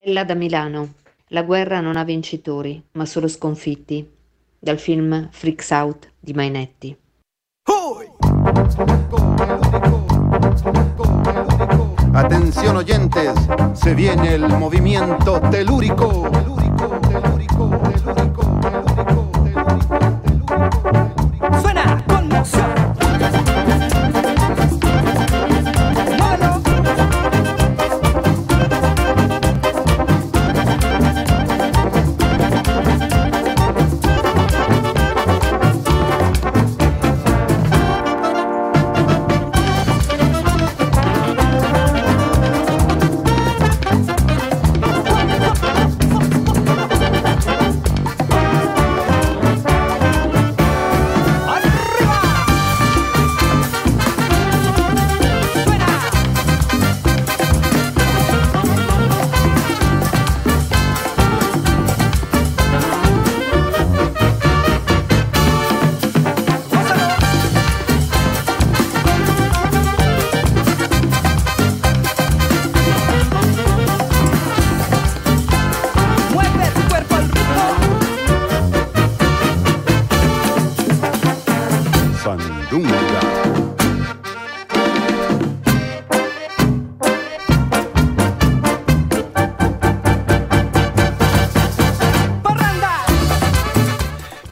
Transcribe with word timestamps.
Ella 0.00 0.22
da 0.22 0.34
Milano. 0.34 0.94
La 1.30 1.42
guerra 1.42 1.80
non 1.80 1.96
ha 1.96 2.04
vincitori, 2.04 2.80
ma 2.92 3.04
solo 3.04 3.26
sconfitti. 3.26 4.08
Dal 4.56 4.78
film 4.78 5.28
Freaks 5.30 5.70
Out 5.70 6.12
di 6.20 6.32
Mainetti. 6.34 6.96
Atención 12.12 12.76
oyentes, 12.76 13.32
se 13.72 13.94
viene 13.94 14.34
el 14.34 14.46
movimiento 14.46 15.40
telúrico. 15.50 16.57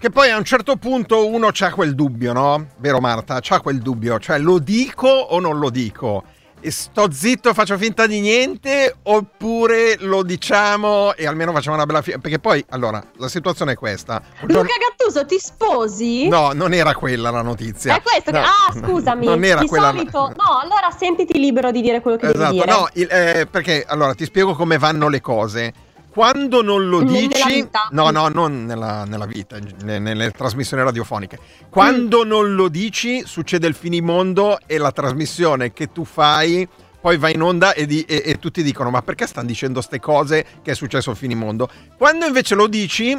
Che 0.06 0.12
poi 0.12 0.30
a 0.30 0.36
un 0.36 0.44
certo 0.44 0.76
punto 0.76 1.26
uno 1.26 1.48
c'ha 1.52 1.72
quel 1.72 1.96
dubbio, 1.96 2.32
no? 2.32 2.68
Vero 2.76 3.00
Marta? 3.00 3.40
C'ha 3.42 3.58
quel 3.58 3.78
dubbio, 3.80 4.20
cioè 4.20 4.38
lo 4.38 4.60
dico 4.60 5.08
o 5.08 5.40
non 5.40 5.58
lo 5.58 5.68
dico? 5.68 6.22
E 6.60 6.70
sto 6.70 7.10
zitto 7.10 7.48
e 7.50 7.54
faccio 7.54 7.76
finta 7.76 8.06
di 8.06 8.20
niente 8.20 8.94
oppure 9.02 9.96
lo 9.98 10.22
diciamo 10.22 11.12
e 11.16 11.26
almeno 11.26 11.50
facciamo 11.50 11.74
una 11.74 11.86
bella 11.86 12.02
fine? 12.02 12.20
Perché 12.20 12.38
poi, 12.38 12.64
allora, 12.68 13.02
la 13.16 13.26
situazione 13.26 13.72
è 13.72 13.74
questa. 13.74 14.22
Luca 14.42 14.62
Gattuso, 14.78 15.26
ti 15.26 15.40
sposi? 15.40 16.28
No, 16.28 16.52
non 16.52 16.72
era 16.72 16.94
quella 16.94 17.30
la 17.30 17.42
notizia. 17.42 17.96
È 17.96 18.00
questo. 18.00 18.30
No, 18.30 18.38
Ah, 18.38 18.72
scusami. 18.72 19.26
Non 19.26 19.42
era 19.42 19.58
di 19.62 19.66
quella. 19.66 19.88
solito... 19.88 20.18
No, 20.38 20.60
allora 20.62 20.88
sentiti 20.96 21.36
libero 21.36 21.72
di 21.72 21.80
dire 21.80 22.00
quello 22.00 22.16
che 22.16 22.26
devi 22.28 22.38
Esatto, 22.38 22.52
dire. 22.52 22.70
no, 22.70 22.88
il- 22.92 23.08
eh, 23.10 23.48
perché 23.50 23.84
allora 23.84 24.14
ti 24.14 24.24
spiego 24.24 24.54
come 24.54 24.78
vanno 24.78 25.08
le 25.08 25.20
cose. 25.20 25.72
Quando 26.16 26.62
non 26.62 26.88
lo 26.88 27.02
dici, 27.02 27.68
no, 27.90 28.08
no, 28.10 28.28
non 28.28 28.64
nella, 28.64 29.04
nella 29.04 29.26
vita, 29.26 29.58
ne- 29.82 29.98
nelle, 29.98 30.30
trasmissioni 30.30 30.82
radiofoniche. 30.82 31.38
Quando 31.68 32.24
Mm. 32.24 32.28
non 32.28 32.54
lo 32.54 32.68
dici, 32.68 33.22
succede 33.26 33.66
il 33.66 33.74
finimondo 33.74 34.58
e 34.64 34.78
la 34.78 34.92
trasmissione 34.92 35.74
che 35.74 35.92
tu 35.92 36.06
fai 36.06 36.66
poi 37.02 37.18
va 37.18 37.28
in 37.28 37.42
onda 37.42 37.74
e, 37.74 37.84
di- 37.84 38.00
e- 38.08 38.22
e 38.24 38.38
tutti 38.38 38.62
dicono: 38.62 38.88
Ma 38.88 39.02
perché 39.02 39.26
stanno 39.26 39.46
dicendo 39.46 39.82
ste 39.82 40.00
cose 40.00 40.46
che 40.62 40.70
è 40.70 40.74
successo 40.74 41.10
il 41.10 41.16
finimondo? 41.18 41.68
Quando 41.98 42.24
invece 42.24 42.54
lo 42.54 42.66
dici, 42.66 43.14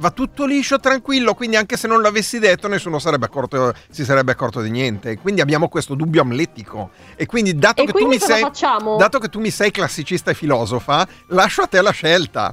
va 0.00 0.10
tutto 0.10 0.44
liscio, 0.46 0.80
tranquillo. 0.80 1.34
Quindi, 1.34 1.56
anche 1.56 1.76
se 1.76 1.86
non 1.86 2.00
l'avessi 2.02 2.38
detto, 2.38 2.66
nessuno 2.66 2.98
sarebbe 2.98 3.26
accorto- 3.26 3.72
si 3.90 4.04
sarebbe 4.04 4.32
accorto 4.32 4.60
di 4.60 4.70
niente. 4.70 5.18
Quindi 5.18 5.40
abbiamo 5.40 5.68
questo 5.68 5.94
dubbio 5.94 6.22
amletico. 6.22 6.90
E 7.16 7.26
quindi, 7.26 7.54
dato 7.56 7.82
E 7.82 7.86
che 7.86 7.92
tu 7.92 7.98
quindi 7.98 8.14
mi 8.16 8.20
cosa 8.20 8.34
sei. 8.34 8.96
Dato 8.98 9.18
che 9.18 9.28
tu 9.28 9.38
mi 9.40 9.50
sei 9.50 9.70
classicista 9.70 10.30
e 10.30 10.34
filosofa, 10.34 11.06
lascio 11.28 11.62
a 11.62 11.66
te 11.66 11.80
la 11.80 11.90
scelta. 11.92 12.52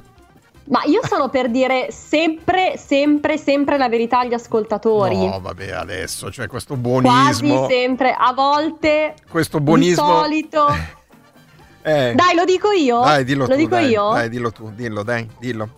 Ma 0.70 0.82
io 0.84 1.00
sono 1.06 1.30
per 1.30 1.48
dire 1.50 1.88
sempre, 1.90 2.76
sempre, 2.76 3.38
sempre 3.38 3.78
la 3.78 3.88
verità 3.88 4.18
agli 4.18 4.34
ascoltatori. 4.34 5.16
No, 5.26 5.40
vabbè, 5.40 5.70
adesso, 5.70 6.30
cioè 6.30 6.46
questo 6.46 6.76
Quasi 6.76 7.46
buonismo. 7.46 7.66
sempre, 7.66 8.14
a 8.14 8.34
volte, 8.34 9.14
Questo 9.30 9.56
di 9.58 9.64
buonismo. 9.64 10.04
solito. 10.20 10.66
Eh. 11.80 12.12
Dai, 12.14 12.34
lo 12.34 12.44
dico 12.44 12.70
io? 12.70 13.00
Dai, 13.00 13.24
dillo 13.24 13.46
lo 13.46 13.50
tu. 13.52 13.56
dico 13.56 13.70
dai, 13.76 13.88
io? 13.88 14.10
Dai, 14.12 14.28
dillo 14.28 14.52
tu, 14.52 14.70
dillo, 14.74 15.02
dai, 15.02 15.26
dillo. 15.38 15.68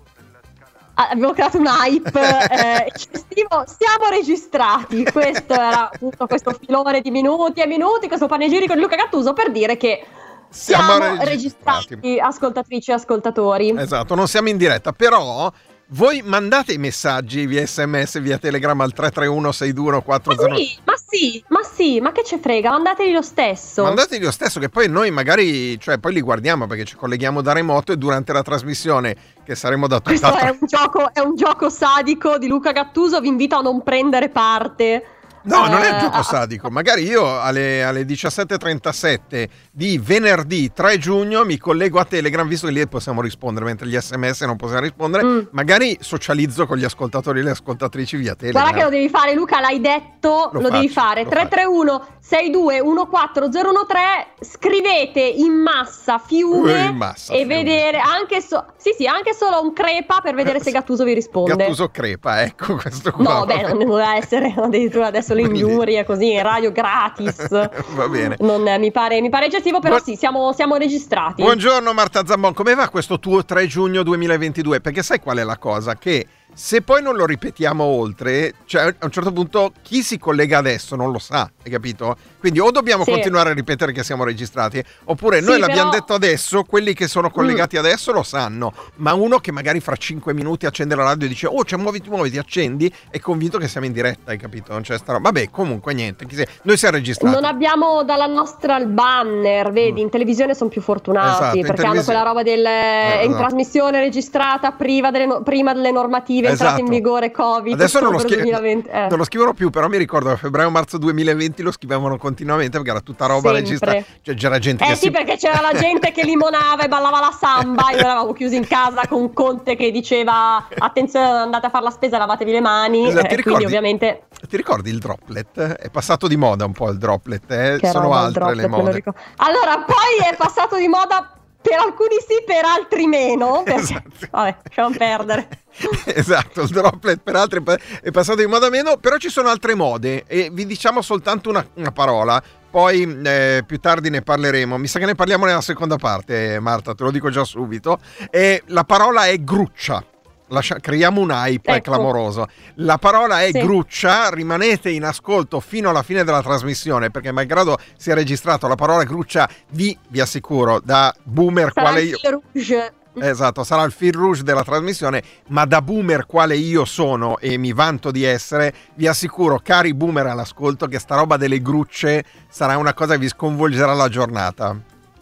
Ah, 1.01 1.09
Abbiamo 1.11 1.33
creato 1.33 1.57
un 1.57 1.67
hype. 1.67 2.11
eh, 2.21 2.85
eccessivo. 2.89 3.65
siamo 3.67 4.09
registrati. 4.11 5.03
Questo 5.05 5.55
era 5.55 5.91
appunto 5.91 6.27
questo 6.27 6.53
filone 6.53 7.01
di 7.01 7.11
minuti 7.11 7.61
e 7.63 7.67
minuti, 7.67 8.07
questo 8.07 8.27
panegirico 8.27 8.75
di 8.75 8.81
Luca 8.81 8.97
Gattuso 8.97 9.33
per 9.33 9.51
dire 9.51 9.77
che 9.79 10.05
Siamo 10.51 10.97
siamo, 10.97 11.23
registrati. 11.25 11.87
registrati, 11.95 12.21
ascoltatrici 12.21 12.91
e 12.91 12.95
ascoltatori. 12.95 13.75
Esatto, 13.79 14.15
non 14.15 14.29
siamo 14.29 14.49
in 14.51 14.59
diretta, 14.59 14.93
però 14.93 15.51
voi 15.93 16.23
mandate 16.23 16.73
i 16.73 16.79
messaggi 16.79 17.47
via 17.47 17.67
sms, 17.67 18.21
via 18.21 18.39
telegram 18.39 18.81
al 18.81 18.93
331 18.93 19.53
621 19.53 19.97
Ma 19.97 20.03
40 20.03 20.55
sì, 20.55 20.79
ma 20.85 20.95
sì, 20.97 21.45
ma 21.49 21.63
sì, 21.63 22.01
ma 22.01 22.13
che 22.13 22.23
ce 22.25 22.39
frega, 22.39 22.71
mandateli 22.71 23.13
lo 23.13 23.23
stesso. 23.23 23.83
Mandateli 23.83 24.23
lo 24.23 24.31
stesso 24.31 24.61
che 24.61 24.69
poi 24.69 24.89
noi 24.89 25.11
magari, 25.11 25.79
cioè 25.81 25.99
poi 25.99 26.13
li 26.13 26.21
guardiamo 26.21 26.67
perché 26.67 26.85
ci 26.85 26.95
colleghiamo 26.95 27.41
da 27.43 27.53
remoto 27.53 27.93
e 27.93 27.97
durante 27.97 28.33
la 28.33 28.43
trasmissione 28.43 29.17
che 29.45 29.55
saremo 29.55 29.89
da 29.89 30.01
Questo 30.01 30.27
tutt'altra 30.27 30.51
è 30.51 30.57
un, 30.61 30.67
gioco, 30.67 31.13
è 31.13 31.21
un 31.21 31.35
gioco 31.35 31.69
sadico 31.69 32.39
di 32.39 32.47
Luca 32.47 32.71
Gattuso, 32.71 33.21
vi 33.21 33.29
invito 33.29 33.57
a 33.57 33.61
non 33.61 33.83
prendere 33.83 34.29
parte. 34.29 35.05
No, 35.43 35.67
non 35.67 35.83
è 35.83 35.97
Eh, 35.97 36.01
gioco 36.01 36.17
ah, 36.19 36.23
sadico. 36.23 36.71
Magari 36.71 37.03
io 37.05 37.41
alle, 37.41 37.83
alle 37.83 38.03
17.37 38.03 39.49
di 39.73 39.99
venerdì 39.99 40.73
3 40.73 40.99
giugno 40.99 41.45
mi 41.45 41.57
collego 41.59 41.99
a 41.99 42.05
Telegram, 42.05 42.47
visto 42.47 42.67
che 42.67 42.73
lì 42.73 42.87
possiamo 42.89 43.21
rispondere, 43.21 43.65
mentre 43.65 43.87
gli 43.87 43.97
sms 43.99 44.43
non 44.43 44.57
possiamo 44.57 44.83
rispondere. 44.83 45.25
Mm. 45.25 45.39
Magari 45.53 45.97
socializzo 46.01 46.67
con 46.67 46.77
gli 46.77 46.85
ascoltatori 46.85 47.41
e 47.41 47.43
le 47.43 47.51
ascoltatrici 47.51 48.17
via 48.17 48.35
Telegram. 48.35 48.63
Guarda 48.63 48.79
che 48.79 48.85
lo 48.85 48.91
devi 48.91 49.09
fare, 49.09 49.35
Luca, 49.35 49.61
l'hai 49.61 49.81
detto, 49.81 50.51
Lo 50.53 50.61
lo, 50.61 50.69
devi 50.71 50.89
faccio, 50.89 51.07
fare. 51.07 51.23
lo 51.25 51.31
331 51.31 52.07
6214013 52.31 54.27
scrivete 54.43 55.21
in 55.21 55.53
massa 55.53 56.19
fiume 56.19 56.73
Eh, 56.85 56.89
in 56.89 56.97
massa, 56.97 57.33
e 57.33 57.39
fiume. 57.39 57.55
vedere 57.57 57.99
anche, 57.99 58.41
so- 58.41 58.67
sì, 58.77 58.95
sì, 58.97 59.07
anche 59.07 59.35
solo 59.35 59.61
un 59.63 59.73
crepa 59.73 60.21
per 60.23 60.35
vedere 60.35 60.61
se 60.61 60.71
Gattuso 60.81 61.05
vi 61.05 61.15
risponde. 61.15 61.55
Gattuso 61.57 61.89
crepa, 61.89 62.43
ecco 62.43 62.77
questo 62.77 63.13
qua. 63.13 63.23
No, 63.41 63.45
beh, 63.47 63.63
non 63.63 63.79
non 63.81 63.89
deve 63.99 64.17
essere 64.17 64.55
addirittura 64.57 65.07
adesso 65.07 65.30
le 65.35 65.43
ingiurie 65.43 66.05
così 66.05 66.33
in 66.33 66.43
radio 66.43 66.73
gratis. 66.73 67.49
Va 67.49 68.09
bene. 68.09 68.37
Non, 68.41 68.67
eh, 68.67 68.79
mi, 68.79 68.91
pare, 68.91 69.21
mi 69.21 69.29
pare 69.29 69.47
eccessivo, 69.47 69.81
però 69.81 69.97
Bu- 69.97 70.03
sì, 70.03 70.17
siamo, 70.17 70.53
siamo 70.53 70.77
registrati. 70.77 71.43
Buongiorno 71.43 71.93
Marta 71.93 72.25
Zambon, 72.25 72.55
come 72.55 72.75
va 72.75 72.89
questo 72.89 73.19
tuo 73.19 73.45
3 73.45 73.67
giugno 73.67 74.03
2022? 74.03 74.81
Perché 74.81 75.03
sai 75.03 75.21
qual 75.21 75.39
è 75.39 75.45
la 75.45 75.59
cosa? 75.59 75.97
Che 75.97 76.27
se 76.55 76.83
poi 76.83 77.03
non 77.03 77.17
lo 77.17 77.25
ripetiamo 77.27 77.83
oltre, 77.83 78.55
cioè 78.67 78.83
a 78.99 79.05
un 79.05 79.11
certo 79.11 79.33
punto 79.33 79.73
chi 79.83 80.03
si 80.03 80.19
collega 80.19 80.59
adesso 80.59 80.97
non 80.97 81.11
lo 81.11 81.19
sa, 81.19 81.51
hai 81.65 81.71
capito? 81.71 82.17
Quindi 82.39 82.59
o 82.61 82.71
dobbiamo 82.71 83.05
Sì. 83.05 83.11
continuare 83.11 83.51
a 83.51 83.55
ripetere 83.55 83.93
che 83.93 84.03
siamo 84.03 84.25
registrati, 84.25 84.83
oppure 85.05 85.41
Sì, 85.41 85.45
noi 85.47 85.59
l'abbiamo 85.59 85.91
però- 85.91 86.01
detto 86.01 86.15
adesso, 86.15 86.63
quelli 86.65 86.95
che 86.95 87.07
sono 87.09 87.31
collegati 87.31 87.77
adesso 87.77 88.13
lo 88.13 88.23
sanno, 88.23 88.73
ma 88.97 89.13
uno 89.15 89.39
che 89.39 89.53
magari 89.53 89.81
fra 89.81 89.97
5 89.97 90.33
minuti 90.35 90.67
accende 90.67 90.95
la 90.95 91.05
radio 91.05 91.27
e 91.27 91.29
dice 91.29 91.47
"Oh, 91.47 91.65
cioè, 91.65 91.79
muoviti, 91.79 92.09
muoviti, 92.09 92.39
accendi", 92.39 92.93
è 93.11 93.19
convinto 93.21 93.59
che 93.59 93.69
siamo 93.69 93.87
in 93.87 93.93
diretta, 93.93 94.31
hai 94.31 94.39
capito? 94.39 94.73
Non 94.73 94.83
c'è 94.83 94.97
sta 94.99 95.13
roba. 95.13 95.31
Vabbè, 95.31 95.51
comunque 95.51 95.93
niente, 95.95 96.27
noi 96.63 96.77
siamo 96.77 96.97
registrati. 96.97 97.35
Non 97.35 97.45
abbiamo 97.45 98.03
dalla 98.05 98.27
nostra 98.27 98.77
il 98.79 98.87
banner, 98.87 99.71
vedi, 99.73 100.01
in 100.01 100.09
televisione 100.11 100.55
sono 100.55 100.71
più 100.71 100.81
fortunati 100.81 101.19
Mm. 101.21 101.31
Esatto, 101.31 101.51
perché 101.61 101.69
hanno 101.69 101.75
televisione- 101.75 102.05
quella 102.05 102.23
roba 102.23 102.43
del 102.43 102.65
Eh, 102.67 103.15
in 103.25 103.31
esatto. 103.31 103.37
trasmissione 103.37 104.01
registrata 104.01 104.73
prima 104.73 105.11
delle, 105.11 105.27
no- 105.27 105.43
prima 105.43 105.73
delle 105.75 105.91
normative 105.91 106.40
in 106.49 106.53
Esatto. 106.53 106.85
vigore 106.85 107.31
Covid. 107.31 107.73
Adesso 107.75 108.01
non 108.01 108.13
lo, 108.13 108.19
schie- 108.19 108.37
2020, 108.37 108.89
eh. 108.89 109.07
non 109.09 109.19
lo 109.19 109.25
scrivono 109.25 109.53
più, 109.55 109.71
però 109.71 109.89
mi 109.89 109.97
ricordo 109.97 110.29
che 110.29 110.35
a 110.35 110.39
febbraio-marzo 110.39 110.99
2020 110.99 111.63
lo 111.63 111.73
scrivevano 111.73 112.17
continuamente 112.19 112.77
perché 112.77 112.91
era 112.91 113.01
tutta 113.01 113.27
roba 113.27 113.53
Sempre. 113.53 113.61
registrata. 113.61 114.05
Cioè 114.23 114.35
c'era 114.35 114.59
gente 114.59 114.85
Eh 114.85 114.89
che 114.89 114.95
sì, 114.95 115.01
si... 115.03 115.11
perché 115.11 115.37
c'era 115.37 115.61
la 115.61 115.79
gente 115.79 116.13
che 116.13 116.25
limonava 116.25 116.83
e 116.85 116.89
ballava 116.89 117.21
la 117.21 117.33
samba. 117.39 117.83
Noi 117.91 117.99
eravamo 117.99 118.33
chiusi 118.33 118.57
in 118.57 118.67
casa 118.67 119.07
con 119.09 119.33
Conte 119.33 119.77
che 119.77 119.91
diceva: 119.91 120.67
Attenzione, 120.79 121.27
andate 121.27 121.67
a 121.67 121.71
fare 121.71 121.85
la 121.85 121.91
spesa, 121.91 122.19
lavatevi 122.19 122.53
le 122.53 122.61
mani. 122.61 123.09
Esatto, 123.09 123.27
Eh, 123.27 123.37
ricordi? 123.37 123.65
ovviamente, 123.65 124.23
Ti 124.49 124.57
ricordi 124.57 124.91
il 124.91 124.99
droplet? 124.99 125.59
È 125.61 125.91
passato 125.91 126.27
di 126.29 126.37
moda 126.37 126.65
un 126.65 126.73
po' 126.73 126.91
il 126.91 126.99
droplet, 126.99 127.51
eh? 127.51 127.79
sono 127.91 128.13
altre 128.15 128.55
le 128.55 128.67
droplet, 128.67 128.71
lo 128.71 128.77
mode. 128.77 129.03
Allora, 129.37 129.85
poi 129.85 130.29
è 130.31 130.37
passato 130.37 130.77
di 130.77 130.89
moda 130.89 131.31
per 131.61 131.79
alcuni 131.79 132.17
sì, 132.27 132.43
per 132.45 132.65
altri 132.65 133.07
meno. 133.07 133.63
Perché... 133.65 133.81
Esatto. 133.81 134.27
Vabbè, 134.31 134.57
lasciamo 134.65 134.97
perdere. 134.97 135.49
esatto, 136.07 136.63
il 136.63 136.69
droplet 136.69 137.21
per 137.23 137.37
altri 137.37 137.63
è 138.03 138.11
passato 138.11 138.43
in 138.43 138.51
moda 138.51 138.69
meno, 138.71 138.97
però 138.97 139.17
ci 139.17 139.29
sono 139.29 139.49
altre 139.49 139.75
mode 139.75 140.25
e 140.27 140.51
vi 140.53 140.67
diciamo 140.67 141.01
soltanto 141.01 141.49
una, 141.49 141.65
una 141.75 141.93
parola, 141.93 142.43
poi 142.71 143.21
eh, 143.25 143.63
più 143.67 143.79
tardi 143.79 144.11
ne 144.11 144.23
parleremo. 144.23 144.79
Mi 144.79 144.87
sa 144.87 144.99
che 144.99 145.07
ne 145.07 145.15
parliamo 145.15 145.45
nella 145.45 145.61
seconda 145.61 145.97
parte, 145.97 146.59
Marta, 146.61 146.95
te 146.95 147.03
lo 147.03 147.11
dico 147.11 147.31
già 147.31 147.45
subito. 147.45 147.99
E 148.31 148.63
la 148.67 148.85
parola 148.85 149.27
è 149.27 149.39
gruccia. 149.39 150.05
Lascia- 150.51 150.79
creiamo 150.81 151.21
un 151.21 151.31
hype 151.31 151.71
Ecco. 151.77 151.91
clamoroso. 151.93 152.47
La 152.77 152.99
parola 152.99 153.43
è 153.43 153.51
Sì. 153.53 153.61
gruccia, 153.61 154.31
rimanete 154.31 154.91
in 154.91 155.05
ascolto 155.05 155.61
fino 155.61 155.89
alla 155.91 156.03
fine 156.03 156.25
della 156.25 156.43
trasmissione 156.43 157.11
perché 157.11 157.33
malgrado 157.33 157.79
sia 157.97 158.15
registrato 158.15 158.67
la 158.69 158.75
parola 158.75 159.05
gruccia 159.05 159.49
vi, 159.71 159.97
vi 160.09 160.21
assicuro, 160.21 160.81
da 160.83 161.15
boomer 161.23 161.71
Sarà 161.73 161.89
quale 161.91 162.03
io... 162.03 162.19
rouge. 162.29 162.93
Esatto, 163.23 163.65
sarà 163.65 163.83
il 163.83 163.91
fil 163.91 164.13
rouge 164.15 164.45
della 164.45 164.63
trasmissione, 164.63 165.21
ma 165.49 165.65
da 165.65 165.83
boomer 165.83 166.27
quale 166.27 166.57
io 166.57 166.85
sono 166.85 167.39
e 167.39 167.59
mi 167.59 167.73
vanto 167.73 168.13
di 168.13 168.23
essere, 168.23 168.73
vi 168.95 169.09
assicuro, 169.09 169.59
cari 169.63 169.93
boomer 169.95 170.27
all'ascolto, 170.27 170.87
che 170.87 171.01
sta 171.01 171.17
roba 171.17 171.37
delle 171.37 171.61
grucce 171.61 172.25
sarà 172.49 172.77
una 172.77 172.95
cosa 172.95 173.15
che 173.15 173.19
vi 173.19 173.29
sconvolgerà 173.29 173.95
la 173.95 174.09
giornata. 174.09 174.77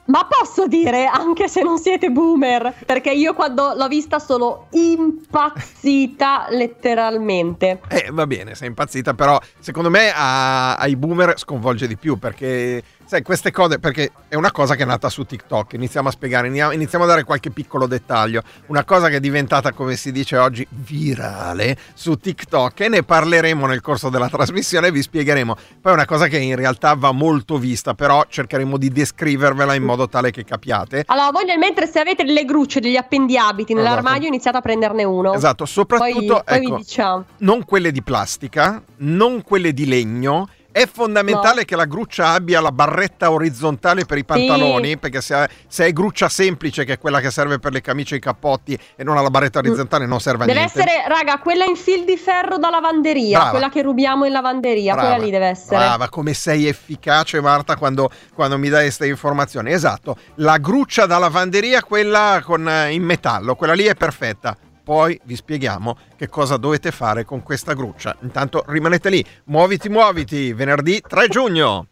Ma 0.09 0.27
posso 0.27 0.67
dire, 0.67 1.05
anche 1.05 1.49
se 1.49 1.63
non 1.63 1.77
siete 1.79 2.11
boomer, 2.11 2.75
perché 2.87 3.11
io 3.11 3.35
quando 3.35 3.75
l'ho 3.77 3.89
vista 3.89 4.19
sono 4.19 4.69
impazzita 4.71 6.47
letteralmente. 6.49 7.81
Eh, 7.89 8.09
va 8.11 8.27
bene, 8.27 8.55
sei 8.55 8.69
impazzita, 8.69 9.13
però 9.13 9.39
secondo 9.59 9.91
me 9.91 10.11
a- 10.15 10.77
ai 10.77 10.97
boomer 10.97 11.39
sconvolge 11.39 11.87
di 11.87 11.97
più 11.99 12.19
perché, 12.19 12.83
sai, 13.09 13.23
queste 13.23 13.51
cose, 13.51 13.79
perché 13.79 14.11
è 14.29 14.35
una 14.35 14.53
cosa 14.53 14.75
che 14.75 14.83
è 14.83 14.87
nata 14.87 15.09
su 15.09 15.25
TikTok, 15.25 15.73
iniziamo 15.73 16.09
a 16.09 16.11
spiegare, 16.11 16.49
iniziamo 16.49 17.05
a 17.05 17.07
dare 17.07 17.25
qualche 17.25 17.51
piccolo 17.51 17.87
dettaglio, 17.87 18.43
una 18.67 18.85
cosa 18.85 19.09
che 19.09 19.17
è 19.17 19.21
diventata, 19.21 19.73
come 19.73 19.97
si 19.97 20.13
dice 20.13 20.37
oggi, 20.37 20.67
virale 20.69 21.75
su 21.95 22.17
TikTok 22.17 22.81
e 22.81 22.89
ne 22.89 23.03
parleremo 23.03 23.65
nel 23.65 23.81
corso 23.81 24.11
della 24.11 24.29
trasmissione 24.29 24.93
vi 24.93 25.01
spiegheremo. 25.01 25.55
Poi 25.81 25.93
è 25.93 25.95
una 25.95 26.05
cosa 26.05 26.27
che 26.27 26.37
in 26.37 26.55
realtà 26.55 26.93
va 26.95 27.13
molto 27.13 27.57
vista, 27.57 27.95
però 27.95 28.27
cercheremo 28.29 28.77
di 28.77 28.91
descrivervela 28.91 29.73
in 29.73 29.85
modo 29.85 30.07
tale 30.07 30.31
che 30.31 30.45
capiate. 30.45 31.05
Allora, 31.07 31.31
voi 31.31 31.47
nel 31.47 31.57
mentre 31.57 31.87
se 31.87 32.01
avete 32.01 32.25
delle 32.25 32.45
grucce, 32.45 32.81
degli 32.81 32.97
appendiabiti 32.97 33.73
Esatto. 33.73 33.89
nell'armadio, 33.89 34.29
iniziate 34.29 34.59
a 34.59 34.61
prenderne 34.61 35.05
uno. 35.05 35.33
Esatto, 35.33 35.65
Poi, 35.65 35.73
soprattutto 35.73 36.43
poi 36.45 36.57
ecco, 36.57 36.75
vi 36.75 36.83
diciamo. 36.83 37.25
non 37.39 37.65
quelle 37.65 37.91
di 37.91 38.03
plastica, 38.03 38.83
non 38.99 39.43
quelle 39.43 39.73
di 39.73 39.87
legno. 39.87 40.49
È 40.71 40.87
fondamentale 40.87 41.61
No. 41.61 41.65
che 41.65 41.77
la 41.77 41.87
gruccia 41.87 42.29
abbia 42.33 42.61
la 42.61 42.71
barretta 42.71 43.31
orizzontale 43.31 44.05
per 44.05 44.19
i 44.19 44.25
pantaloni, 44.25 44.99
perché 44.99 45.21
se, 45.21 45.49
se 45.67 45.87
è 45.87 45.93
gruccia 45.93 46.29
semplice, 46.29 46.85
che 46.85 46.93
è 46.95 46.99
quella 46.99 47.21
che 47.21 47.31
serve 47.31 47.59
per 47.59 47.73
le 47.73 47.81
camicie 47.81 48.15
e 48.15 48.19
i 48.19 48.21
cappotti, 48.21 48.79
e 48.95 49.03
non 49.03 49.17
ha 49.17 49.23
la 49.23 49.31
barretta 49.31 49.59
orizzontale, 49.61 50.07
non 50.07 50.21
serve 50.21 50.45
a 50.45 50.47
Deve 50.47 50.59
niente. 50.59 50.79
essere, 50.79 51.09
raga, 51.09 51.39
quella 51.39 51.65
in 51.65 51.75
fil 51.75 52.05
di 52.05 52.17
ferro 52.17 52.59
da 52.59 52.69
lavanderia, 52.71 53.37
Brava. 53.39 53.51
quella 53.51 53.69
che 53.71 53.83
rubiamo 53.83 54.25
in 54.27 54.33
lavanderia, 54.33 54.93
Brava, 54.95 55.09
quella 55.09 55.25
lì 55.25 55.31
deve 55.31 55.47
essere. 55.47 55.77
Brava, 55.77 56.09
come 56.11 56.35
sei 56.35 56.67
efficace 56.67 57.41
Marta 57.41 57.77
quando, 57.77 58.11
quando 58.35 58.59
mi 58.59 58.69
dai 58.69 58.83
queste 58.85 59.07
informazioni. 59.07 59.73
Esatto, 59.73 60.17
la 60.37 60.59
gruccia 60.59 61.07
da 61.07 61.19
lavanderia, 61.19 61.83
quella 61.83 62.41
con, 62.45 62.69
eh, 62.69 62.93
in 62.93 63.03
metallo, 63.03 63.55
quella 63.57 63.73
lì 63.73 63.85
è 63.85 63.95
perfetta. 63.95 64.57
Poi 64.89 65.21
vi 65.25 65.37
spieghiamo 65.37 65.99
che 66.17 66.31
cosa 66.31 66.57
dovete 66.57 66.93
fare 66.93 67.27
con 67.27 67.43
questa 67.43 67.75
gruccia. 67.75 68.17
Intanto 68.23 68.65
rimanete 68.69 69.11
lì, 69.11 69.23
muoviti, 69.45 69.91
muoviti, 69.91 70.55
venerdì 70.55 71.03
3 71.07 71.29
giugno. 71.29 71.87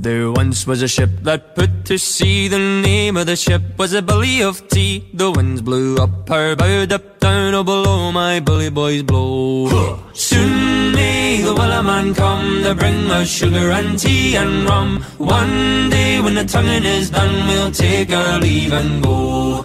There 0.00 0.26
once 0.26 0.64
was 0.68 0.82
a 0.82 0.86
ship 0.86 1.22
that 1.22 1.54
put 1.56 1.82
to 1.86 1.98
sea. 1.98 2.46
The 2.46 2.58
name 2.58 3.18
of 3.18 3.26
the 3.26 3.34
ship 3.34 3.76
was 3.76 3.92
a 3.92 4.02
Billy 4.02 4.40
of 4.40 4.64
Tea. 4.68 5.10
The 5.12 5.32
winds 5.32 5.62
blew 5.62 5.96
up 5.96 6.28
her 6.28 6.54
bow, 6.54 6.86
up 6.94 7.18
down, 7.18 7.52
oh 7.52 7.64
below 7.64 8.12
my 8.12 8.38
bully 8.38 8.70
boys 8.70 9.02
blow. 9.02 9.98
Soon 10.12 10.92
may 10.92 11.42
the 11.42 11.56
Wellerman 11.56 12.14
come 12.14 12.62
to 12.62 12.72
bring 12.76 13.10
us 13.10 13.26
sugar 13.26 13.72
and 13.72 13.98
tea 13.98 14.36
and 14.36 14.64
rum. 14.68 15.02
One 15.18 15.90
day 15.90 16.20
when 16.20 16.34
the 16.36 16.44
tonguing 16.44 16.84
is 16.84 17.10
done, 17.10 17.48
we'll 17.48 17.72
take 17.72 18.12
our 18.12 18.38
leave 18.38 18.72
and 18.72 19.02
go. 19.02 19.64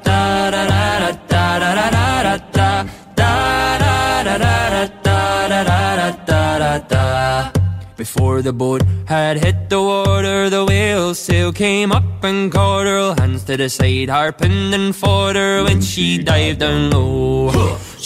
before 8.01 8.41
the 8.41 8.51
boat 8.51 8.81
had 9.05 9.37
hit 9.45 9.69
the 9.69 9.79
water, 9.79 10.49
the 10.49 10.65
whale 10.65 11.13
sail 11.13 11.51
came 11.53 11.91
up 11.91 12.23
and 12.23 12.51
caught 12.51 12.87
her. 12.87 13.13
Hands 13.19 13.43
to 13.43 13.55
the 13.61 13.69
side, 13.69 14.09
harping 14.09 14.73
and 14.77 14.95
fought 14.95 15.35
her 15.35 15.63
when 15.65 15.79
she 15.81 16.17
dived 16.17 16.61
down 16.61 16.89
low. 16.89 17.51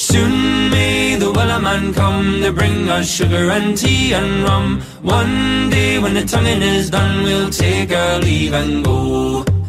Soon 0.08 0.70
may 0.70 1.16
the 1.16 1.32
Wellerman 1.38 1.94
come 2.02 2.42
to 2.42 2.52
bring 2.52 2.90
us 2.90 3.08
sugar 3.18 3.46
and 3.58 3.78
tea 3.78 4.14
and 4.14 4.44
rum. 4.44 4.82
One 5.02 5.70
day 5.70 5.98
when 5.98 6.14
the 6.14 6.26
tonguing 6.26 6.62
is 6.62 6.90
done, 6.90 7.24
we'll 7.24 7.50
take 7.50 7.94
our 7.94 8.20
leave 8.20 8.54
and 8.54 8.84
go. 8.84 9.55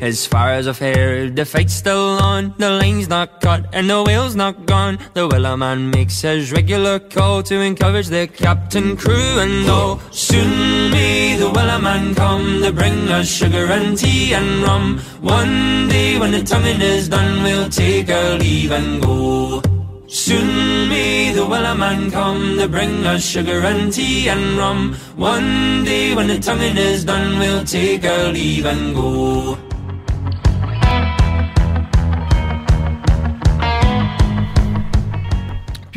As 0.00 0.24
far 0.24 0.50
as 0.50 0.68
I've 0.68 0.78
heard, 0.78 1.34
the 1.34 1.44
fight's 1.44 1.74
still 1.74 2.22
on. 2.22 2.54
The 2.56 2.70
line's 2.70 3.08
not 3.08 3.40
cut 3.40 3.66
and 3.72 3.90
the 3.90 4.04
whale's 4.04 4.36
not 4.36 4.64
gone. 4.64 4.98
The 5.14 5.28
Wellerman 5.28 5.92
makes 5.92 6.22
his 6.22 6.52
regular 6.52 7.00
call 7.00 7.42
to 7.44 7.56
encourage 7.60 8.06
the 8.06 8.28
captain, 8.28 8.96
crew, 8.96 9.40
and 9.40 9.68
all. 9.68 9.98
Soon 10.12 10.92
may 10.92 11.34
the 11.36 11.50
Wellerman 11.50 12.14
come 12.14 12.62
to 12.62 12.70
bring 12.72 13.08
us 13.08 13.28
sugar 13.28 13.66
and 13.66 13.98
tea 13.98 14.34
and 14.34 14.62
rum. 14.62 14.98
One 15.20 15.88
day 15.88 16.16
when 16.16 16.30
the 16.30 16.44
tonguing 16.44 16.80
is 16.80 17.08
done, 17.08 17.42
we'll 17.42 17.68
take 17.68 18.08
our 18.08 18.38
leave 18.38 18.70
and 18.70 19.02
go. 19.02 19.62
Soon 20.06 20.88
may 20.88 21.32
the 21.32 21.44
Wellerman 21.44 22.12
come 22.12 22.56
to 22.56 22.68
bring 22.68 23.04
us 23.04 23.26
sugar 23.26 23.60
and 23.66 23.92
tea 23.92 24.28
and 24.28 24.56
rum. 24.56 24.94
One 25.16 25.82
day 25.82 26.14
when 26.14 26.28
the 26.28 26.38
tonguing 26.38 26.76
is 26.76 27.04
done, 27.04 27.40
we'll 27.40 27.64
take 27.64 28.04
our 28.04 28.32
leave 28.32 28.64
and 28.64 28.94
go. 28.94 29.58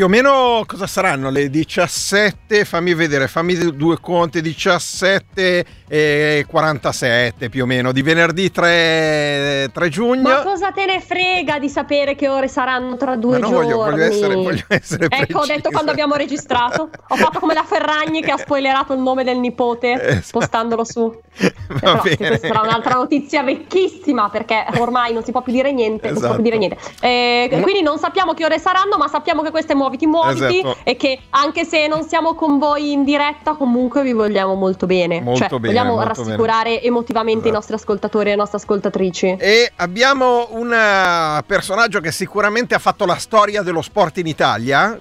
Più 0.02 0.10
o 0.10 0.14
meno 0.14 0.64
cosa 0.66 0.88
saranno 0.88 1.30
le 1.30 1.48
17? 1.52 2.66
Fammi 2.66 2.96
vedere, 2.96 3.28
fammi 3.28 3.76
due 3.76 4.00
conti, 4.00 4.42
17 4.42 5.66
e 5.88 6.46
47 6.48 7.50
più 7.50 7.62
o 7.62 7.66
meno, 7.68 7.92
di 7.92 8.02
venerdì 8.02 8.50
3, 8.50 9.70
3 9.72 9.90
giugno. 9.90 10.22
Ma 10.24 10.42
cosa 10.42 10.72
te 10.72 10.86
ne 10.88 11.00
frega 11.02 11.60
di 11.60 11.70
sapere 11.70 12.16
che 12.16 12.28
ore 12.28 12.48
saranno 12.48 12.98
tra 12.98 13.16
due 13.16 13.38
no, 13.38 13.48
giorni? 13.48 13.74
voglio, 13.74 13.92
voglio 13.92 14.04
essere, 14.04 14.34
voglio 14.34 14.64
essere 14.70 15.06
Ecco, 15.08 15.38
ho 15.38 15.42
detto 15.42 15.46
precisa. 15.46 15.70
quando 15.70 15.92
abbiamo 15.92 16.16
registrato. 16.16 16.90
Ho 17.10 17.16
fatto 17.16 17.38
come 17.40 17.54
la 17.54 17.64
Ferragni 17.64 18.24
che 18.24 18.32
ha 18.32 18.38
spoilerato 18.38 18.94
il 18.94 19.00
nome 19.02 19.24
del 19.24 19.38
nipote 19.38 19.92
Esatto. 20.02 20.40
postandolo 20.40 20.84
su. 20.84 21.02
Va 21.68 21.80
Però 21.80 22.02
bene. 22.02 22.16
questa 22.18 22.48
sarà 22.48 22.62
un'altra 22.62 22.96
notizia 22.96 23.44
vecchissima 23.44 24.30
perché 24.30 24.66
ormai 24.78 25.14
non 25.14 25.24
si 25.24 25.32
può 25.32 25.44
più 25.44 25.54
dire 25.54 25.72
niente. 25.72 26.08
Non 26.08 26.16
si 26.18 26.24
può 26.26 26.34
Esatto. 26.34 26.42
più 26.42 26.44
dire 26.44 26.58
niente. 26.58 26.78
Eh, 27.02 27.60
quindi 27.62 27.84
non 27.84 28.00
sappiamo 28.00 28.34
che 28.34 28.46
ore 28.46 28.58
saranno, 28.58 28.98
ma 28.98 29.08
sappiamo 29.08 29.44
che 29.44 29.52
queste 29.52 29.76
muoviti 29.92 30.08
muoviti 30.08 30.60
Esatto. 30.60 30.78
e 30.84 30.96
che 30.96 31.20
anche 31.32 31.66
se 31.66 31.88
non 31.88 32.04
siamo 32.04 32.34
con 32.36 32.58
voi 32.58 32.92
in 32.92 33.04
diretta, 33.04 33.54
comunque 33.54 34.04
vi 34.04 34.14
vogliamo 34.14 34.56
molto 34.56 34.86
bene. 34.86 35.22
Molto 35.22 35.48
cioè, 35.48 35.60
bene, 35.60 35.74
vogliamo 35.74 36.02
rassicurare 36.02 36.82
emotivamente 36.82 37.40
Esatto. 37.40 37.50
i 37.50 37.54
nostri 37.54 37.76
ascoltatori 37.76 38.28
e 38.28 38.32
le 38.32 38.38
nostre 38.38 38.58
ascoltatrici. 38.58 39.36
E 39.40 39.72
abbiamo 39.76 40.48
un 40.52 40.72
eh, 40.72 41.44
personaggio 41.46 42.00
che 42.00 42.12
sicuramente 42.12 42.76
ha 42.76 42.80
fatto 42.80 43.06
la 43.06 43.18
storia 43.18 43.62
dello 43.62 43.82
sport 43.82 44.18
in 44.18 44.28
Italia, 44.28 44.98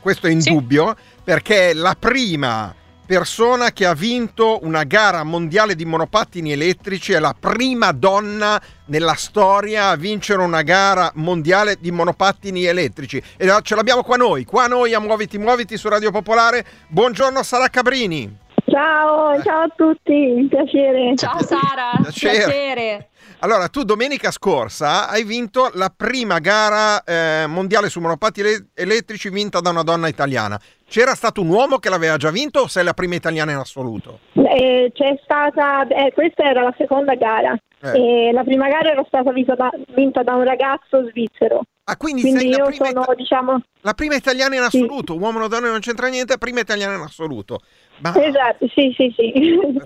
questo 0.00 0.26
è 0.26 0.30
indubbio, 0.30 0.94
perché 1.22 1.70
è 1.70 1.74
la 1.74 1.96
prima 1.98 2.74
persona 3.06 3.70
che 3.72 3.84
ha 3.86 3.94
vinto 3.94 4.60
una 4.62 4.84
gara 4.84 5.22
mondiale 5.24 5.74
di 5.74 5.84
monopattini 5.84 6.52
elettrici, 6.52 7.12
è 7.12 7.18
la 7.18 7.34
prima 7.38 7.92
donna 7.92 8.60
nella 8.86 9.14
storia 9.14 9.88
a 9.88 9.96
vincere 9.96 10.42
una 10.42 10.62
gara 10.62 11.10
mondiale 11.14 11.76
di 11.78 11.90
monopattini 11.90 12.64
elettrici. 12.64 13.22
E 13.36 13.48
ce 13.62 13.74
l'abbiamo 13.74 14.02
qua 14.02 14.16
noi, 14.16 14.44
qua 14.44 14.66
noi 14.66 14.94
a 14.94 15.00
Muoviti 15.00 15.38
Muoviti 15.38 15.76
su 15.76 15.88
Radio 15.88 16.10
Popolare. 16.10 16.64
Buongiorno 16.88 17.42
Sara 17.42 17.68
Cabrini. 17.68 18.42
Ciao, 18.66 19.40
ciao 19.42 19.62
a 19.62 19.72
tutti, 19.76 20.12
un 20.12 20.48
piacere. 20.48 21.14
Ciao 21.16 21.42
Sara, 21.42 21.90
Piacere. 22.00 22.34
piacere. 22.34 23.08
Allora, 23.44 23.68
tu 23.68 23.82
domenica 23.82 24.30
scorsa 24.30 25.06
hai 25.06 25.22
vinto 25.22 25.70
la 25.74 25.92
prima 25.94 26.38
gara 26.38 27.04
eh, 27.04 27.44
mondiale 27.46 27.90
su 27.90 28.00
monopattini 28.00 28.48
ele- 28.48 28.66
elettrici 28.74 29.28
vinta 29.28 29.60
da 29.60 29.68
una 29.68 29.82
donna 29.82 30.08
italiana. 30.08 30.58
C'era 30.88 31.14
stato 31.14 31.42
un 31.42 31.48
uomo 31.48 31.76
che 31.76 31.90
l'aveva 31.90 32.16
già 32.16 32.30
vinto 32.30 32.60
o 32.60 32.68
sei 32.68 32.84
la 32.84 32.94
prima 32.94 33.16
italiana 33.16 33.52
in 33.52 33.58
assoluto? 33.58 34.20
Eh, 34.32 34.90
c'è 34.94 35.20
stata, 35.22 35.86
eh, 35.88 36.10
questa 36.14 36.44
era 36.44 36.62
la 36.62 36.74
seconda 36.78 37.16
gara. 37.16 37.54
Eh. 37.82 38.28
E 38.28 38.32
la 38.32 38.44
prima 38.44 38.66
gara 38.68 38.92
era 38.92 39.04
stata 39.06 39.30
vinta 39.30 39.54
da, 39.54 39.70
vinta 39.94 40.22
da 40.22 40.36
un 40.36 40.44
ragazzo 40.44 41.06
svizzero. 41.10 41.64
Ah, 41.86 41.98
quindi, 41.98 42.22
Quindi 42.22 42.40
sei 42.40 42.50
la 42.50 42.56
io 42.56 42.64
prima, 42.64 42.86
sono, 42.86 43.02
ita- 43.02 43.14
diciamo, 43.14 43.60
la 43.82 43.92
prima 43.92 44.14
italiana 44.14 44.54
in 44.56 44.62
Sì. 44.70 44.78
assoluto. 44.78 45.18
Uomo 45.18 45.40
o 45.42 45.48
donna 45.48 45.70
non 45.70 45.80
c'entra 45.80 46.08
niente, 46.08 46.38
prima 46.38 46.60
italiana 46.60 46.94
in 46.94 47.00
assoluto. 47.02 47.60
Ma 47.98 48.14
esatto, 48.24 48.66
sì, 48.74 48.94
sì, 48.96 49.12
sì. 49.14 49.32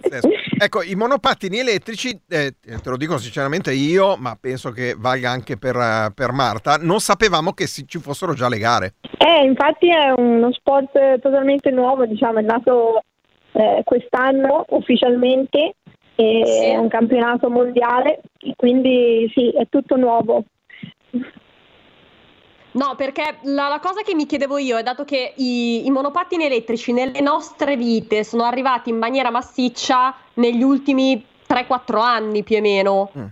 Pazzesco. 0.01 0.29
Ecco, 0.63 0.83
i 0.85 0.95
monopattini 0.95 1.59
elettrici, 1.59 2.11
eh, 2.29 2.55
te 2.61 2.89
lo 2.89 2.97
dico 2.97 3.19
sinceramente 3.19 3.73
io, 3.73 4.17
ma 4.17 4.37
penso 4.41 4.71
che 4.71 4.95
valga 4.97 5.31
anche 5.31 5.57
per, 5.57 5.75
eh, 5.75 6.13
per 6.15 6.31
Marta, 6.31 6.77
non 6.77 7.01
sapevamo 7.01 7.53
che 7.53 7.67
si- 7.67 7.87
ci 7.89 7.99
fossero 7.99 8.33
già 8.33 8.49
le 8.49 8.59
gare. 8.59 8.95
Eh, 9.19 9.45
infatti 9.45 9.91
è 9.91 10.11
uno 10.17 10.53
sport 10.53 11.19
totalmente 11.21 11.71
nuovo, 11.73 12.07
diciamo, 12.07 12.39
è 12.39 12.43
nato 12.43 13.03
eh, 13.53 13.83
quest'anno 13.85 14.65
ufficialmente, 14.69 15.75
e 16.15 16.43
Sì. 16.45 16.65
è 16.67 16.77
un 16.77 16.89
campionato 16.89 17.51
mondiale, 17.51 18.21
quindi 18.55 19.29
sì, 19.35 19.51
è 19.51 19.67
tutto 19.69 19.97
nuovo. 19.97 20.45
No, 22.73 22.95
perché 22.97 23.39
la, 23.43 23.69
la 23.69 23.81
cosa 23.81 24.03
che 24.03 24.15
mi 24.15 24.27
chiedevo 24.27 24.59
io 24.59 24.77
è 24.77 24.83
dato 24.83 25.05
che 25.05 25.33
i, 25.37 25.87
i 25.87 25.91
monopattini 25.91 26.45
elettrici 26.45 26.93
nelle 26.93 27.21
nostre 27.21 27.77
vite 27.77 28.25
sono 28.25 28.45
arrivati 28.45 28.91
in 28.91 28.99
maniera 28.99 29.31
massiccia 29.31 30.15
negli 30.35 30.63
ultimi 30.63 31.25
3-4 31.49 31.99
anni 31.99 32.43
più 32.43 32.59
o 32.59 32.61
meno. 32.61 33.11
Mm. 33.17 33.25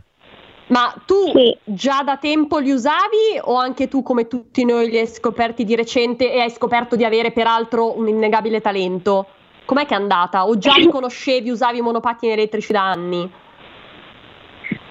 Ma 0.68 0.92
tu 1.04 1.30
Sì. 1.32 1.56
già 1.62 2.02
da 2.02 2.16
tempo 2.16 2.58
li 2.58 2.72
usavi 2.72 3.38
o 3.42 3.54
anche 3.54 3.86
tu 3.86 4.02
come 4.02 4.26
tutti 4.26 4.64
noi 4.64 4.88
li 4.90 4.98
hai 4.98 5.06
scoperti 5.06 5.64
di 5.64 5.76
recente 5.76 6.32
e 6.32 6.40
hai 6.40 6.50
scoperto 6.50 6.96
di 6.96 7.04
avere 7.04 7.30
peraltro 7.30 7.96
un 7.96 8.08
innegabile 8.08 8.60
talento? 8.60 9.26
Com'è 9.64 9.86
che 9.86 9.94
è 9.94 9.98
andata? 9.98 10.46
O 10.46 10.58
già 10.58 10.76
li 10.76 10.88
conoscevi, 10.88 11.50
usavi 11.50 11.78
i 11.78 11.82
monopattini 11.82 12.32
elettrici 12.32 12.72
da 12.72 12.90
anni? 12.90 13.30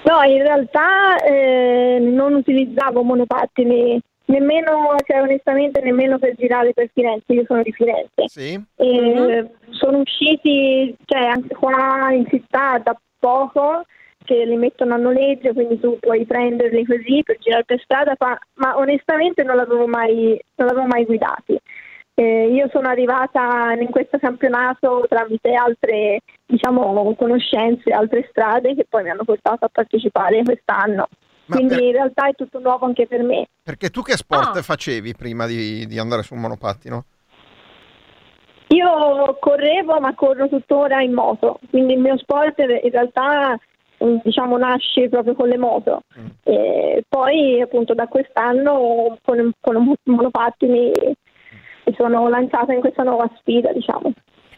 No, 0.04 0.22
in 0.22 0.42
realtà 0.44 1.18
eh, 1.24 1.98
non 2.00 2.36
utilizzavo 2.36 3.02
monopattini, 3.02 4.00
nemmeno, 4.26 4.96
cioè 5.06 5.22
onestamente 5.22 5.82
nemmeno 5.82 6.18
per 6.18 6.36
girare 6.36 6.74
per 6.74 6.90
Firenze, 6.94 7.34
io 7.34 7.44
sono 7.46 7.62
di 7.62 7.72
Firenze. 7.72 8.28
Sì? 8.28 8.54
E 8.76 9.42
Mhm. 9.42 9.50
sono 9.72 10.00
usciti, 10.00 10.96
cioè 11.06 11.26
anche 11.26 11.56
qua 11.56 12.12
in 12.12 12.26
città 12.28 12.80
da 12.84 12.98
poco 13.20 13.84
che 14.24 14.44
li 14.46 14.56
mettono 14.56 14.96
a 14.96 14.98
noleggio, 14.98 15.54
quindi 15.54 15.80
tu 15.80 15.98
puoi 16.00 16.26
prenderli 16.26 16.84
così 16.86 17.22
per 17.24 17.38
girare 17.38 17.64
per 17.64 17.80
strada, 17.80 18.16
fa- 18.16 18.40
ma 18.56 18.76
onestamente 18.78 19.44
non 19.44 19.56
l'avevo 19.56 19.86
mai, 19.86 20.40
non 20.56 20.68
l'avevo 20.68 20.88
mai 20.88 21.06
guidati. 21.06 21.60
Eh, 22.18 22.48
io 22.48 22.70
sono 22.72 22.88
arrivata 22.88 23.74
in 23.78 23.90
questo 23.90 24.18
campionato 24.18 25.06
tramite 25.10 25.54
altre 25.54 26.22
diciamo, 26.46 27.14
conoscenze, 27.16 27.92
altre 27.92 28.26
strade 28.30 28.74
che 28.74 28.86
poi 28.88 29.04
mi 29.04 29.10
hanno 29.10 29.26
portato 29.26 29.66
a 29.66 29.70
partecipare 29.70 30.42
quest'anno. 30.44 31.08
Ma 31.48 31.56
Quindi 31.58 31.76
per- 31.76 31.84
in 31.84 31.92
realtà 31.92 32.28
è 32.28 32.34
tutto 32.34 32.60
nuovo 32.60 32.86
anche 32.86 33.06
per 33.08 33.22
me. 33.24 33.46
perché 33.62 33.90
tu 33.90 34.02
che 34.02 34.16
sport 34.18 34.58
Ah. 34.58 34.62
facevi 34.62 35.14
prima 35.16 35.46
di, 35.46 35.86
di 35.86 36.00
andare 36.00 36.24
sul 36.24 36.38
monopattino? 36.38 37.06
Io 38.70 39.38
correvo, 39.40 40.00
ma 40.00 40.14
corro 40.16 40.48
tuttora 40.50 41.02
in 41.02 41.14
moto, 41.14 41.60
quindi 41.70 41.94
il 41.94 42.00
mio 42.00 42.18
sport 42.18 42.58
in 42.60 42.90
realtà 42.92 43.58
mm, 44.04 44.18
diciamo 44.24 44.58
nasce 44.58 45.08
proprio 45.08 45.36
con 45.36 45.48
le 45.48 45.58
moto. 45.58 46.02
Mm. 46.20 46.26
E 46.44 47.04
poi 47.08 47.62
appunto 47.62 47.94
da 47.94 48.08
quest'anno 48.08 49.18
con, 49.24 49.52
con 49.62 49.94
monopattini 50.04 50.92
mi 51.88 51.94
sono 51.96 52.28
lanciata 52.28 52.74
in 52.74 52.80
questa 52.80 53.04
nuova 53.04 53.30
sfida, 53.38 53.72
diciamo. 53.72 54.12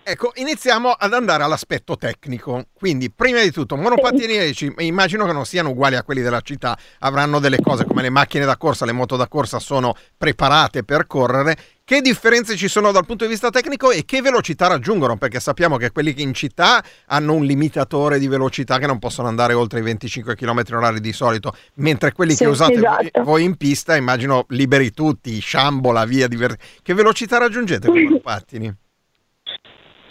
Ecco, 0.10 0.32
iniziamo 0.36 0.92
ad 0.92 1.12
andare 1.14 1.44
all'aspetto 1.44 1.98
tecnico. 1.98 2.68
Quindi, 2.72 3.12
prima 3.12 3.42
di 3.42 3.52
tutto, 3.52 3.76
monopattini 3.76 4.36
elettrici, 4.36 4.74
immagino 4.78 5.26
che 5.26 5.34
non 5.34 5.46
siano 5.46 5.72
uguali 5.72 5.98
a 5.98 6.04
quelli 6.04 6.22
della 6.22 6.40
città, 6.40 6.78
avranno 7.00 7.40
delle 7.40 7.60
cose 7.60 7.84
come 7.84 8.04
le 8.04 8.10
macchine 8.10 8.46
da 8.46 8.56
corsa, 8.56 8.86
le 8.86 8.94
moto 8.94 9.18
da 9.18 9.28
corsa 9.28 9.60
sono 9.60 9.94
preparate 10.18 10.86
per 10.86 11.08
correre. 11.08 11.58
Che 11.84 12.00
differenze 12.00 12.56
ci 12.56 12.70
sono 12.70 12.94
dal 12.94 13.06
punto 13.06 13.26
di 13.26 13.32
vista 13.32 13.50
tecnico 13.50 13.92
e 13.92 14.06
che 14.06 14.22
velocità 14.22 14.68
raggiungono? 14.68 15.18
Perché 15.18 15.42
sappiamo 15.42 15.76
che 15.76 15.92
quelli 15.92 16.14
che 16.14 16.22
in 16.22 16.34
città 16.34 16.82
hanno 17.08 17.34
un 17.34 17.44
limitatore 17.44 18.18
di 18.18 18.30
velocità 18.30 18.78
che 18.78 18.88
non 18.88 19.00
possono 19.00 19.28
andare 19.28 19.56
oltre 19.56 19.80
i 19.80 19.84
25 19.84 20.36
km 20.38 20.62
h 20.70 21.00
di 21.00 21.12
solito, 21.12 21.54
mentre 21.76 22.14
quelli 22.14 22.32
Sì, 22.32 22.46
che 22.46 22.50
usate 22.50 22.80
voi, 22.80 23.08
esatto. 23.08 23.24
voi 23.24 23.44
in 23.44 23.58
pista, 23.58 23.98
immagino 23.98 24.46
liberi 24.52 24.92
tutti, 24.92 25.38
sciambola, 25.38 26.06
via 26.06 26.30
diversa. 26.30 26.56
Che 26.82 26.94
velocità 26.94 27.40
raggiungete 27.40 27.90
con 27.90 27.98
i 27.98 28.04
monopattini? 28.08 28.74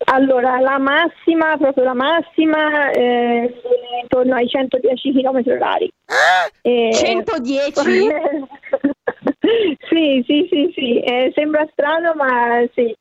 Allora, 0.04 0.60
la 0.60 0.78
massima, 0.78 1.56
proprio 1.56 1.84
la 1.84 1.94
massima, 1.94 2.90
eh, 2.90 3.54
intorno 4.02 4.34
ai 4.34 4.48
110 4.48 5.12
km 5.12 5.42
orari. 5.46 5.90
E- 6.62 6.90
110? 6.92 7.72
sì, 9.88 10.22
sì, 10.26 10.48
sì, 10.50 10.72
sì, 10.74 11.00
eh, 11.00 11.32
sembra 11.34 11.66
strano, 11.72 12.12
ma 12.14 12.62
sì. 12.74 12.94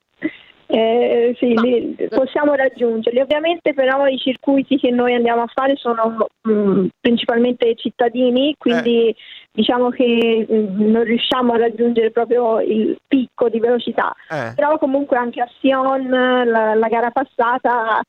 Eh, 0.68 1.36
sì, 1.38 1.56
li- 1.60 1.94
possiamo 2.08 2.54
raggiungerli. 2.54 3.20
Ovviamente 3.20 3.72
però 3.72 4.04
i 4.08 4.18
circuiti 4.18 4.78
che 4.78 4.90
noi 4.90 5.14
andiamo 5.14 5.42
a 5.42 5.50
fare 5.54 5.76
sono 5.76 6.26
mm, 6.48 6.86
principalmente 7.00 7.76
cittadini, 7.76 8.52
quindi 8.58 9.14
diciamo 9.56 9.88
che 9.88 10.46
mm, 10.48 10.90
non 10.90 11.02
riusciamo 11.02 11.54
a 11.54 11.58
raggiungere 11.58 12.10
proprio 12.10 12.60
il 12.60 12.98
picco 13.08 13.48
di 13.48 13.58
velocità. 13.58 14.14
Eh. 14.30 14.52
Però 14.54 14.78
comunque 14.78 15.16
anche 15.16 15.40
a 15.40 15.48
Sion 15.60 16.08
la, 16.08 16.74
la 16.74 16.88
gara 16.88 17.10
passata 17.10 18.02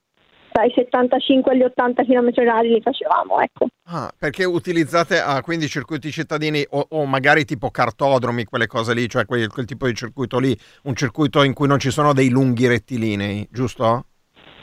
dai 0.52 0.72
75 0.74 1.52
agli 1.52 1.62
80 1.62 2.04
km 2.04 2.32
orari 2.38 2.70
li 2.70 2.82
facevamo, 2.82 3.40
ecco. 3.40 3.68
Ah, 3.86 4.12
perché 4.18 4.44
utilizzate 4.44 5.20
ah, 5.20 5.42
quindi 5.42 5.68
circuiti 5.68 6.12
cittadini 6.12 6.66
o, 6.72 6.86
o 6.90 7.06
magari 7.06 7.46
tipo 7.46 7.70
cartodromi, 7.70 8.44
quelle 8.44 8.66
cose 8.66 8.94
lì, 8.94 9.08
cioè 9.08 9.26
quel, 9.26 9.50
quel 9.50 9.66
tipo 9.66 9.86
di 9.86 9.94
circuito 9.94 10.40
lì, 10.40 10.58
un 10.84 10.96
circuito 10.96 11.44
in 11.44 11.54
cui 11.54 11.68
non 11.68 11.80
ci 11.80 11.92
sono 11.92 12.12
dei 12.12 12.30
lunghi 12.30 12.68
rettilinei, 12.68 13.48
giusto? 13.52 14.06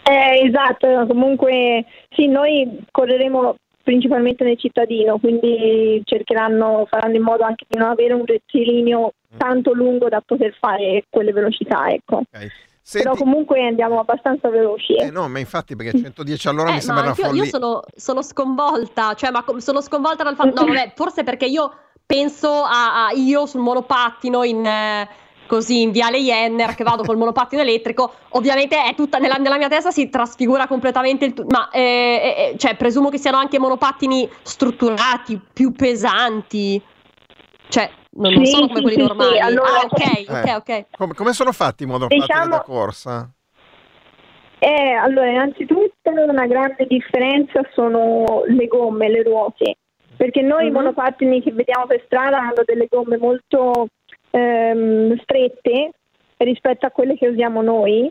Eh, 0.03 0.47
esatto, 0.47 1.07
comunque 1.07 1.85
sì, 2.11 2.27
noi 2.27 2.85
correremo 2.91 3.55
principalmente 3.85 4.43
nel 4.43 4.59
cittadino, 4.59 5.19
quindi 5.19 6.01
cercheranno, 6.05 6.87
faranno 6.89 7.15
in 7.15 7.23
modo 7.23 7.45
anche 7.45 7.67
di 7.69 7.79
non 7.79 7.91
avere 7.91 8.15
un 8.15 8.25
rettilineo 8.27 9.13
tanto 9.37 9.73
lungo 9.73 10.09
da 10.09 10.21
poter 10.25 10.57
fare 10.59 11.05
quelle 11.09 11.33
velocità, 11.33 11.89
ecco. 11.91 12.17
Ok. 12.33 12.51
Senti, 12.87 13.09
Però 13.09 13.17
comunque 13.19 13.65
andiamo 13.67 13.99
abbastanza 13.99 14.51
veloci. 14.51 14.95
eh, 14.97 15.11
no, 15.11 15.27
ma 15.29 15.39
infatti 15.39 15.75
perché 15.75 15.97
110 15.99 16.49
all'ora 16.49 16.71
mi 16.71 16.77
Eh, 16.77 16.81
sembra 16.81 17.05
ma 17.05 17.11
una 17.11 17.11
anch'io 17.11 17.25
io 17.25 17.45
follia. 17.45 17.51
sono, 17.51 17.83
sono 17.95 18.21
sconvolta, 18.23 19.15
cioè, 19.15 19.31
ma 19.31 19.43
com- 19.43 19.57
sono 19.57 19.81
sconvolta 19.81 20.23
dal 20.23 20.35
fatto. 20.35 20.61
No, 20.61 20.67
vabbè, 20.73 20.93
forse 20.95 21.23
perché 21.25 21.47
io 21.47 21.73
penso 22.05 22.49
a, 22.51 23.07
a 23.07 23.13
io 23.13 23.47
sul 23.47 23.63
monopattino 23.63 24.45
in, 24.45 24.67
eh, 24.67 25.09
così 25.47 25.83
in 25.83 25.91
viale 25.91 26.19
Jenner 26.19 26.75
che 26.75 26.85
vado 26.85 27.03
col 27.05 27.17
monopattino 27.17 27.63
elettrico, 27.63 28.13
ovviamente 28.31 28.83
è 28.83 28.95
tutta 28.95 29.19
nella, 29.19 29.37
nella 29.37 29.57
mia 29.59 29.69
testa 29.69 29.91
si 29.91 30.09
trasfigura 30.09 30.67
completamente 30.67 31.25
il 31.25 31.35
tutto, 31.35 31.49
ma 31.51 31.69
eh, 31.71 32.53
eh, 32.53 32.59
cioè, 32.59 32.77
presumo 32.77 33.09
che 33.11 33.19
siano 33.19 33.37
anche 33.39 33.59
monopattini 33.59 34.29
strutturati, 34.43 35.41
più 35.53 35.73
pesanti, 35.73 36.81
cioè 37.69 37.91
non, 38.17 38.33
non 38.33 38.45
Sì, 38.45 38.53
sono 38.53 38.67
come 38.69 38.79
sì, 38.79 38.83
quelli 38.85 38.97
sì, 39.01 39.07
normali. 39.07 39.33
sì, 39.35 39.39
allora- 39.41 39.81
ah, 39.81 39.85
ok, 39.85 40.01
Eh. 40.01 40.25
ok, 40.55 40.57
ok. 40.57 40.85
Come, 40.97 41.15
come 41.15 41.33
sono 41.33 41.53
fatti 41.53 41.83
i 41.83 41.87
monopattini 41.87 42.21
Diciamo- 42.27 42.49
da 42.49 42.61
corsa? 42.63 43.31
Eh, 44.59 44.93
allora, 44.93 45.29
innanzitutto 45.31 46.11
una 46.11 46.47
grande 46.47 46.87
differenza 46.87 47.61
sono 47.75 48.45
le 48.47 48.67
gomme, 48.67 49.11
le 49.11 49.23
ruote, 49.23 49.77
perché 50.17 50.41
noi 50.41 50.65
i 50.65 50.69
Mhm. 50.69 50.75
monopattini 50.75 51.43
che 51.43 51.53
vediamo 51.53 51.87
per 51.87 52.03
strada 52.07 52.39
hanno 52.39 52.63
delle 52.65 52.87
gomme 52.89 53.19
molto 53.19 53.89
ehm, 54.39 55.17
strette 55.23 55.91
rispetto 56.39 56.87
a 56.87 56.91
quelle 56.91 57.17
che 57.17 57.29
usiamo 57.29 57.63
noi. 57.63 58.11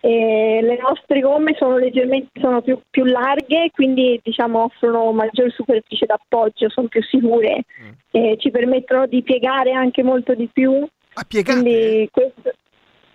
E 0.00 0.58
le 0.60 0.76
nostre 0.80 1.20
gomme 1.20 1.54
sono 1.56 1.76
leggermente 1.76 2.40
sono 2.40 2.60
più, 2.62 2.80
più 2.90 3.04
larghe, 3.04 3.70
quindi 3.70 4.18
diciamo 4.24 4.64
offrono 4.64 5.12
maggior 5.12 5.52
superficie 5.52 6.04
d'appoggio, 6.04 6.68
sono 6.68 6.88
più 6.88 7.00
sicure, 7.04 7.64
Mm. 7.80 7.90
e 8.10 8.36
ci 8.40 8.50
permettono 8.50 9.06
di 9.06 9.22
piegare 9.22 9.70
anche 9.70 10.02
molto 10.02 10.34
di 10.34 10.48
più. 10.52 10.84
Piegate? 11.28 11.60
Quindi 11.60 12.08
questo... 12.10 12.52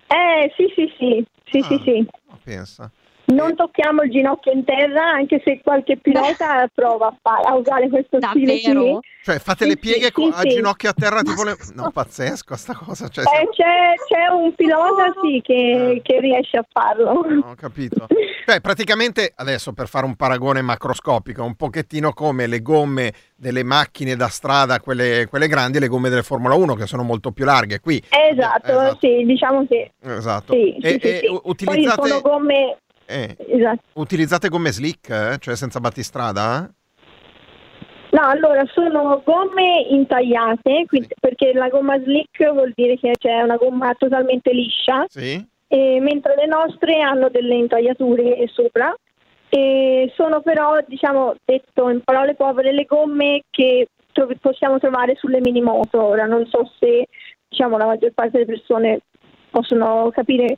Eh 0.06 0.52
sì 0.56 0.72
sì 0.74 0.92
sì, 0.96 1.24
sì, 1.50 1.58
Ah. 1.58 1.64
sì, 1.64 1.80
sì. 1.84 2.06
Pensa. 2.44 2.90
Non 3.26 3.50
Eh. 3.50 3.54
tocchiamo 3.54 4.02
il 4.02 4.10
ginocchio 4.10 4.52
in 4.52 4.64
terra, 4.64 5.10
anche 5.12 5.40
se 5.44 5.60
qualche 5.62 5.96
pilota 5.96 6.68
prova 6.74 7.16
a, 7.22 7.34
a 7.44 7.54
usare 7.54 7.88
questo 7.88 8.18
stile 8.20 8.60
qui. 8.60 8.72
Davvero? 8.72 9.00
Cioè, 9.24 9.38
fate 9.38 9.64
Sì, 9.64 9.70
le 9.70 9.76
pieghe 9.78 10.04
sì, 10.06 10.12
co- 10.12 10.32
sì, 10.32 10.46
a 10.46 10.50
ginocchio 10.50 10.90
a 10.90 10.92
terra, 10.92 11.22
tipo 11.22 11.42
le... 11.42 11.56
No, 11.74 11.90
pazzesco 11.90 12.54
sta 12.56 12.74
cosa. 12.74 13.08
Cioè, 13.08 13.24
Eh, 13.24 13.28
siamo- 13.30 13.50
c'è, 13.52 13.94
c'è 14.06 14.26
un 14.28 14.54
pilota 14.54 15.12
sì, 15.22 15.40
che, 15.42 15.96
Ah. 15.96 16.00
che 16.02 16.20
riesce 16.20 16.58
a 16.58 16.66
farlo. 16.70 17.24
No, 17.26 17.50
ho 17.50 17.54
capito. 17.54 18.06
Cioè, 18.46 18.60
praticamente, 18.60 19.32
adesso 19.36 19.72
per 19.72 19.88
fare 19.88 20.04
un 20.04 20.16
paragone 20.16 20.60
macroscopico, 20.60 21.42
un 21.42 21.54
pochettino 21.54 22.12
come 22.12 22.46
le 22.46 22.60
gomme 22.60 23.14
delle 23.34 23.62
macchine 23.62 24.16
da 24.16 24.28
strada, 24.28 24.80
quelle, 24.80 25.26
quelle 25.30 25.48
grandi, 25.48 25.78
e 25.78 25.80
le 25.80 25.88
gomme 25.88 26.10
delle 26.10 26.22
Formula 26.22 26.54
1, 26.54 26.74
che 26.74 26.86
sono 26.86 27.02
molto 27.02 27.30
più 27.32 27.46
larghe. 27.46 27.80
Qui, 27.80 28.02
Esatto, 28.10 28.66
esatto. 28.70 28.98
sì, 29.00 29.24
diciamo 29.24 29.66
che 29.66 29.92
Esatto. 30.02 30.52
sì, 30.52 30.76
E, 30.76 30.88
sì, 30.90 30.96
e 30.98 31.16
sì. 31.20 31.26
u- 31.26 31.40
Poi 31.40 31.50
utilizzate, 31.50 32.08
sono 32.08 32.20
gomme... 32.20 32.76
eh, 33.06 33.36
Esatto. 33.48 33.82
utilizzate 33.94 34.48
gomme 34.48 34.70
slick, 34.72 35.08
eh? 35.10 35.36
cioè 35.38 35.56
senza 35.56 35.80
battistrada? 35.80 36.70
No, 38.10 38.20
allora 38.22 38.62
sono 38.72 39.22
gomme 39.24 39.86
intagliate, 39.90 40.84
quindi- 40.86 41.08
Sì. 41.08 41.14
perché 41.20 41.52
la 41.52 41.68
gomma 41.68 41.98
slick 42.00 42.48
vuol 42.52 42.72
dire 42.74 42.96
che 42.96 43.12
c'è 43.18 43.42
una 43.42 43.56
gomma 43.56 43.92
totalmente 43.94 44.52
liscia, 44.52 45.04
Sì? 45.08 45.44
e 45.66 45.98
mentre 46.00 46.34
le 46.36 46.46
nostre 46.46 47.00
hanno 47.00 47.28
delle 47.28 47.56
intagliature 47.56 48.46
sopra 48.52 48.94
e 49.48 50.12
sono 50.14 50.40
però, 50.42 50.78
diciamo, 50.86 51.34
detto 51.44 51.88
in 51.88 52.02
parole 52.02 52.34
povere, 52.36 52.72
le 52.72 52.84
gomme 52.84 53.42
che 53.50 53.88
trovi- 54.12 54.36
possiamo 54.36 54.78
trovare 54.78 55.16
sulle 55.16 55.40
mini 55.40 55.60
moto. 55.60 56.00
Ora 56.02 56.26
non 56.26 56.46
so 56.46 56.70
se 56.78 57.08
diciamo, 57.48 57.76
la 57.78 57.86
maggior 57.86 58.12
parte 58.12 58.32
delle 58.38 58.46
persone 58.46 59.00
possono 59.50 60.10
capire 60.12 60.56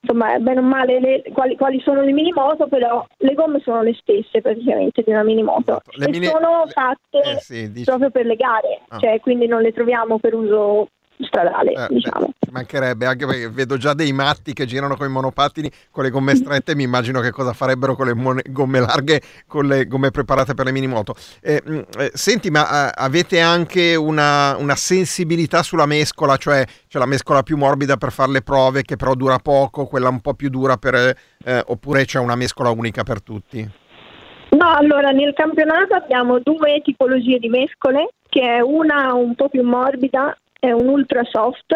insomma 0.00 0.38
bene 0.38 0.60
o 0.60 0.62
male 0.62 1.00
le- 1.00 1.22
quali, 1.32 1.56
quali 1.56 1.80
sono 1.80 2.02
le 2.02 2.12
mini 2.12 2.32
moto, 2.32 2.68
però 2.68 3.04
le 3.18 3.34
gomme 3.34 3.60
sono 3.60 3.82
le 3.82 3.94
stesse 3.94 4.40
praticamente 4.40 5.02
di 5.02 5.10
una 5.10 5.22
mini 5.24 5.42
moto 5.42 5.80
Esatto. 5.90 6.04
E 6.04 6.08
mini- 6.10 6.26
sono 6.26 6.64
fatte 6.68 7.18
eh 7.22 7.40
sì, 7.40 7.82
proprio 7.84 8.10
per 8.10 8.26
le 8.26 8.36
gare, 8.36 8.80
Ah. 8.88 8.98
cioè 8.98 9.20
quindi 9.20 9.46
non 9.46 9.62
le 9.62 9.72
troviamo 9.72 10.18
per 10.18 10.34
uso 10.34 10.88
stradale, 11.20 11.72
Eh, 11.72 11.86
diciamo. 11.88 12.26
beh, 12.26 12.32
ci 12.40 12.50
mancherebbe, 12.50 13.06
anche 13.06 13.26
perché 13.26 13.48
vedo 13.48 13.76
già 13.76 13.94
dei 13.94 14.12
matti 14.12 14.52
che 14.52 14.66
girano 14.66 14.96
con 14.96 15.06
i 15.06 15.10
monopattini 15.10 15.70
con 15.90 16.04
le 16.04 16.10
gomme 16.10 16.34
strette, 16.34 16.74
mi 16.74 16.82
immagino 16.82 17.20
che 17.20 17.30
cosa 17.30 17.52
farebbero 17.52 17.94
con 17.96 18.06
le 18.06 18.14
mon- 18.14 18.40
gomme 18.46 18.80
larghe, 18.80 19.20
con 19.46 19.66
le 19.66 19.86
gomme 19.86 20.10
preparate 20.10 20.54
per 20.54 20.64
le 20.66 20.72
minimoto. 20.72 21.14
Eh, 21.40 21.62
mh, 21.64 21.80
eh, 21.98 22.10
senti, 22.14 22.50
ma 22.50 22.88
eh, 22.88 22.92
avete 22.94 23.40
anche 23.40 23.94
una, 23.94 24.56
una 24.56 24.76
sensibilità 24.76 25.62
sulla 25.62 25.86
mescola, 25.86 26.36
cioè 26.36 26.64
c'è 26.88 26.98
la 26.98 27.06
mescola 27.06 27.42
più 27.42 27.56
morbida 27.56 27.96
per 27.96 28.12
fare 28.12 28.32
le 28.32 28.42
prove 28.42 28.82
che 28.82 28.96
però 28.96 29.14
dura 29.14 29.38
poco, 29.38 29.86
quella 29.86 30.08
un 30.08 30.20
po' 30.20 30.34
più 30.34 30.50
dura 30.50 30.76
per... 30.76 30.94
eh, 30.94 31.62
oppure 31.66 32.04
c'è 32.04 32.18
una 32.18 32.36
mescola 32.36 32.70
unica 32.70 33.02
per 33.02 33.22
tutti? 33.22 33.68
No, 34.48 34.70
allora 34.70 35.10
nel 35.10 35.34
campionato 35.34 35.94
abbiamo 35.94 36.38
due 36.38 36.80
tipologie 36.82 37.38
di 37.38 37.48
mescole, 37.48 38.14
che 38.28 38.40
è 38.40 38.60
una 38.60 39.12
un 39.12 39.34
po' 39.34 39.48
più 39.48 39.62
morbida, 39.62 40.36
è 40.68 40.72
un 40.72 40.88
ultra 40.88 41.22
soft, 41.24 41.72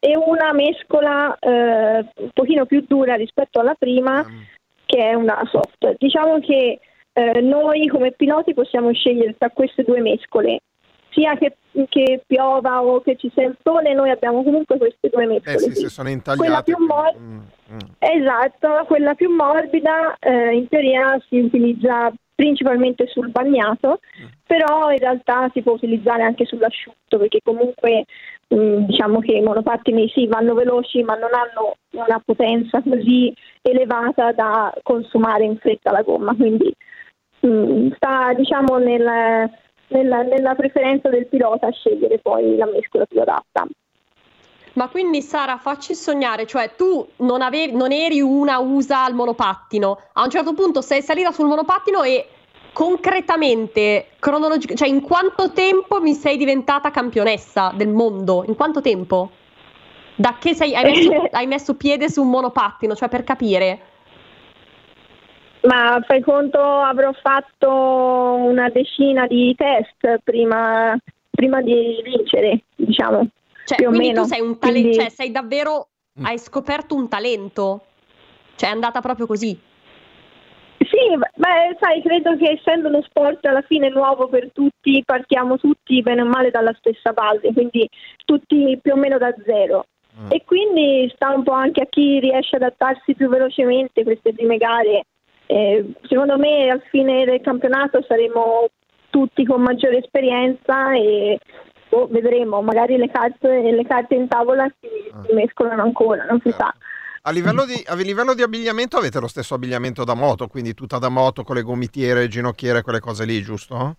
e 0.00 0.16
una 0.16 0.52
mescola 0.52 1.36
eh, 1.38 2.06
un 2.16 2.30
pochino 2.32 2.66
più 2.66 2.84
dura 2.86 3.14
rispetto 3.14 3.58
alla 3.60 3.74
prima, 3.74 4.22
Mm. 4.22 4.40
che 4.86 5.10
è 5.10 5.14
una 5.14 5.40
soft. 5.50 5.96
Diciamo 5.98 6.38
che 6.40 6.78
eh, 7.12 7.40
noi 7.40 7.88
come 7.88 8.12
piloti 8.12 8.54
possiamo 8.54 8.92
scegliere 8.92 9.34
tra 9.36 9.50
queste 9.50 9.82
due 9.82 10.00
mescole. 10.00 10.60
Sia 11.10 11.36
che, 11.36 11.56
che 11.88 12.22
piova 12.26 12.80
o 12.82 13.00
che 13.00 13.16
ci 13.16 13.28
sia 13.34 13.46
il 13.46 13.56
sole, 13.64 13.92
noi 13.92 14.10
abbiamo 14.10 14.44
comunque 14.44 14.76
queste 14.78 15.08
due 15.08 15.26
mescole. 15.26 15.56
Eh 15.56 15.58
sì, 15.58 15.72
se 15.72 15.88
sono 15.88 16.10
intagliate. 16.10 16.46
Quella 16.46 16.62
più 16.62 16.74
quindi- 16.74 16.92
mor- 16.94 17.18
mm, 17.18 17.38
mm. 17.72 17.78
Esatto, 17.98 18.84
quella 18.86 19.14
più 19.14 19.30
morbida 19.34 20.16
eh, 20.20 20.54
in 20.54 20.68
teoria 20.68 21.18
si 21.28 21.40
utilizza 21.40 22.12
principalmente 22.38 23.08
sul 23.08 23.30
bagnato, 23.30 23.98
però 24.46 24.92
in 24.92 24.98
realtà 24.98 25.50
si 25.52 25.60
può 25.60 25.72
utilizzare 25.72 26.22
anche 26.22 26.44
sull'asciutto 26.44 27.18
perché 27.18 27.40
comunque 27.42 28.04
mh, 28.46 28.84
diciamo 28.86 29.18
che 29.18 29.32
i 29.32 29.42
monopattini 29.42 30.08
sì 30.10 30.28
vanno 30.28 30.54
veloci 30.54 31.02
ma 31.02 31.14
non 31.16 31.30
hanno 31.34 31.74
una 32.04 32.22
potenza 32.24 32.80
così 32.80 33.34
elevata 33.60 34.30
da 34.30 34.72
consumare 34.84 35.46
in 35.46 35.56
fretta 35.56 35.90
la 35.90 36.02
gomma, 36.02 36.32
quindi 36.36 36.72
mh, 37.40 37.94
sta 37.96 38.32
diciamo 38.34 38.78
nel- 38.78 39.50
nella, 39.88 40.22
nella 40.22 40.54
preferenza 40.54 41.08
del 41.08 41.26
pilota 41.26 41.68
scegliere 41.72 42.18
poi 42.18 42.54
la 42.56 42.66
mescola 42.66 43.04
più 43.04 43.20
adatta. 43.20 43.66
Ma 44.74 44.88
quindi 44.88 45.22
Sara, 45.22 45.56
facci 45.56 45.94
sognare, 45.94 46.46
cioè 46.46 46.74
tu 46.76 47.06
non, 47.16 47.42
avevi, 47.42 47.72
non 47.74 47.92
eri 47.92 48.20
una 48.20 48.58
USA 48.58 49.04
al 49.04 49.14
monopattino, 49.14 50.00
a 50.12 50.22
un 50.22 50.30
certo 50.30 50.52
punto 50.52 50.80
sei 50.80 51.02
salita 51.02 51.32
sul 51.32 51.46
monopattino 51.46 52.02
e 52.02 52.28
concretamente, 52.72 54.10
cronologic- 54.18 54.74
cioè 54.74 54.88
in 54.88 55.00
quanto 55.00 55.52
tempo 55.52 56.00
mi 56.00 56.14
sei 56.14 56.36
diventata 56.36 56.90
campionessa 56.90 57.72
del 57.74 57.88
mondo? 57.88 58.44
In 58.46 58.54
quanto 58.54 58.80
tempo? 58.80 59.30
Da 60.14 60.36
che 60.38 60.54
sei, 60.54 60.74
hai, 60.74 60.84
messo, 60.84 61.10
hai 61.32 61.46
messo 61.46 61.74
piede 61.74 62.08
su 62.08 62.22
un 62.22 62.30
monopattino, 62.30 62.94
cioè 62.94 63.08
per 63.08 63.24
capire? 63.24 63.80
Ma 65.62 66.00
fai 66.06 66.20
conto 66.20 66.60
avrò 66.60 67.12
fatto 67.12 67.68
una 67.68 68.68
decina 68.68 69.26
di 69.26 69.54
test 69.56 70.20
prima, 70.22 70.96
prima 71.30 71.60
di 71.60 72.00
vincere, 72.04 72.60
diciamo. 72.76 73.26
Cioè, 73.68 73.76
Più 73.76 73.86
o 73.88 73.90
quindi 73.90 74.08
meno. 74.08 74.22
tu 74.22 74.28
sei 74.28 74.40
un 74.40 74.58
talento, 74.58 74.80
Quindi- 74.80 74.94
cioè 74.98 75.10
sei 75.10 75.30
davvero, 75.30 75.88
Mm. 76.18 76.24
hai 76.24 76.38
scoperto 76.38 76.94
un 76.94 77.06
talento, 77.06 77.82
cioè 78.56 78.70
è 78.70 78.72
andata 78.72 79.02
proprio 79.02 79.26
così. 79.26 79.60
Sì, 80.78 81.16
beh, 81.18 81.76
sai, 81.78 82.00
credo 82.00 82.34
che 82.38 82.52
essendo 82.52 82.88
uno 82.88 83.02
sport 83.02 83.44
alla 83.44 83.60
fine 83.60 83.90
nuovo 83.90 84.26
per 84.28 84.50
tutti, 84.52 85.02
partiamo 85.04 85.58
tutti 85.58 86.00
bene 86.00 86.22
o 86.22 86.24
male 86.24 86.50
dalla 86.50 86.74
stessa 86.78 87.12
base, 87.12 87.52
quindi 87.52 87.86
tutti 88.24 88.78
più 88.80 88.92
o 88.92 88.96
meno 88.96 89.18
da 89.18 89.34
zero. 89.44 89.84
Mm. 90.18 90.26
E 90.30 90.44
quindi 90.46 91.12
sta 91.14 91.34
un 91.34 91.42
po' 91.42 91.52
anche 91.52 91.82
a 91.82 91.86
chi 91.90 92.20
riesce 92.20 92.56
ad 92.56 92.62
adattarsi 92.62 93.14
più 93.14 93.28
velocemente 93.28 94.02
queste 94.02 94.32
prime 94.32 94.56
gare. 94.56 95.02
Eh, 95.46 95.84
secondo 96.08 96.38
me 96.38 96.70
al 96.70 96.82
fine 96.90 97.26
del 97.26 97.42
campionato 97.42 98.02
saremo 98.08 98.68
tutti 99.10 99.44
con 99.44 99.62
maggiore 99.62 99.98
esperienza 99.98 100.92
e 100.94 101.38
boh, 101.88 102.08
vedremo, 102.10 102.60
magari 102.62 102.96
le 102.96 103.08
carte, 103.10 103.48
le 103.72 103.84
carte 103.84 104.14
in 104.14 104.28
tavola 104.28 104.66
si, 104.80 104.88
Ah. 105.12 105.22
si 105.26 105.34
mescolano 105.34 105.82
ancora, 105.82 106.24
non 106.24 106.40
si 106.42 106.50
sa. 106.56 106.72
A 107.22 107.30
livello, 107.30 107.64
di, 107.66 107.82
a 107.86 107.94
livello 107.94 108.32
di 108.34 108.42
abbigliamento 108.42 108.96
avete 108.96 109.20
lo 109.20 109.26
stesso 109.28 109.54
abbigliamento 109.54 110.04
da 110.04 110.14
moto, 110.14 110.46
quindi 110.46 110.72
tutta 110.74 110.98
da 110.98 111.08
moto 111.08 111.42
con 111.42 111.56
le 111.56 111.62
gomitiere, 111.62 112.28
ginocchiere, 112.28 112.82
quelle 112.82 113.00
cose 113.00 113.24
lì, 113.24 113.42
giusto? 113.42 113.96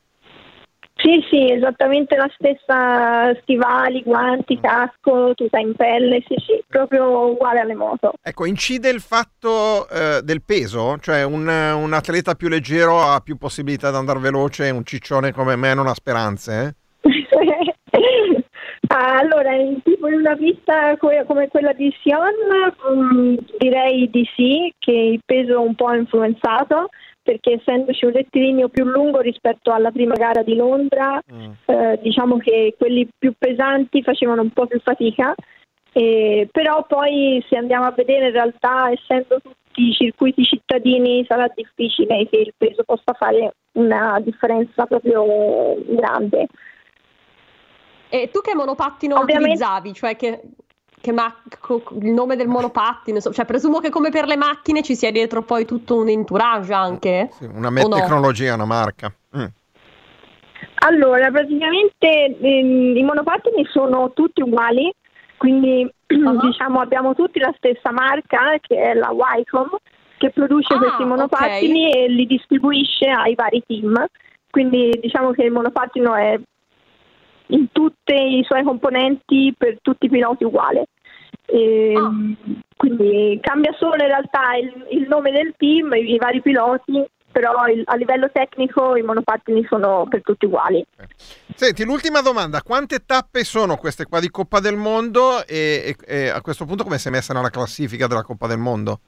Sì, 0.96 1.24
sì, 1.30 1.50
esattamente 1.50 2.18
la 2.18 2.30
stessa 2.38 3.34
stivali, 3.42 4.02
guanti, 4.04 4.60
casco, 4.60 5.34
tuta 5.34 5.58
in 5.60 5.74
pelle, 5.76 6.22
sì, 6.28 6.36
sì, 6.46 6.62
proprio 6.68 7.30
uguale 7.32 7.62
alle 7.62 7.76
moto. 7.76 8.14
Ecco, 8.22 8.46
incide 8.46 8.90
il 8.90 9.00
fatto 9.00 9.88
eh, 9.88 10.22
del 10.24 10.42
peso? 10.44 10.98
Cioè 11.00 11.24
un, 11.24 11.48
un 11.48 11.94
atleta 11.94 12.36
più 12.36 12.50
leggero 12.50 13.02
ha 13.02 13.22
più 13.22 13.38
possibilità 13.38 13.92
di 13.92 13.96
andare 13.98 14.20
veloce, 14.20 14.70
un 14.72 14.84
ciccione 14.84 15.32
come 15.32 15.56
me 15.56 15.74
non 15.74 15.88
ha 15.88 15.94
speranze? 15.94 16.76
eh? 17.02 17.10
Ah, 18.92 19.18
allora, 19.20 19.54
in 19.54 19.82
tipo 19.84 20.08
in 20.08 20.16
una 20.16 20.36
pista 20.36 20.98
co- 20.98 21.10
come 21.26 21.48
quella 21.48 21.74
di 21.74 21.94
Sion, 22.02 22.34
mm, 22.92 23.38
direi 23.58 24.10
di 24.10 24.28
sì, 24.36 24.74
che 24.80 24.92
il 24.92 25.22
peso 25.26 25.62
un 25.62 25.76
po' 25.76 25.88
ha 25.88 25.96
influenzato, 25.96 26.90
perché 27.22 27.54
essendoci 27.54 28.06
un 28.06 28.14
rettilineo 28.14 28.70
più 28.70 28.86
lungo 28.86 29.20
rispetto 29.20 29.72
alla 29.72 29.92
prima 29.92 30.16
gara 30.16 30.42
di 30.42 30.56
Londra, 30.56 31.22
Mm. 31.32 31.52
eh, 31.66 32.00
diciamo 32.02 32.38
che 32.38 32.74
quelli 32.78 33.08
più 33.18 33.34
pesanti 33.38 34.02
facevano 34.02 34.42
un 34.42 34.52
po' 34.52 34.66
più 34.66 34.80
fatica 34.80 35.34
E- 35.92 36.48
però 36.52 36.86
poi 36.88 37.44
se 37.50 37.58
andiamo 37.58 37.86
a 37.86 37.92
vedere 37.92 38.28
in 38.28 38.32
realtà 38.34 38.92
essendo 38.92 39.40
tutti 39.42 39.92
circuiti 39.92 40.44
cittadini 40.44 41.26
sarà 41.28 41.52
difficile 41.54 42.28
che 42.30 42.38
il 42.38 42.54
peso 42.56 42.84
possa 42.84 43.14
fare 43.18 43.54
una 43.74 44.20
differenza 44.24 44.86
proprio 44.86 45.26
grande. 45.88 46.46
E 48.10 48.30
tu 48.32 48.42
che 48.42 48.56
monopattino 48.56 49.16
Ovviamente- 49.16 49.44
utilizzavi? 49.54 49.94
Cioè 49.94 50.16
che, 50.16 50.42
che 51.00 51.12
ma- 51.12 51.34
co- 51.60 51.84
il 52.02 52.12
nome 52.12 52.36
del 52.36 52.48
monopattino? 52.48 53.20
Cioè 53.22 53.46
presumo 53.46 53.80
che 53.80 53.90
come 53.90 54.10
per 54.10 54.26
le 54.26 54.36
macchine 54.36 54.82
ci 54.82 54.96
sia 54.96 55.12
dietro 55.12 55.44
poi 55.44 55.66
tutto 55.66 55.96
un 55.98 56.10
entourage 56.10 56.74
anche? 56.74 57.30
Sì, 57.34 57.46
una 57.46 57.70
me- 57.70 57.84
O 57.84 57.88
no? 57.88 57.96
tecnologia, 57.96 58.54
una 58.56 58.66
marca. 58.66 59.14
Mm. 59.38 59.46
Allora, 60.82 61.30
praticamente 61.30 62.38
ehm, 62.40 62.96
i 62.98 63.04
monopattini 63.04 63.66
sono 63.70 64.12
tutti 64.14 64.42
uguali, 64.42 64.92
quindi 65.38 65.90
Ah. 66.10 66.32
diciamo 66.42 66.80
abbiamo 66.80 67.14
tutti 67.14 67.38
la 67.40 67.54
stessa 67.58 67.92
marca 67.92 68.56
che 68.60 68.76
è 68.82 68.94
la 68.96 69.12
Wycom 69.12 69.70
che 70.18 70.32
produce 70.32 70.74
Ah, 70.74 70.78
questi 70.80 71.04
monopattini 71.06 71.92
e 71.94 72.08
li 72.10 72.26
distribuisce 72.26 73.06
ai 73.08 73.36
vari 73.36 73.62
team. 73.68 74.04
Quindi 74.50 74.98
diciamo 75.00 75.32
che 75.32 75.44
il 75.44 75.52
monopattino 75.52 76.16
è 76.16 76.40
in 77.52 77.72
tutti 77.72 78.14
i 78.14 78.44
suoi 78.44 78.64
componenti 78.64 79.54
per 79.58 79.78
tutti 79.82 80.06
i 80.08 80.10
piloti 80.10 80.44
uguale. 80.44 80.86
Ehm, 81.46 82.36
Quindi 82.76 83.38
cambia 83.42 83.74
solo 83.78 83.96
in 83.96 84.08
realtà 84.08 84.56
il, 84.56 84.88
il 84.92 85.08
nome 85.10 85.32
del 85.32 85.54
team, 85.58 85.92
i, 85.94 86.14
i 86.14 86.18
vari 86.18 86.42
piloti, 86.42 87.04
però 87.32 87.68
il- 87.68 87.82
a 87.86 87.96
livello 87.96 88.30
tecnico 88.32 88.96
i 88.96 89.02
monopattini 89.02 89.66
sono 89.68 90.06
per 90.10 90.22
tutti 90.22 90.46
uguali. 90.46 90.86
Senti, 91.56 91.84
l'ultima 91.84 92.22
domanda, 92.22 92.62
quante 92.62 93.00
tappe 93.06 93.44
sono 93.44 93.76
queste 93.76 94.06
qua 94.06 94.20
di 94.22 94.30
Coppa 94.30 94.60
del 94.62 94.78
Mondo 94.78 95.46
e, 95.46 95.94
e- 96.08 96.16
e 96.26 96.30
a 96.30 96.42
questo 96.42 96.64
punto 96.66 96.84
come 96.84 96.98
si 97.00 97.10
è 97.10 97.12
messa 97.12 97.34
nella 97.34 97.50
classifica 97.50 98.08
della 98.08 98.24
Coppa 98.24 98.48
del 98.48 98.60
Mondo? 98.60 99.00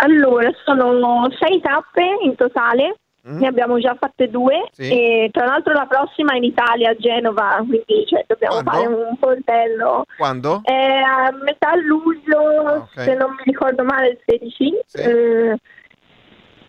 Allora, 0.00 0.50
sono 0.64 1.26
sei 1.40 1.60
tappe 1.60 2.02
in 2.22 2.34
totale, 2.36 2.96
Mm. 3.28 3.38
ne 3.40 3.46
abbiamo 3.46 3.78
già 3.78 3.94
fatte 3.98 4.28
due 4.30 4.68
Sì. 4.72 4.88
e 4.90 5.28
tra 5.32 5.44
l'altro 5.44 5.72
la 5.74 5.86
prossima 5.86 6.32
è 6.32 6.36
in 6.36 6.44
Italia, 6.44 6.90
a 6.90 6.96
Genova, 6.96 7.56
quindi 7.58 8.06
cioè, 8.06 8.24
dobbiamo 8.26 8.62
Quando? 8.62 8.70
fare 8.70 8.86
un 8.86 9.16
poltello. 9.18 10.04
Quando? 10.16 10.60
È 10.64 10.72
a 10.72 11.30
metà 11.42 11.74
luglio, 11.76 12.40
Ah, 12.66 12.74
ok. 12.76 12.88
se 13.02 13.14
non 13.14 13.30
mi 13.32 13.42
ricordo 13.44 13.84
male, 13.84 14.08
il 14.08 14.18
16. 14.24 14.78
Sì. 14.86 15.00
Eh, 15.02 15.56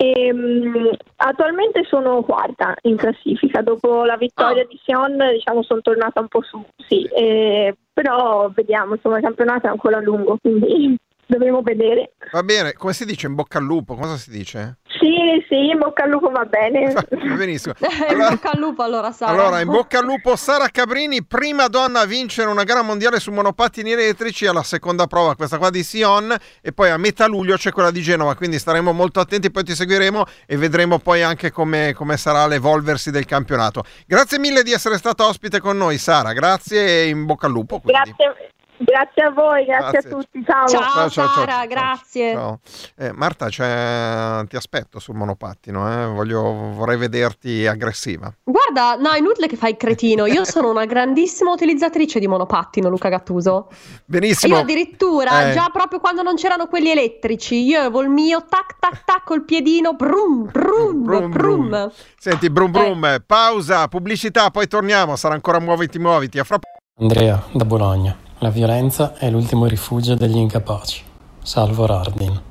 e, 0.02 0.34
mm, 0.34 0.88
attualmente 1.18 1.84
sono 1.84 2.22
quarta 2.24 2.74
in 2.84 2.96
classifica, 2.96 3.62
dopo 3.62 4.06
la 4.06 4.16
vittoria 4.16 4.64
Ah. 4.64 4.66
di 4.66 4.80
Sion 4.84 5.18
diciamo 5.34 5.62
sono 5.62 5.82
tornata 5.82 6.22
un 6.22 6.28
po' 6.30 6.42
su, 6.42 6.64
sì, 6.88 7.04
eh, 7.04 7.76
però 7.94 8.50
vediamo, 8.54 8.96
insomma 8.96 9.18
il 9.18 9.24
campionato 9.24 9.68
è 9.68 9.70
ancora 9.70 10.00
lungo, 10.00 10.38
quindi 10.42 10.96
dovremo 11.30 11.62
vedere. 11.62 12.14
Va 12.32 12.44
bene, 12.44 12.74
come 12.74 12.94
si 12.94 13.06
dice 13.06 13.28
in 13.28 13.36
bocca 13.36 13.60
al 13.60 13.64
lupo? 13.64 13.96
Cosa 13.96 14.18
si 14.18 14.32
dice? 14.32 14.80
Sì, 15.00 15.46
sì, 15.48 15.70
in 15.70 15.78
bocca 15.78 16.04
al 16.04 16.10
lupo 16.10 16.30
va 16.30 16.44
bene. 16.46 16.92
Va 17.10 17.36
benissimo. 17.36 17.74
In 17.80 18.16
Allora, 18.16 18.30
bocca 18.32 18.52
al 18.52 18.60
lupo 18.60 18.84
allora 18.84 19.12
Sara. 19.12 19.32
allora, 19.32 19.60
in 19.62 19.68
bocca 19.70 20.00
al 20.00 20.06
lupo 20.06 20.36
Sara 20.36 20.68
Cabrini, 20.70 21.24
prima 21.24 21.68
donna 21.68 22.02
a 22.02 22.06
vincere 22.06 22.50
una 22.50 22.64
gara 22.64 22.82
mondiale 22.82 23.20
su 23.20 23.32
monopattini 23.32 23.92
elettrici 23.92 24.46
alla 24.48 24.64
seconda 24.64 25.06
prova, 25.08 25.36
questa 25.36 25.58
qua 25.58 25.70
di 25.70 25.84
Sion, 25.84 26.36
e 26.62 26.72
poi 26.74 26.90
a 26.90 26.98
metà 26.98 27.28
luglio 27.28 27.56
c'è 27.56 27.72
quella 27.72 27.92
di 27.92 28.02
Genova, 28.02 28.36
quindi 28.36 28.58
staremo 28.60 28.92
molto 28.92 29.20
attenti, 29.20 29.52
poi 29.52 29.64
ti 29.64 29.76
seguiremo 29.76 30.26
e 30.48 30.58
vedremo 30.58 31.00
poi 31.00 31.22
anche 31.22 31.52
come, 31.52 31.94
come 31.94 32.18
sarà 32.18 32.46
l'evolversi 32.48 33.12
del 33.12 33.26
campionato. 33.26 33.84
Grazie 34.06 34.40
mille 34.40 34.64
di 34.64 34.72
essere 34.74 34.98
stata 34.98 35.26
ospite 35.26 35.60
con 35.60 35.78
noi, 35.78 35.98
Sara, 35.98 36.34
grazie 36.34 37.04
e 37.04 37.08
in 37.10 37.26
bocca 37.26 37.46
al 37.46 37.54
lupo. 37.54 37.80
quindi. 37.80 38.14
Grazie, 38.16 38.52
grazie 38.80 39.24
a 39.24 39.30
voi, 39.32 39.66
grazie, 39.66 39.92
Grazie. 39.92 40.10
a 40.10 40.14
tutti, 40.14 40.44
ciao. 40.46 40.68
Ciao, 40.68 41.10
Sara, 41.10 41.66
grazie. 41.66 42.34
ciao. 42.34 42.60
Eh, 42.98 43.12
Marta, 43.12 43.48
c'è- 43.48 44.48
ti 44.48 44.56
aspetto 44.56 45.00
sul 45.00 45.16
monopattino, 45.16 45.92
eh, 46.04 46.06
voglio- 46.08 46.72
vorrei 46.74 46.98
vederti 46.98 47.68
aggressiva. 47.68 48.34
Guarda, 48.44 48.96
no, 48.96 49.12
è 49.12 49.18
inutile 49.20 49.48
che 49.48 49.56
fai 49.56 49.72
il 49.72 49.78
cretino. 49.78 50.26
Io 50.26 50.44
sono 50.46 50.70
una 50.70 50.86
grandissima 50.86 51.52
utilizzatrice 51.52 52.20
di 52.20 52.28
monopattino, 52.28 52.90
Luca 52.90 53.10
Gattuso. 53.10 53.68
Benissimo. 54.06 54.56
Io 54.56 54.62
addirittura, 54.62 55.50
Eh. 55.50 55.54
già 55.54 55.70
proprio 55.72 56.00
quando 56.00 56.22
non 56.22 56.36
c'erano 56.36 56.68
quelli 56.68 56.90
elettrici, 56.90 57.64
io 57.66 57.80
avevo 57.80 58.02
il 58.02 58.10
mio 58.10 58.46
tac 58.48 58.78
tac 58.80 59.04
tac 59.06 59.24
col 59.26 59.44
piedino, 59.44 59.94
brum 59.94 60.50
brum 60.52 61.04
Brum, 61.04 61.30
brum. 61.32 61.70
brum. 61.70 61.92
Senti, 62.18 62.50
brum 62.50 62.72
brum, 62.72 63.24
pausa, 63.26 63.88
pubblicità, 63.88 64.50
poi 64.52 64.68
torniamo, 64.68 65.16
sarà 65.16 65.34
ancora 65.34 65.60
muoviti 65.60 66.00
muoviti. 66.00 66.40
A 66.40 66.44
fra 66.44 66.58
Andrea, 67.00 67.42
da 67.52 67.66
Bologna. 67.66 68.16
La 68.42 68.50
violenza 68.50 69.18
è 69.18 69.30
l'ultimo 69.30 69.66
rifugio 69.66 70.16
degli 70.16 70.38
incapaci. 70.38 71.04
Salvo 71.44 71.86
Rardin. 71.86 72.49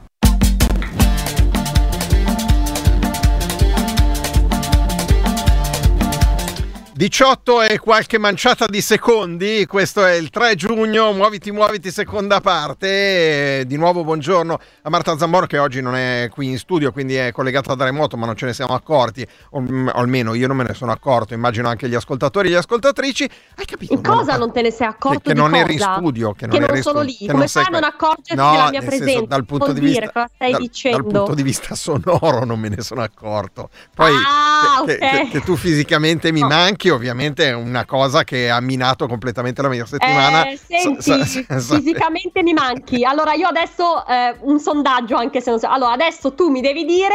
18 6.98 7.62
e 7.62 7.78
qualche 7.78 8.18
manciata 8.18 8.66
di 8.66 8.80
secondi, 8.80 9.64
questo 9.66 10.04
è 10.04 10.14
il 10.14 10.30
3 10.30 10.56
giugno, 10.56 11.12
muoviti 11.12 11.52
muoviti 11.52 11.92
seconda 11.92 12.40
parte, 12.40 13.60
E 13.60 13.64
di 13.68 13.76
nuovo 13.76 14.02
buongiorno 14.02 14.58
a 14.82 14.90
Marta 14.90 15.16
Zamboro 15.16 15.46
che 15.46 15.58
oggi 15.58 15.80
non 15.80 15.94
è 15.94 16.28
qui 16.28 16.48
in 16.48 16.58
studio, 16.58 16.90
quindi 16.90 17.14
è 17.14 17.30
collegata 17.30 17.76
da 17.76 17.84
remoto 17.84 18.16
ma 18.16 18.26
non 18.26 18.34
ce 18.34 18.46
ne 18.46 18.52
siamo 18.52 18.74
accorti, 18.74 19.24
o, 19.50 19.64
almeno 19.92 20.34
io 20.34 20.48
non 20.48 20.56
me 20.56 20.64
ne 20.64 20.74
sono 20.74 20.90
accorto, 20.90 21.34
immagino 21.34 21.68
anche 21.68 21.88
gli 21.88 21.94
ascoltatori 21.94 22.48
e 22.48 22.50
le 22.50 22.56
ascoltatrici, 22.56 23.30
hai 23.54 23.64
capito? 23.64 23.92
In 23.94 24.02
cosa 24.02 24.36
non 24.36 24.50
te 24.52 24.62
ne 24.62 24.72
sei 24.72 24.88
accorto 24.88 25.20
che, 25.20 25.28
che 25.28 25.34
non 25.34 25.50
cosa? 25.50 25.62
eri 25.62 25.72
in 25.74 25.78
studio, 25.78 26.32
che 26.32 26.46
non, 26.46 26.54
Che 26.56 26.60
non 26.62 26.70
eri 26.70 26.82
sono 26.82 27.02
studio, 27.02 27.16
lì. 27.20 27.30
Come 27.30 27.46
fai 27.46 27.64
a 27.64 27.68
non 27.70 27.84
accorgerti 27.84 28.34
No, 28.34 28.50
della 28.50 28.70
mia 28.70 28.80
nel 28.80 28.88
senso, 28.88 29.04
presenza? 29.04 29.26
dal 29.28 29.44
punto 29.44 29.66
Non 29.66 29.74
di 29.74 29.80
dire 29.82 29.90
vista, 30.00 30.12
cosa 30.12 30.30
stai 30.34 30.50
dal, 30.50 30.90
dal 30.90 31.02
punto 31.06 31.34
di 31.34 31.42
vista 31.44 31.74
sonoro 31.76 32.44
non 32.44 32.58
me 32.58 32.68
ne 32.70 32.80
sono 32.82 33.02
accorto. 33.02 33.70
Poi 33.94 34.12
Ah, 34.12 34.82
che, 34.84 34.94
ok. 34.94 34.98
che- 34.98 35.28
che 35.30 35.40
tu 35.42 35.54
fisicamente 35.54 36.32
mi 36.32 36.40
No. 36.40 36.48
manchi, 36.48 36.86
ovviamente 36.90 37.46
è 37.48 37.54
una 37.54 37.84
cosa 37.84 38.24
che 38.24 38.50
ha 38.50 38.60
minato 38.60 39.06
completamente 39.06 39.62
la 39.62 39.68
mia 39.68 39.86
settimana. 39.86 40.48
Eh, 40.48 40.58
senti, 40.66 41.02
Sa- 41.02 41.24
sa- 41.24 41.58
sa- 41.60 41.76
fisicamente 41.76 42.42
mi 42.42 42.52
manchi. 42.52 43.04
Allora, 43.04 43.32
io 43.34 43.46
adesso 43.48 44.06
eh, 44.06 44.36
un 44.40 44.58
sondaggio, 44.58 45.16
anche 45.16 45.40
se 45.40 45.50
non 45.50 45.58
so. 45.58 45.68
Allora, 45.68 45.92
adesso 45.92 46.34
tu 46.34 46.48
mi 46.48 46.60
devi 46.60 46.84
dire 46.84 47.14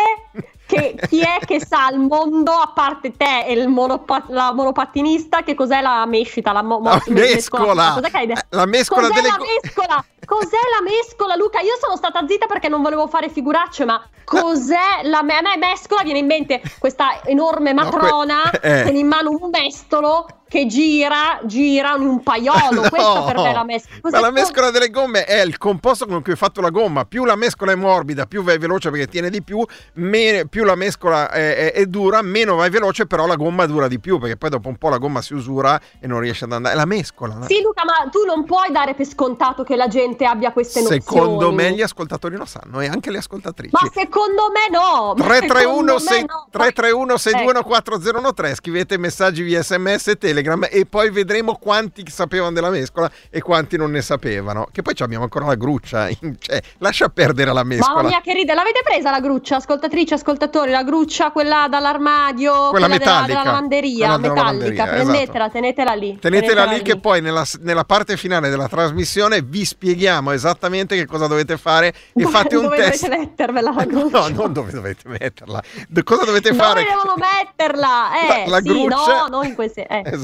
che 0.66 0.96
chi 1.08 1.20
è 1.20 1.40
che 1.46 1.60
sa 1.64 1.86
al 1.88 2.00
mondo, 2.00 2.52
a 2.52 2.72
parte 2.74 3.12
te 3.12 3.44
e 3.46 3.54
il 3.54 3.68
monopa- 3.68 4.24
la 4.30 4.54
monopattinista, 4.54 5.44
che 5.44 5.54
cos'è 5.56 5.82
la 5.82 6.06
mescita? 6.06 6.52
La, 6.52 6.62
mo- 6.64 6.80
La 6.82 7.02
mescola. 7.08 7.92
Cos'è 7.94 8.10
che 8.10 8.18
hai 8.18 8.26
detto? 8.28 8.42
La 8.50 8.66
mescola 8.66 9.08
Cos'è 9.08 9.14
delle 9.22 9.28
la 9.28 9.38
mescola? 9.62 10.06
Cos'è 10.26 10.58
la 10.80 10.82
mescola, 10.90 11.36
Luca? 11.36 11.60
Io 11.60 11.78
sono 11.82 11.98
stata 11.98 12.26
zitta 12.26 12.46
perché 12.46 12.70
non 12.70 12.82
volevo 12.82 13.08
fare 13.08 13.30
figuracce, 13.30 13.84
ma 13.86 14.02
cos'è 14.24 15.04
la 15.04 15.22
me- 15.22 15.36
a 15.38 15.42
me 15.42 15.58
mescola? 15.58 16.02
Viene 16.04 16.20
in 16.20 16.26
mente 16.26 16.62
questa 16.80 17.22
enorme 17.26 17.74
No, 17.74 17.82
que- 17.90 17.98
matrona 17.98 18.50
eh. 18.62 18.84
con 18.84 18.96
in 18.96 19.08
mano 19.08 19.32
un 19.32 19.50
mestolo 19.52 20.26
che 20.54 20.68
gira, 20.68 21.40
gira 21.46 21.96
in 21.96 22.06
un 22.06 22.22
paiolo. 22.22 22.52
No, 22.84 22.90
Questa 22.90 23.22
per 23.24 23.38
me 23.38 23.50
è 23.50 23.54
la 23.54 23.64
mescola. 23.64 24.10
Ma 24.12 24.20
la 24.20 24.32
mescola 24.32 24.70
delle 24.70 24.90
gomme 24.90 25.26
è 25.26 25.42
il 25.42 25.58
composto 25.58 26.06
con 26.06 26.22
cui 26.22 26.34
è 26.34 26.36
fatto 26.36 26.62
la 26.62 26.70
gomma. 26.70 27.06
Più 27.06 27.26
la 27.26 27.36
mescola 27.36 27.72
è 27.72 27.76
morbida, 27.76 28.26
più 28.28 28.44
vai 28.44 28.58
veloce 28.60 28.92
perché 28.92 29.08
tiene 29.08 29.30
di 29.32 29.42
più, 29.42 29.66
me- 29.94 30.46
più 30.48 30.64
la 30.64 30.76
mescola 30.76 31.32
è, 31.32 31.56
è- 31.56 31.72
è 31.74 31.86
dura, 31.88 32.22
meno 32.22 32.56
vai 32.56 32.70
veloce, 32.70 33.08
però 33.08 33.26
la 33.26 33.36
gomma 33.36 33.66
dura 33.66 33.88
di 33.88 34.00
più 34.00 34.20
perché 34.20 34.38
poi 34.38 34.52
dopo 34.52 34.68
un 34.70 34.76
po' 34.78 34.90
la 34.90 35.00
gomma 35.00 35.22
si 35.24 35.34
usura 35.34 35.80
e 36.00 36.06
non 36.06 36.20
riesce 36.20 36.44
ad 36.46 36.52
andare. 36.52 36.76
È 36.76 36.78
la 36.78 36.86
mescola. 36.86 37.34
no? 37.34 37.46
Sì, 37.48 37.62
Luca, 37.62 37.84
ma 37.84 38.08
tu 38.12 38.24
non 38.26 38.46
puoi 38.46 38.72
dare 38.72 38.94
per 38.94 39.08
scontato 39.08 39.64
che 39.64 39.76
la 39.76 39.88
gente 39.88 40.26
abbia 40.26 40.52
queste 40.52 40.82
nozioni. 40.82 41.02
Secondo 41.02 41.52
me 41.52 41.72
gli 41.72 41.82
ascoltatori 41.82 42.36
lo 42.36 42.46
sanno 42.46 42.80
e 42.80 42.88
anche 42.88 43.10
le 43.10 43.18
ascoltatrici. 43.18 43.74
Ma 43.74 43.90
secondo 43.92 44.52
me 44.52 44.70
no. 44.78 45.14
ma 45.18 45.24
331 45.24 45.98
secondo 45.98 46.12
me 46.12 46.22
no. 46.22 46.48
331 46.52 47.18
621 47.18 47.60
Ecco. 47.60 47.68
4013 47.68 48.56
scrivete 48.56 48.98
messaggi 48.98 49.42
via 49.42 49.64
sms 49.64 50.08
e 50.10 50.18
telegram 50.18 50.42
e 50.70 50.86
poi 50.86 51.10
vedremo 51.10 51.56
quanti 51.56 52.04
sapevano 52.10 52.52
della 52.52 52.70
mescola 52.70 53.10
e 53.30 53.42
quanti 53.42 53.78
non 53.78 53.92
ne 53.92 54.02
sapevano 54.02 54.68
che 54.72 54.82
poi 54.82 54.94
abbiamo 55.00 55.24
ancora 55.24 55.46
la 55.46 55.56
gruccia 55.56 56.10
cioè, 56.40 56.60
lascia 56.80 57.10
perdere 57.10 57.52
la 57.54 57.64
mescola 57.64 57.96
Mamma 57.96 58.08
mia, 58.10 58.22
che 58.22 58.34
ride. 58.34 58.54
L'avete 58.54 58.82
presa 58.84 59.10
la 59.12 59.20
gruccia, 59.20 59.58
ascoltatrici, 59.58 60.14
ascoltatori? 60.14 60.72
La 60.72 60.84
gruccia, 60.84 61.32
quella 61.32 61.68
dall'armadio, 61.70 62.70
Quella 62.70 62.88
della- 62.88 63.00
metallica. 63.00 63.26
della, 63.28 63.44
lavanderia, 63.44 63.98
Quella 64.08 64.18
della 64.18 64.34
metallica. 64.34 64.84
lavanderia, 64.86 65.04
Prendetela, 65.14 65.50
tenetela 65.50 65.94
lì. 65.94 66.20
Tenetela 66.20 66.64
lì 66.66 66.82
che 66.82 66.98
poi 67.00 67.22
nella, 67.22 67.44
nella 67.62 67.84
parte 67.84 68.18
finale 68.18 68.50
della 68.50 68.68
trasmissione 68.68 69.42
vi 69.42 69.66
spieghiamo 69.66 70.32
esattamente 70.32 70.96
che 70.96 71.06
cosa 71.06 71.28
dovete 71.28 71.58
fare 71.58 71.88
e 71.88 71.94
Dove- 72.14 72.32
fate 72.32 72.56
un 72.56 72.64
dove 72.64 72.78
test. 72.78 73.04
dovete 73.04 73.18
mettervela 73.26 73.72
la 73.74 73.84
gruccia? 73.86 74.20
No, 74.20 74.28
non 74.30 74.54
dove 74.54 74.72
dovete 74.72 75.08
metterla. 75.10 75.62
Cosa 76.04 76.26
dovete 76.26 76.50
Dove 76.52 76.62
fare? 76.64 76.84
devono 76.84 77.16
metterla? 77.18 78.10
Eh, 78.22 78.44
La- 78.46 78.52
la 78.52 78.62
sì, 78.62 78.64
gruccia- 78.70 79.18
no, 79.22 79.28
non 79.30 79.46
in 79.46 79.56
queste... 79.56 79.86
Eh. 79.88 80.02
Esatto, 80.14 80.23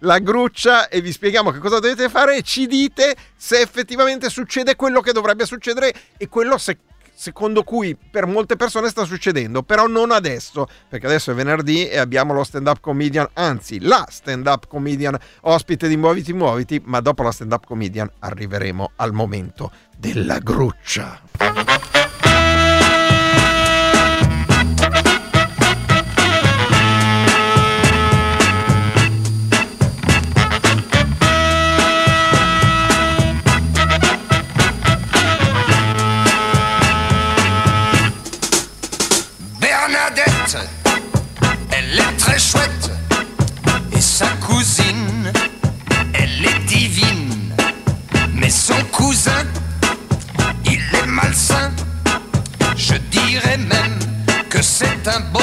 la 0.00 0.18
gruccia 0.18 0.88
e 0.88 1.00
vi 1.00 1.12
spieghiamo 1.12 1.50
che 1.50 1.58
cosa 1.58 1.78
dovete 1.78 2.08
fare 2.08 2.36
e 2.36 2.42
ci 2.42 2.66
dite 2.66 3.14
se 3.36 3.60
effettivamente 3.60 4.28
succede 4.28 4.76
quello 4.76 5.00
che 5.00 5.12
dovrebbe 5.12 5.46
succedere 5.46 5.92
e 6.16 6.28
quello 6.28 6.58
se, 6.58 6.78
secondo 7.14 7.64
cui 7.64 7.96
per 7.96 8.26
molte 8.26 8.56
persone 8.56 8.88
sta 8.88 9.04
succedendo, 9.04 9.62
però 9.62 9.86
non 9.86 10.10
adesso, 10.10 10.66
perché 10.88 11.06
adesso 11.06 11.30
è 11.32 11.34
venerdì 11.34 11.86
e 11.86 11.98
abbiamo 11.98 12.32
lo 12.32 12.44
stand 12.44 12.66
up 12.66 12.80
comedian, 12.80 13.28
anzi 13.34 13.80
la 13.80 14.06
stand 14.08 14.46
up 14.46 14.66
comedian 14.66 15.18
ospite 15.42 15.86
di 15.86 15.96
Muoviti 15.96 16.32
Muoviti, 16.32 16.80
ma 16.84 17.00
dopo 17.00 17.22
la 17.22 17.30
stand 17.30 17.52
up 17.52 17.66
comedian 17.66 18.10
arriveremo 18.20 18.92
al 18.96 19.12
momento 19.12 19.70
della 19.98 20.38
gruccia. 20.38 21.79
Que 55.02 55.39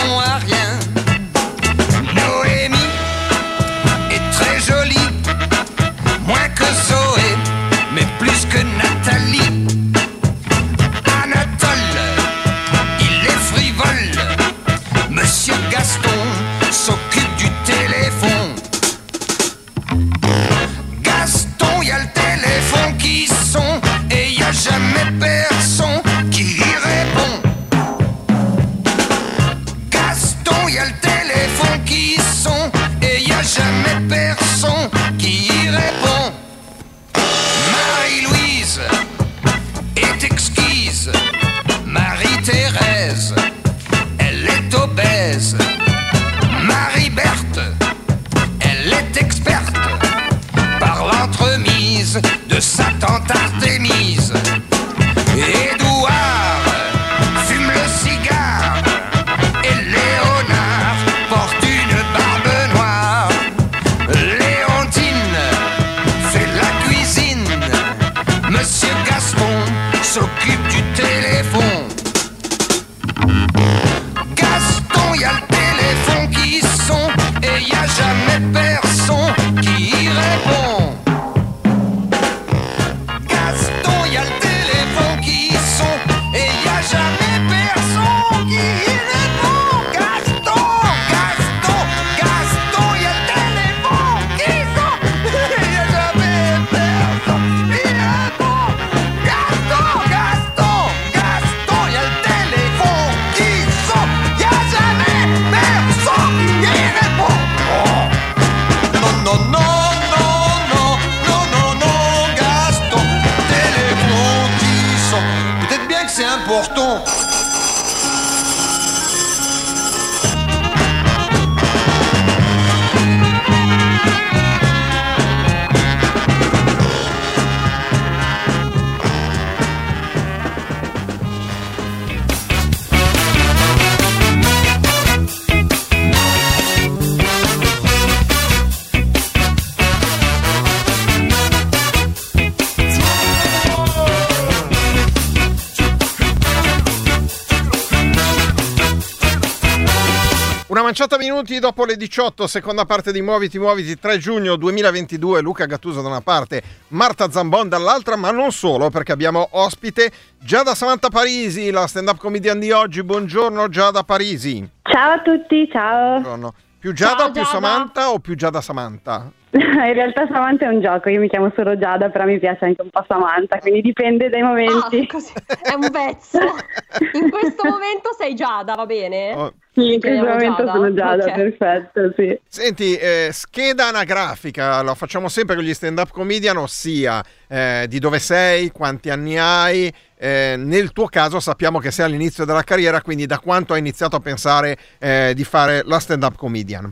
40 150.97 151.17
minuti 151.19 151.59
dopo 151.59 151.85
le 151.85 151.95
18, 151.95 152.47
seconda 152.47 152.83
parte 152.85 153.11
di 153.11 153.21
Muoviti 153.21 153.59
Muoviti, 153.59 153.99
3 153.99 154.17
giugno 154.17 154.55
2022, 154.55 155.41
Luca 155.41 155.67
Gattuso 155.67 156.01
da 156.01 156.07
una 156.07 156.21
parte, 156.21 156.63
Marta 156.87 157.29
Zambon 157.29 157.69
dall'altra, 157.69 158.15
ma 158.15 158.31
non 158.31 158.51
solo, 158.51 158.89
perché 158.89 159.11
abbiamo 159.11 159.47
ospite 159.51 160.11
Giada 160.39 160.73
Samantha 160.73 161.09
Parisi, 161.09 161.69
la 161.69 161.85
stand-up 161.85 162.17
comedian 162.17 162.57
di 162.57 162.71
oggi. 162.71 163.03
Buongiorno 163.03 163.69
Giada 163.69 164.01
Parisi. 164.01 164.67
Ciao 164.81 165.11
a 165.11 165.21
tutti, 165.21 165.69
ciao. 165.71 166.13
Buongiorno. 166.13 166.53
Più 166.79 166.93
Giada, 166.93 167.15
ciao, 167.15 167.31
più 167.31 167.43
Giada. 167.43 167.47
Samantha 167.47 168.09
o 168.09 168.17
più 168.17 168.35
Giada 168.35 168.61
Samantha? 168.61 169.31
In 169.57 169.93
realtà 169.93 170.27
Samantha 170.29 170.65
è 170.65 170.67
un 170.67 170.81
gioco, 170.81 171.09
io 171.09 171.19
mi 171.19 171.29
chiamo 171.29 171.51
solo 171.55 171.77
Giada, 171.77 172.09
però 172.09 172.25
mi 172.25 172.37
piace 172.37 172.65
anche 172.65 172.81
un 172.81 172.89
po' 172.89 173.03
Samantha, 173.07 173.59
quindi 173.59 173.81
dipende 173.81 174.29
dai 174.29 174.41
momenti. 174.41 175.07
Ah. 175.09 175.69
È 175.69 175.73
un 175.73 175.89
pezzo. 175.89 176.39
In 177.13 177.29
questo 177.29 177.63
momento 177.63 178.09
sei 178.17 178.33
Giada, 178.35 178.75
va 178.75 178.85
bene? 178.85 179.33
Oh, 179.33 179.53
Sì, 179.73 179.93
in 179.93 179.99
questo 179.99 180.25
momento 180.25 180.63
Giada? 180.65 180.71
sono 180.73 180.93
Giada, 180.93 181.25
Ok. 181.25 181.31
perfetto, 181.33 182.13
sì. 182.15 182.39
Senti, 182.47 182.95
eh, 182.95 183.29
scheda 183.31 183.87
anagrafica, 183.87 184.81
lo 184.81 184.95
facciamo 184.95 185.29
sempre 185.29 185.55
con 185.55 185.63
gli 185.63 185.73
stand 185.73 185.99
up 185.99 186.09
comedian, 186.09 186.57
ossia 186.57 187.23
eh, 187.47 187.85
di 187.87 187.99
dove 187.99 188.19
sei, 188.19 188.71
quanti 188.71 189.09
anni 189.09 189.37
hai. 189.37 189.93
eh, 190.19 190.55
nel 190.57 190.91
tuo 190.93 191.05
caso 191.07 191.39
sappiamo 191.39 191.77
che 191.77 191.91
sei 191.91 192.05
all'inizio 192.05 192.43
della 192.45 192.63
carriera, 192.63 193.01
quindi 193.01 193.27
da 193.27 193.37
quanto 193.39 193.73
hai 193.73 193.79
iniziato 193.79 194.15
a 194.15 194.19
pensare 194.19 194.75
eh, 194.99 195.33
di 195.35 195.43
fare 195.43 195.83
la 195.85 195.99
stand 195.99 196.23
up 196.23 196.35
comedian? 196.35 196.91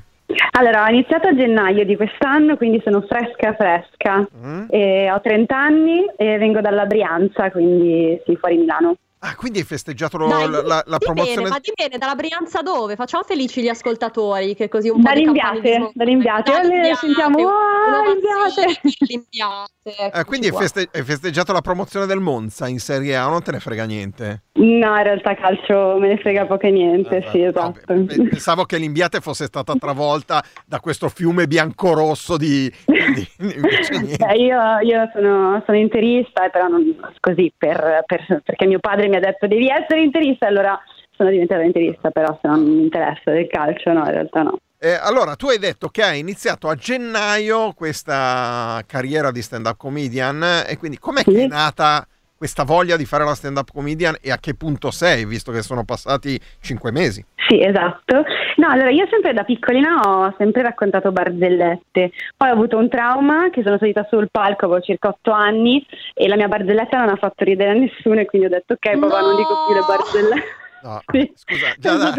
Allora, 0.58 0.86
ho 0.86 0.90
iniziato 0.90 1.28
a 1.28 1.36
gennaio 1.36 1.84
di 1.84 1.98
quest'anno, 1.98 2.56
quindi 2.56 2.82
sono 2.82 3.02
fresca 3.02 3.54
fresca. 3.56 4.26
Mm? 4.38 4.68
E 4.70 5.12
ho 5.12 5.20
30 5.20 5.58
anni 5.58 6.06
e 6.16 6.38
vengo 6.38 6.62
dalla 6.62 6.86
Brianza, 6.86 7.52
quindi 7.52 8.18
sì, 8.26 8.38
fuori 8.38 8.58
Milano. 8.58 8.96
Ah, 9.28 9.36
quindi 9.36 9.58
hai 9.60 9.66
festeggiato 9.66 10.18
Dai, 10.18 10.48
la, 10.50 10.62
la- 10.62 10.84
la 10.86 10.98
di 10.98 11.06
promozione. 11.06 11.36
bene, 11.42 11.50
ma 11.50 11.60
di 11.60 11.72
bene, 11.76 11.98
dalla 11.98 12.14
Brianza 12.14 12.62
dove? 12.62 12.96
Facciamo 12.96 13.24
felici 13.24 13.62
gli 13.64 13.68
ascoltatori, 13.68 14.54
che 14.56 14.70
così 14.70 14.90
un 14.90 15.02
po' 15.02 15.10
di 15.14 15.24
Dall'Imbiate, 15.26 15.90
dall'Imbiate. 15.96 16.52
Dall'Imbiate, 16.52 16.96
sentiamo, 16.96 17.48
"Ah, 17.48 18.04
va 18.04 18.12
Imbiate". 18.12 18.80
sì, 18.84 19.06
l'Imbiate, 19.08 19.72
Eh, 19.84 20.06
eccoci 20.06 20.24
quindi 20.26 20.48
hai, 20.48 20.54
feste- 20.54 20.90
hai 20.94 21.04
festeggiato 21.04 21.54
la 21.54 21.62
promozione 21.62 22.06
del 22.06 22.20
Monza 22.20 22.68
in 22.68 22.80
Serie 22.80 23.16
A, 23.16 23.28
non 23.28 23.42
te 23.42 23.52
ne 23.52 23.60
frega 23.60 23.86
niente. 23.86 24.44
No, 24.54 24.96
in 24.96 25.04
realtà 25.04 25.36
calcio 25.36 25.98
me 26.00 26.08
ne 26.10 26.18
frega 26.18 26.46
poco 26.46 26.66
e 26.68 26.72
niente, 26.72 27.18
Ah, 27.18 27.32
sì, 27.32 27.42
no, 27.42 27.50
esatto. 27.50 27.82
pe- 27.86 28.06
pensavo 28.30 28.64
che 28.66 28.78
l'Imbiate 28.78 29.20
fosse 29.22 29.46
stata 29.46 29.74
travolta 29.76 30.44
da 30.66 30.80
questo 30.80 31.10
fiume 31.10 31.46
biancorosso 31.48 32.38
di... 32.38 32.72
di- 32.86 33.28
niente. 33.40 34.18
Beh, 34.18 34.36
io, 34.36 34.80
io 34.82 35.10
sono, 35.14 35.62
sono 35.66 35.78
interista, 35.78 36.48
però 36.50 36.68
non 36.68 36.84
così 37.20 37.52
per, 37.56 38.04
per- 38.06 38.42
perché 38.44 38.66
mio 38.66 38.80
padre 38.80 39.08
mi 39.08 39.15
ha 39.16 39.20
detto 39.20 39.48
devi 39.48 39.68
essere 39.70 40.02
interista, 40.02 40.48
allora 40.48 40.80
sono 41.12 41.30
diventata 41.30 41.62
interista, 41.64 42.10
però 42.12 42.38
se 42.42 42.48
non 42.48 42.62
mi 42.64 42.82
interessa 42.84 43.32
del 43.32 43.48
calcio, 43.48 43.92
no, 43.94 44.00
in 44.06 44.12
realtà 44.12 44.42
no. 44.44 44.58
Eh, 44.78 44.92
allora, 45.02 45.36
tu 45.36 45.48
hai 45.48 45.58
detto 45.58 45.88
che 45.88 46.04
hai 46.04 46.20
iniziato 46.20 46.68
a 46.68 46.76
gennaio 46.76 47.72
questa 47.74 48.82
carriera 48.86 49.32
di 49.32 49.42
stand-up 49.42 49.78
comedian 49.78 50.64
e 50.68 50.78
quindi 50.78 51.00
com'è 51.00 51.24
che 51.24 51.32
Sì. 51.32 51.42
è 51.44 51.48
nata 51.48 52.06
questa 52.38 52.64
voglia 52.64 52.98
di 52.98 53.06
fare 53.06 53.24
la 53.24 53.34
stand-up 53.34 53.72
comedian 53.72 54.18
e 54.22 54.32
a 54.32 54.38
che 54.38 54.54
punto 54.56 54.92
sei, 54.92 55.26
visto 55.26 55.52
che 55.52 55.62
sono 55.62 55.84
passati 55.86 56.40
cinque 56.60 56.92
mesi. 56.92 57.24
Sì, 57.48 57.64
esatto. 57.64 58.24
No, 58.58 58.70
allora 58.70 58.90
io 58.90 59.08
sempre 59.10 59.34
da 59.34 59.44
piccolina 59.44 60.00
ho 60.04 60.34
sempre 60.38 60.62
raccontato 60.64 61.12
barzellette. 61.12 62.12
Poi 62.36 62.50
ho 62.50 62.54
avuto 62.54 62.78
un 62.78 62.90
trauma 62.90 63.50
che 63.52 63.62
sono 63.64 63.78
salita 63.78 64.06
sul 64.10 64.28
palco, 64.32 64.66
avevo 64.66 64.82
circa 64.82 65.10
otto 65.10 65.32
anni 65.32 65.86
e 66.14 66.28
la 66.28 66.36
mia 66.36 66.48
barzelletta 66.48 66.98
non 67.00 67.10
ha 67.10 67.16
fatto 67.16 67.44
ridere 67.44 67.72
a 67.72 67.74
nessuno 67.74 68.20
e 68.20 68.26
quindi 68.26 68.48
ho 68.48 68.52
detto 68.52 68.74
ok 68.74 68.98
papà 69.00 69.20
non 69.22 69.36
dico 69.36 69.66
più 69.68 69.76
le 69.76 69.86
barzellette. 69.88 70.64
No, 70.84 71.02
Sì. 71.12 71.32
scusa, 71.36 71.74
Giada. 71.80 72.14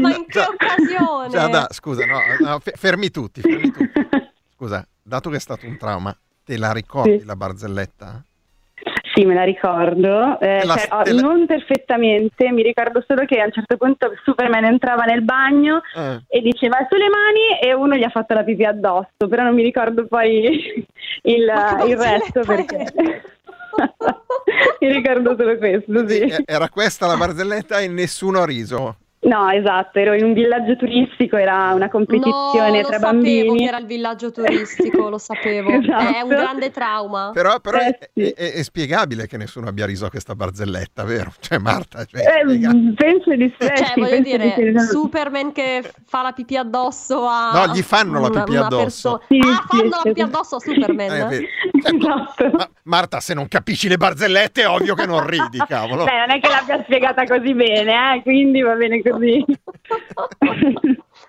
Ma 0.00 0.14
in 0.16 0.26
che 0.26 0.38
occasione? 0.40 1.28
Giada, 1.28 1.66
scusa, 1.70 2.04
no, 2.06 2.18
no, 2.40 2.58
fe- 2.60 2.72
fermi 2.76 3.10
tutti, 3.10 3.40
fermi 3.40 3.70
tutti. 3.70 3.90
Scusa, 4.62 4.86
dato 5.02 5.28
che 5.28 5.36
è 5.36 5.40
stato 5.40 5.66
un 5.66 5.76
trauma, 5.76 6.16
te 6.44 6.56
la 6.56 6.72
ricordi 6.72 7.18
Sì. 7.18 7.24
la 7.24 7.34
barzelletta? 7.34 8.22
Sì, 9.14 9.24
me 9.26 9.34
la 9.34 9.44
ricordo, 9.44 10.40
eh, 10.40 10.64
la- 10.64 10.74
cioè, 10.76 10.88
oh, 10.90 11.02
la- 11.12 11.20
non 11.20 11.44
perfettamente, 11.46 12.50
mi 12.50 12.62
ricordo 12.62 13.04
solo 13.06 13.24
che 13.26 13.40
a 13.40 13.44
un 13.44 13.52
certo 13.52 13.76
punto 13.76 14.10
Superman 14.24 14.64
entrava 14.64 15.04
nel 15.04 15.22
bagno 15.22 15.82
Eh. 15.94 16.22
e 16.28 16.40
diceva 16.40 16.86
sulle 16.88 17.08
mani 17.10 17.58
e 17.60 17.74
uno 17.74 17.94
gli 17.94 18.04
ha 18.04 18.08
fatto 18.08 18.32
la 18.32 18.42
pipì 18.42 18.64
addosso, 18.64 19.28
però 19.28 19.42
non 19.42 19.54
mi 19.54 19.62
ricordo 19.62 20.06
poi 20.06 20.84
il, 21.24 21.52
il 21.86 21.96
resto 21.98 22.40
perché 22.40 22.92
mi 24.80 24.92
ricordo 24.92 25.36
solo 25.36 25.56
questo, 25.58 26.08
sì. 26.08 26.34
Era 26.44 26.68
questa 26.68 27.06
la 27.06 27.16
barzelletta 27.16 27.78
e 27.80 27.88
nessuno 27.88 28.40
ha 28.40 28.46
riso. 28.46 28.96
No, 29.24 29.48
esatto, 29.50 30.00
ero 30.00 30.14
in 30.14 30.24
un 30.24 30.32
villaggio 30.32 30.74
turistico, 30.74 31.36
era 31.36 31.72
una 31.74 31.88
competizione 31.88 32.80
no, 32.80 32.88
tra 32.88 32.96
lo 32.96 33.02
sapevo 33.04 33.12
bambini. 33.12 33.56
che 33.58 33.64
era 33.64 33.78
il 33.78 33.86
villaggio 33.86 34.32
turistico, 34.32 35.08
lo 35.08 35.18
sapevo. 35.18 35.70
È 35.70 35.74
un 35.76 35.84
Esatto. 35.84 36.26
grande 36.26 36.70
trauma. 36.72 37.30
Però, 37.32 37.60
però 37.60 37.78
Eh, 37.78 37.98
è, 37.98 38.10
sì. 38.12 38.28
è- 38.30 38.52
è 38.54 38.62
spiegabile 38.64 39.28
che 39.28 39.36
nessuno 39.36 39.68
abbia 39.68 39.86
riso 39.86 40.06
a 40.06 40.10
questa 40.10 40.34
barzelletta, 40.34 41.04
vero? 41.04 41.32
Cioè, 41.38 41.58
Marta, 41.58 42.04
cioè, 42.04 42.20
Eh, 42.20 42.42
spiega- 42.48 42.70
penso 42.96 43.34
di 43.36 43.54
sì. 43.58 43.66
Cioè, 43.66 43.92
voglio 43.94 44.16
di 44.16 44.22
dire, 44.22 44.54
sì. 44.56 44.86
Superman 44.90 45.52
che 45.52 45.88
fa 46.04 46.22
la 46.22 46.32
pipì 46.32 46.56
addosso 46.56 47.24
a. 47.24 47.50
No, 47.64 47.72
gli 47.72 47.82
fanno 47.82 48.20
la 48.20 48.28
pipì 48.30 48.56
una 48.56 48.66
addosso. 48.66 49.18
perso- 49.18 49.22
Sì, 49.28 49.38
ah, 49.38 49.64
sì, 49.70 49.76
fanno 49.78 49.88
la 49.90 50.00
pipì 50.02 50.20
addosso 50.20 50.56
a 50.56 50.58
Superman. 50.60 51.10
Eh, 51.12 51.24
vedi. 51.26 51.46
Esatto. 51.84 52.50
Ma- 52.52 52.68
Marta, 52.84 53.20
se 53.20 53.34
non 53.34 53.46
capisci 53.48 53.88
le 53.88 53.96
barzellette 53.96 54.62
è 54.62 54.68
ovvio 54.68 54.94
che 54.94 55.06
non 55.06 55.24
ridi, 55.26 55.58
cavolo. 55.66 56.04
Beh, 56.04 56.18
non 56.26 56.30
è 56.30 56.40
che 56.40 56.48
l'abbia 56.48 56.82
spiegata 56.84 57.24
così 57.24 57.54
bene, 57.54 58.16
eh, 58.16 58.22
quindi 58.22 58.62
va 58.62 58.74
bene 58.74 59.00
così. 59.02 59.10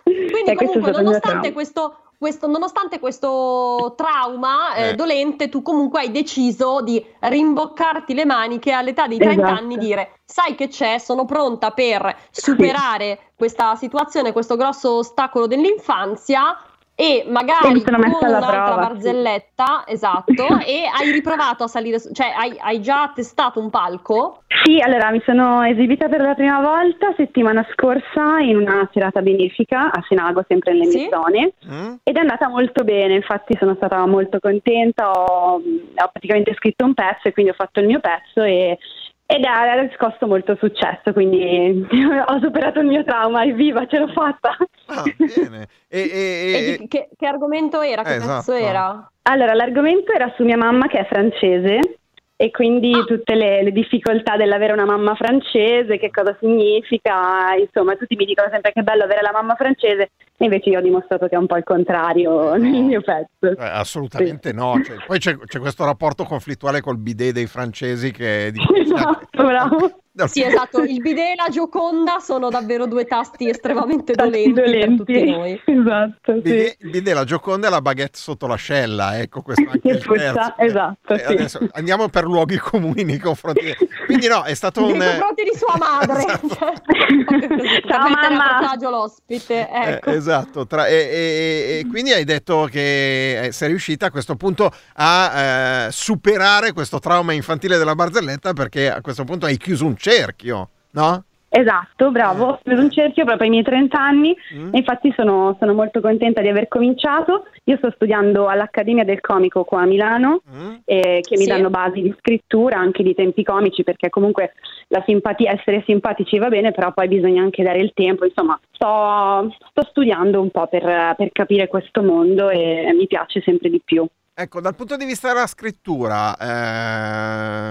Quindi, 0.03 0.51
Eh, 0.51 0.55
comunque, 0.55 0.91
nonostante 0.91 1.51
questo, 1.53 1.97
questo- 2.17 2.47
nonostante 2.47 2.99
questo 2.99 3.93
trauma 3.97 4.75
eh, 4.75 4.89
Eh. 4.89 4.93
dolente, 4.95 5.49
tu 5.49 5.61
comunque 5.61 5.99
hai 6.01 6.11
deciso 6.11 6.81
di 6.81 7.03
rimboccarti 7.19 8.13
le 8.13 8.25
maniche 8.25 8.71
all'età 8.71 9.07
di 9.07 9.17
30 9.17 9.41
Esatto. 9.43 9.59
anni, 9.59 9.77
dire: 9.77 10.19
Sai 10.25 10.55
che 10.55 10.67
c'è, 10.67 10.97
sono 10.99 11.25
pronta 11.25 11.71
per 11.71 12.15
superare 12.31 13.31
questa 13.35 13.75
situazione, 13.75 14.31
questo 14.31 14.55
grosso 14.55 14.97
ostacolo 14.97 15.47
dell'infanzia. 15.47 16.57
E 16.95 17.23
E 17.25 17.25
magari 17.27 17.81
sono 17.81 17.97
con 17.97 18.05
un'altra 18.05 18.75
barzelletta, 18.75 19.83
esatto, 19.87 20.57
e 20.65 20.83
hai 20.85 21.11
riprovato 21.11 21.63
a 21.63 21.67
salire, 21.67 21.99
cioè 21.99 22.27
hai, 22.35 22.55
hai 22.59 22.81
già 22.81 23.11
testato 23.13 23.59
un 23.59 23.69
palco? 23.71 24.43
Sì, 24.63 24.79
allora 24.79 25.09
mi 25.09 25.21
sono 25.25 25.63
esibita 25.63 26.07
per 26.07 26.21
la 26.21 26.35
prima 26.35 26.61
volta 26.61 27.13
settimana 27.17 27.65
scorsa 27.73 28.39
in 28.39 28.57
una 28.57 28.87
serata 28.93 29.21
benefica 29.21 29.91
a 29.91 30.03
Sinago, 30.07 30.45
sempre 30.47 30.73
nelle 30.73 30.85
Sì? 30.85 30.97
mie 30.99 31.09
zone. 31.09 31.53
Mm? 31.65 31.93
Ed 32.03 32.15
è 32.15 32.19
andata 32.19 32.47
molto 32.47 32.83
bene, 32.83 33.15
infatti 33.15 33.57
sono 33.59 33.73
stata 33.75 34.05
molto 34.05 34.39
contenta, 34.39 35.11
ho, 35.11 35.55
ho 35.55 36.09
praticamente 36.11 36.53
scritto 36.53 36.85
un 36.85 36.93
pezzo 36.93 37.27
e 37.27 37.33
quindi 37.33 37.51
ho 37.51 37.55
fatto 37.55 37.79
il 37.79 37.87
mio 37.87 37.99
pezzo 37.99 38.43
e, 38.43 38.77
ed 39.25 39.43
ha 39.45 39.79
riscosso 39.81 40.27
molto 40.27 40.55
successo, 40.59 41.13
quindi 41.13 41.87
ho 42.27 42.39
superato 42.41 42.79
il 42.81 42.87
mio 42.87 43.03
trauma, 43.03 43.43
evviva, 43.43 43.85
ce 43.87 43.99
l'ho 43.99 44.07
fatta. 44.09 44.55
Ah, 44.87 45.03
bene. 45.17 45.67
E, 45.87 45.99
e- 45.99 46.51
E 46.53 46.77
e- 46.83 46.87
che, 46.87 47.09
che 47.17 47.25
argomento 47.25 47.81
era? 47.81 48.03
Che 48.03 48.15
Eh, 48.15 48.17
pezzo 48.17 48.27
esatto. 48.27 48.53
era? 48.53 49.11
Allora, 49.23 49.53
l'argomento 49.53 50.11
era 50.11 50.31
su 50.35 50.43
mia 50.43 50.57
mamma 50.57 50.87
che 50.87 50.99
è 50.99 51.05
francese 51.05 51.99
e 52.43 52.51
quindi 52.51 52.91
tutte 53.05 53.35
le, 53.35 53.63
le 53.63 53.71
difficoltà 53.71 54.35
dell'avere 54.35 54.73
una 54.73 54.83
mamma 54.83 55.15
francese, 55.15 55.97
che 55.97 56.11
cosa 56.11 56.35
significa, 56.41 57.55
insomma, 57.57 57.95
tutti 57.95 58.17
mi 58.17 58.25
dicono 58.25 58.49
sempre 58.51 58.73
che 58.73 58.81
è 58.81 58.83
bello 58.83 59.05
avere 59.05 59.21
la 59.21 59.31
mamma 59.31 59.55
francese 59.55 60.11
e 60.37 60.43
invece 60.43 60.69
io 60.69 60.79
ho 60.79 60.81
dimostrato 60.81 61.27
che 61.27 61.35
è 61.35 61.37
un 61.37 61.45
po' 61.45 61.55
il 61.55 61.63
contrario 61.63 62.53
nel 62.55 62.83
mio 62.83 62.99
pezzo. 62.99 63.57
eh, 63.57 63.65
assolutamente 63.65 64.51
no. 64.51 64.77
Cioè, 64.83 64.97
poi 65.07 65.19
c'è, 65.19 65.37
c'è 65.37 65.59
questo 65.59 65.85
rapporto 65.85 66.25
conflittuale 66.25 66.81
col 66.81 66.97
bidet 66.97 67.31
dei 67.31 67.47
francesi 67.47 68.11
che 68.11 68.51
difficile. 68.51 68.81
Esatto, 68.93 69.27
bravo. 69.31 70.02
Dal- 70.15 70.29
Sì, 70.29 70.43
esatto, 70.43 70.83
il 70.83 71.01
bidet 71.01 71.31
e 71.31 71.35
la 71.35 71.49
gioconda 71.49 72.19
sono 72.19 72.49
davvero 72.49 72.85
due 72.85 73.05
tasti 73.05 73.49
estremamente 73.49 74.13
Tasti 74.13 74.29
dolenti, 74.29 74.53
per 74.53 74.63
dolenti. 74.65 74.95
tutti 74.97 75.23
noi. 75.31 75.61
Esatto, 75.83 76.33
sì. 76.35 76.41
bidet, 76.41 76.75
il 76.81 76.89
bidet, 76.91 77.13
la 77.15 77.23
gioconda 77.23 77.67
e 77.67 77.69
la 77.71 77.81
baguette 77.81 78.17
sotto 78.19 78.45
l'ascella, 78.45 79.19
ecco 79.19 79.41
questo 79.41 79.63
anche 79.65 79.79
Che 79.81 79.89
il 79.89 80.03
terzo. 80.03 80.53
esatto, 80.57 81.13
Eh, 81.15 81.17
sì. 81.17 81.25
adesso 81.25 81.67
andiamo 81.71 82.09
per 82.09 82.25
luoghi 82.25 82.57
comuni 82.57 83.03
nei 83.03 83.17
confronti. 83.17 83.75
Quindi 84.05 84.27
no, 84.27 84.43
è 84.43 84.53
stato 84.53 84.81
Nei 84.81 84.91
un... 84.91 84.99
confronti 84.99 85.43
di 85.43 85.57
sua 85.57 85.75
madre. 85.79 86.21
Esatto. 86.43 86.91
Cioè, 87.33 87.47
per 87.47 87.81
Ciao, 87.87 88.09
mamma. 88.09 88.75
l'ospite. 88.89 89.67
Eh, 89.69 89.89
Ecco. 89.93 90.09
esatto, 90.11 90.67
tra- 90.67 90.87
e, 90.87 90.93
e- 90.95 91.79
e 91.79 91.87
quindi 91.89 92.11
hai 92.11 92.23
detto 92.23 92.67
che 92.69 93.45
eh, 93.45 93.51
sei 93.51 93.69
riuscita 93.69 94.05
a 94.07 94.11
questo 94.11 94.35
punto 94.35 94.71
a 94.95 95.85
eh, 95.87 95.91
superare 95.91 96.71
questo 96.73 96.99
trauma 96.99 97.33
infantile 97.33 97.77
della 97.77 97.95
barzelletta 97.95 98.53
perché 98.53 98.91
a 98.91 99.01
questo 99.01 99.23
punto 99.23 99.45
hai 99.47 99.57
chiuso 99.57 99.85
un 99.85 99.95
cerchio, 100.03 100.69
no? 100.91 101.23
Esatto, 101.55 102.09
bravo, 102.09 102.45
ho 102.47 102.59
preso 102.63 102.81
un 102.81 102.89
cerchio 102.89 103.25
proprio 103.25 103.43
ai 103.45 103.51
miei 103.51 103.63
30 103.63 103.99
anni 104.01 104.35
Mm. 104.55 104.73
e 104.73 104.77
infatti 104.79 105.13
sono, 105.15 105.55
sono 105.59 105.73
molto 105.75 106.01
contenta 106.01 106.41
di 106.41 106.47
aver 106.47 106.67
cominciato. 106.67 107.45
Io 107.65 107.77
sto 107.77 107.91
studiando 107.91 108.47
all'Accademia 108.47 109.03
del 109.03 109.21
Comico 109.21 109.63
qua 109.63 109.81
a 109.81 109.85
Milano, 109.85 110.41
Mm? 110.49 110.73
eh, 110.83 111.21
che 111.23 111.37
mi 111.37 111.43
Sì. 111.43 111.49
danno 111.49 111.69
basi 111.69 112.01
di 112.01 112.13
scrittura, 112.17 112.77
anche 112.79 113.03
di 113.03 113.13
tempi 113.13 113.43
comici, 113.43 113.83
perché 113.83 114.09
comunque 114.09 114.53
la 114.87 115.03
simpatia, 115.05 115.51
essere 115.51 115.83
simpatici 115.85 116.39
va 116.39 116.49
bene, 116.49 116.71
però 116.71 116.91
poi 116.91 117.07
bisogna 117.07 117.43
anche 117.43 117.61
dare 117.61 117.79
il 117.81 117.91
tempo. 117.93 118.25
Insomma, 118.25 118.59
sto, 118.71 119.55
sto 119.69 119.83
studiando 119.91 120.41
un 120.41 120.49
po' 120.49 120.65
per, 120.65 121.13
per 121.15 121.29
capire 121.31 121.67
questo 121.67 122.01
mondo 122.01 122.49
e 122.49 122.91
mi 122.97 123.05
piace 123.05 123.41
sempre 123.41 123.69
di 123.69 123.79
più. 123.85 124.03
Ecco, 124.35 124.61
dal 124.61 124.73
punto 124.73 124.97
di 124.97 125.05
vista 125.05 125.27
della 125.27 125.45
scrittura, 125.45 126.35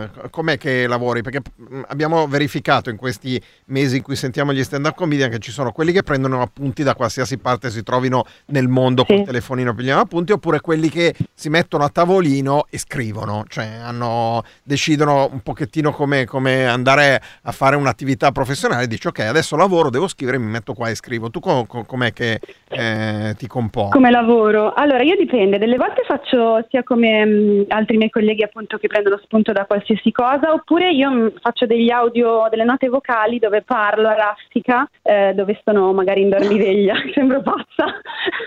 eh, 0.04 0.08
com'è 0.30 0.56
che 0.58 0.86
lavori? 0.86 1.20
Perché 1.20 1.40
mm, 1.60 1.82
abbiamo 1.88 2.28
verificato 2.28 2.88
in 2.88 2.96
questi 2.96 3.42
mesi 3.66 3.96
in 3.96 4.02
cui 4.04 4.14
sentiamo 4.14 4.52
gli 4.52 4.62
stand-up 4.62 4.94
comedian 4.94 5.28
che 5.28 5.40
ci 5.40 5.50
sono 5.50 5.72
quelli 5.72 5.90
che 5.90 6.04
prendono 6.04 6.40
appunti 6.40 6.84
da 6.84 6.94
qualsiasi 6.94 7.38
parte 7.38 7.68
si 7.68 7.82
trovino 7.82 8.22
nel 8.46 8.68
mondo 8.68 9.04
Sì. 9.08 9.24
telefonino 9.24 9.74
pigliano 9.74 10.02
appunti, 10.02 10.30
oppure 10.30 10.60
quelli 10.60 10.88
che 10.88 11.16
si 11.34 11.48
mettono 11.48 11.82
a 11.82 11.88
tavolino 11.88 12.66
e 12.70 12.78
scrivono, 12.78 13.42
cioè 13.48 13.66
hanno, 13.82 14.44
decidono 14.62 15.28
un 15.32 15.40
pochettino 15.40 15.90
come, 15.90 16.26
come 16.26 16.68
andare 16.68 17.20
a 17.42 17.50
fare 17.50 17.74
un'attività 17.74 18.30
professionale, 18.30 18.86
dici 18.86 19.08
ok, 19.08 19.18
adesso 19.18 19.56
lavoro, 19.56 19.90
devo 19.90 20.06
scrivere, 20.06 20.38
mi 20.38 20.46
metto 20.48 20.74
qua 20.74 20.90
e 20.90 20.94
scrivo. 20.94 21.28
Tu 21.28 21.40
co- 21.40 21.64
co- 21.66 21.82
com'è 21.84 22.12
che 22.12 22.38
eh, 22.68 23.34
ti 23.36 23.48
componi? 23.48 23.90
Come 23.90 24.12
lavoro? 24.12 24.72
Allora, 24.74 25.02
io 25.02 25.16
dipende, 25.16 25.58
delle 25.58 25.76
volte 25.76 26.02
faccio 26.06 26.50
sia 26.68 26.82
come 26.82 27.24
mh, 27.24 27.64
altri 27.68 27.96
miei 27.96 28.10
colleghi 28.10 28.42
appunto 28.42 28.78
che 28.78 28.88
prendono 28.88 29.18
spunto 29.22 29.52
da 29.52 29.66
qualsiasi 29.66 30.10
cosa, 30.12 30.52
oppure 30.52 30.90
io 30.90 31.10
mh, 31.10 31.32
faccio 31.40 31.66
degli 31.66 31.90
audio, 31.90 32.46
delle 32.50 32.64
note 32.64 32.88
vocali 32.88 33.38
dove 33.38 33.62
parlo 33.62 34.08
a 34.08 34.14
raffica, 34.14 34.88
eh, 35.02 35.32
dove 35.34 35.60
sono 35.64 35.92
magari 35.92 36.22
in 36.22 36.30
dormiveglia, 36.30 36.94
sembro 37.14 37.42
pazza, 37.42 38.00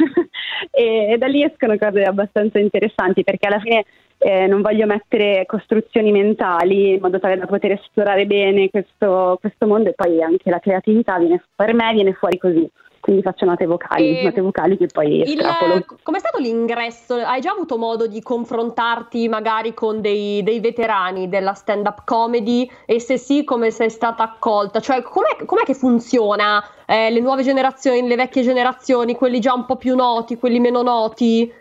e, 0.72 1.12
e 1.14 1.18
da 1.18 1.28
lì 1.28 1.44
escono 1.44 1.78
cose 1.78 2.04
abbastanza 2.04 2.60
interessanti 2.60 3.24
perché 3.24 3.48
alla 3.48 3.60
fine 3.60 3.86
eh, 4.18 4.48
non 4.48 4.62
voglio 4.62 4.86
mettere 4.86 5.46
costruzioni 5.46 6.12
mentali 6.12 6.94
in 6.94 7.00
modo 7.02 7.20
tale 7.20 7.38
da 7.38 7.46
poter 7.46 7.72
esplorare 7.72 8.26
bene 8.26 8.70
questo, 8.70 9.38
questo 9.40 9.68
mondo 9.68 9.90
e 9.90 9.94
poi 9.94 10.22
anche 10.22 10.50
la 10.50 10.60
creatività 10.60 11.18
viene, 11.18 11.44
per 11.56 11.74
me 11.74 11.94
viene 11.94 12.14
fuori 12.14 12.38
così. 12.38 12.70
Quindi 13.06 13.22
faccio 13.22 13.46
note 13.46 13.68
vocali, 13.68 14.18
E 14.18 14.24
note 14.24 14.42
vocali 14.42 14.78
che 14.78 14.88
poi 14.88 15.18
Il, 15.18 15.40
estrapolo. 15.40 15.86
com'è 16.02 16.18
stato 16.18 16.40
l'ingresso? 16.40 17.14
Hai 17.14 17.40
già 17.40 17.52
avuto 17.52 17.78
modo 17.78 18.08
di 18.08 18.20
confrontarti 18.20 19.28
magari 19.28 19.76
con 19.76 20.02
dei, 20.02 20.42
dei 20.42 20.60
veterani 20.60 21.30
della 21.30 21.54
stand-up 21.54 22.02
comedy? 22.04 22.68
E 22.84 23.00
se 23.00 23.20
sì, 23.20 23.44
come 23.44 23.70
sei 23.70 23.92
stata 23.92 24.24
accolta? 24.24 24.80
Cioè, 24.80 25.04
com'è, 25.04 25.46
com'è 25.46 25.62
che 25.62 25.76
funziona? 25.76 26.64
Eh, 26.88 27.12
le 27.12 27.20
nuove 27.20 27.44
generazioni, 27.44 28.08
le 28.08 28.16
vecchie 28.16 28.42
generazioni, 28.42 29.14
quelli 29.14 29.40
già 29.40 29.54
un 29.54 29.68
po' 29.68 29.76
più 29.76 29.96
noti, 29.96 30.38
quelli 30.40 30.60
meno 30.60 30.82
noti? 30.82 31.54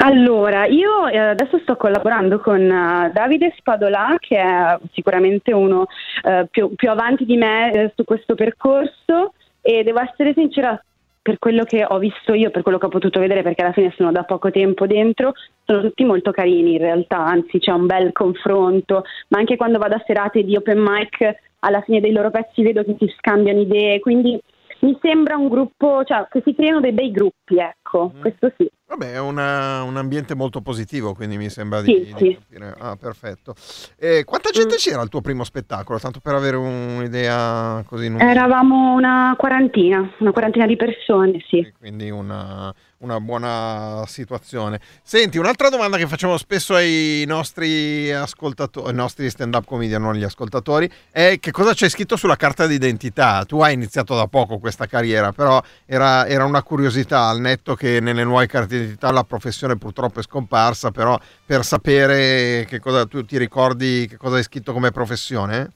Allora, 0.00 0.66
io 0.66 1.06
eh, 1.06 1.16
adesso 1.16 1.60
sto 1.60 1.76
collaborando 1.76 2.40
con 2.40 2.60
eh, 2.60 3.12
Davide 3.14 3.54
Spadolà, 3.56 4.16
che 4.18 4.36
è 4.36 4.76
sicuramente 4.94 5.52
uno 5.52 5.86
eh, 6.24 6.48
più, 6.50 6.74
più 6.74 6.90
avanti 6.90 7.24
di 7.24 7.36
me 7.36 7.70
eh, 7.70 7.92
su 7.94 8.02
questo 8.02 8.34
percorso 8.34 9.34
e 9.60 9.82
devo 9.82 10.00
essere 10.00 10.32
sincera, 10.34 10.82
per 11.28 11.38
quello 11.38 11.64
che 11.64 11.84
ho 11.86 11.98
visto 11.98 12.32
io, 12.32 12.50
per 12.50 12.62
quello 12.62 12.78
che 12.78 12.86
ho 12.86 12.88
potuto 12.88 13.20
vedere, 13.20 13.42
perché 13.42 13.60
alla 13.60 13.74
fine 13.74 13.92
sono 13.94 14.10
da 14.10 14.22
poco 14.22 14.50
tempo 14.50 14.86
dentro, 14.86 15.34
sono 15.66 15.82
tutti 15.82 16.02
molto 16.02 16.30
carini 16.30 16.72
in 16.72 16.78
realtà, 16.78 17.18
anzi 17.18 17.58
c'è 17.58 17.70
un 17.70 17.84
bel 17.84 18.12
confronto, 18.12 19.04
ma 19.28 19.38
anche 19.38 19.56
quando 19.58 19.76
vado 19.76 19.94
a 19.96 20.02
serate 20.06 20.42
di 20.42 20.56
open 20.56 20.78
mic 20.80 21.38
alla 21.58 21.82
fine 21.82 22.00
dei 22.00 22.12
loro 22.12 22.30
pezzi 22.30 22.62
vedo 22.62 22.82
che 22.82 22.96
si 22.98 23.12
scambiano 23.18 23.60
idee, 23.60 24.00
quindi 24.00 24.40
mi 24.78 24.96
sembra 25.02 25.36
un 25.36 25.48
gruppo, 25.48 26.02
cioè 26.04 26.26
che 26.30 26.40
si 26.46 26.54
creano 26.54 26.80
dei 26.80 26.92
bei 26.92 27.10
gruppi, 27.10 27.58
ecco, 27.58 28.10
Mm. 28.16 28.20
questo 28.22 28.50
sì. 28.56 28.66
Vabbè, 28.88 29.12
è 29.12 29.20
una- 29.20 29.82
un 29.82 29.98
ambiente 29.98 30.34
molto 30.34 30.62
positivo, 30.62 31.12
quindi 31.14 31.36
mi 31.36 31.50
sembra 31.50 31.82
Sì, 31.82 31.92
di, 31.92 32.14
di 32.14 32.38
sì. 32.50 32.56
Ah, 32.78 32.96
perfetto. 32.96 33.54
E 33.98 34.24
quanta 34.24 34.48
gente 34.48 34.76
c'era 34.76 35.02
al 35.02 35.10
tuo 35.10 35.20
primo 35.20 35.44
spettacolo? 35.44 35.98
Tanto 35.98 36.20
per 36.20 36.34
avere 36.34 36.56
un'idea 36.56 37.84
così. 37.86 38.06
Eravamo 38.16 38.94
una 38.94 39.34
quarantina, 39.36 40.10
una 40.20 40.32
quarantina 40.32 40.66
di 40.66 40.76
persone, 40.76 41.44
sì. 41.46 41.70
quindi 41.78 42.08
una, 42.08 42.74
una 42.98 43.20
buona 43.20 44.04
situazione. 44.06 44.80
Senti, 45.02 45.38
un'altra 45.38 45.68
domanda 45.68 45.96
che 45.96 46.08
facciamo 46.08 46.36
spesso 46.36 46.74
ai 46.74 47.24
nostri 47.26 48.12
ascoltatori, 48.12 48.88
ai 48.88 48.94
nostri 48.94 49.30
stand-up 49.30 49.64
comedian, 49.64 50.02
non 50.02 50.14
gli 50.14 50.24
ascoltatori, 50.24 50.90
è 51.10 51.38
che 51.40 51.50
cosa 51.52 51.74
c'è 51.74 51.88
scritto 51.88 52.16
sulla 52.16 52.36
carta 52.36 52.66
d'identità? 52.66 53.44
Tu 53.44 53.60
hai 53.60 53.74
iniziato 53.74 54.16
da 54.16 54.26
poco 54.26 54.58
questa 54.58 54.86
carriera, 54.86 55.32
però 55.32 55.62
era, 55.86 56.26
era 56.26 56.44
una 56.44 56.62
curiosità, 56.62 57.28
al 57.28 57.40
netto 57.40 57.74
che 57.76 58.00
nelle 58.00 58.24
nuove 58.24 58.46
carte 58.46 58.78
d'identità 58.78 59.12
la 59.12 59.24
professione 59.24 59.76
purtroppo 59.76 60.18
è 60.18 60.22
scomparsa, 60.22 60.90
però 60.90 61.18
per 61.46 61.64
sapere 61.64 62.64
che 62.68 62.80
cosa 62.80 63.06
tu 63.06 63.24
ti 63.24 63.38
ricordi, 63.38 64.06
che 64.08 64.16
cosa 64.16 64.36
hai 64.36 64.42
scritto 64.42 64.72
come 64.72 64.90
professione? 64.90 65.72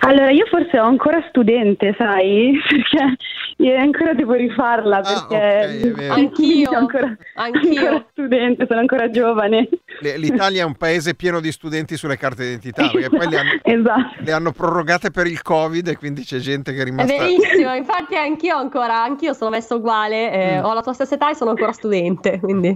Allora, 0.00 0.30
io 0.30 0.46
forse 0.46 0.78
ho 0.78 0.84
ancora 0.86 1.22
studente, 1.28 1.94
sai, 1.98 2.52
perché 2.68 3.16
io 3.58 3.76
ancora 3.78 4.14
devo 4.14 4.32
rifarla 4.32 5.00
perché 5.00 5.90
vero. 5.94 6.14
Anch'io, 6.14 6.64
sono 6.66 6.78
ancora, 6.78 7.16
ancora 7.34 8.04
studente, 8.10 8.66
sono 8.66 8.80
ancora 8.80 9.10
giovane. 9.10 9.68
L'Italia 10.16 10.62
è 10.62 10.64
un 10.64 10.76
paese 10.76 11.14
pieno 11.14 11.40
di 11.40 11.52
studenti 11.52 11.96
sulle 11.96 12.16
carte 12.16 12.44
d'identità, 12.44 12.88
perché 12.90 13.10
poi 13.10 13.28
le 13.28 13.38
hanno, 13.38 13.50
Esatto. 13.62 14.14
le 14.24 14.32
hanno 14.32 14.52
prorogate 14.52 15.10
per 15.10 15.26
il 15.26 15.42
Covid 15.42 15.88
e 15.88 15.96
quindi 15.98 16.24
c'è 16.24 16.38
gente 16.38 16.72
che 16.72 16.78
è 16.78 16.80
È 16.80 16.84
rimasta... 16.84 17.16
verissimo, 17.18 17.74
infatti 17.74 18.16
anch'io 18.16 18.56
ancora, 18.56 19.02
anch'io 19.02 19.34
sono 19.34 19.50
messa 19.50 19.74
uguale, 19.74 20.32
eh, 20.32 20.48
Mm. 20.60 20.64
ho 20.64 20.72
la 20.74 20.80
tua 20.82 20.92
stessa 20.94 21.14
età 21.14 21.30
e 21.30 21.34
sono 21.34 21.50
ancora 21.50 21.72
studente, 21.72 22.40
quindi. 22.40 22.72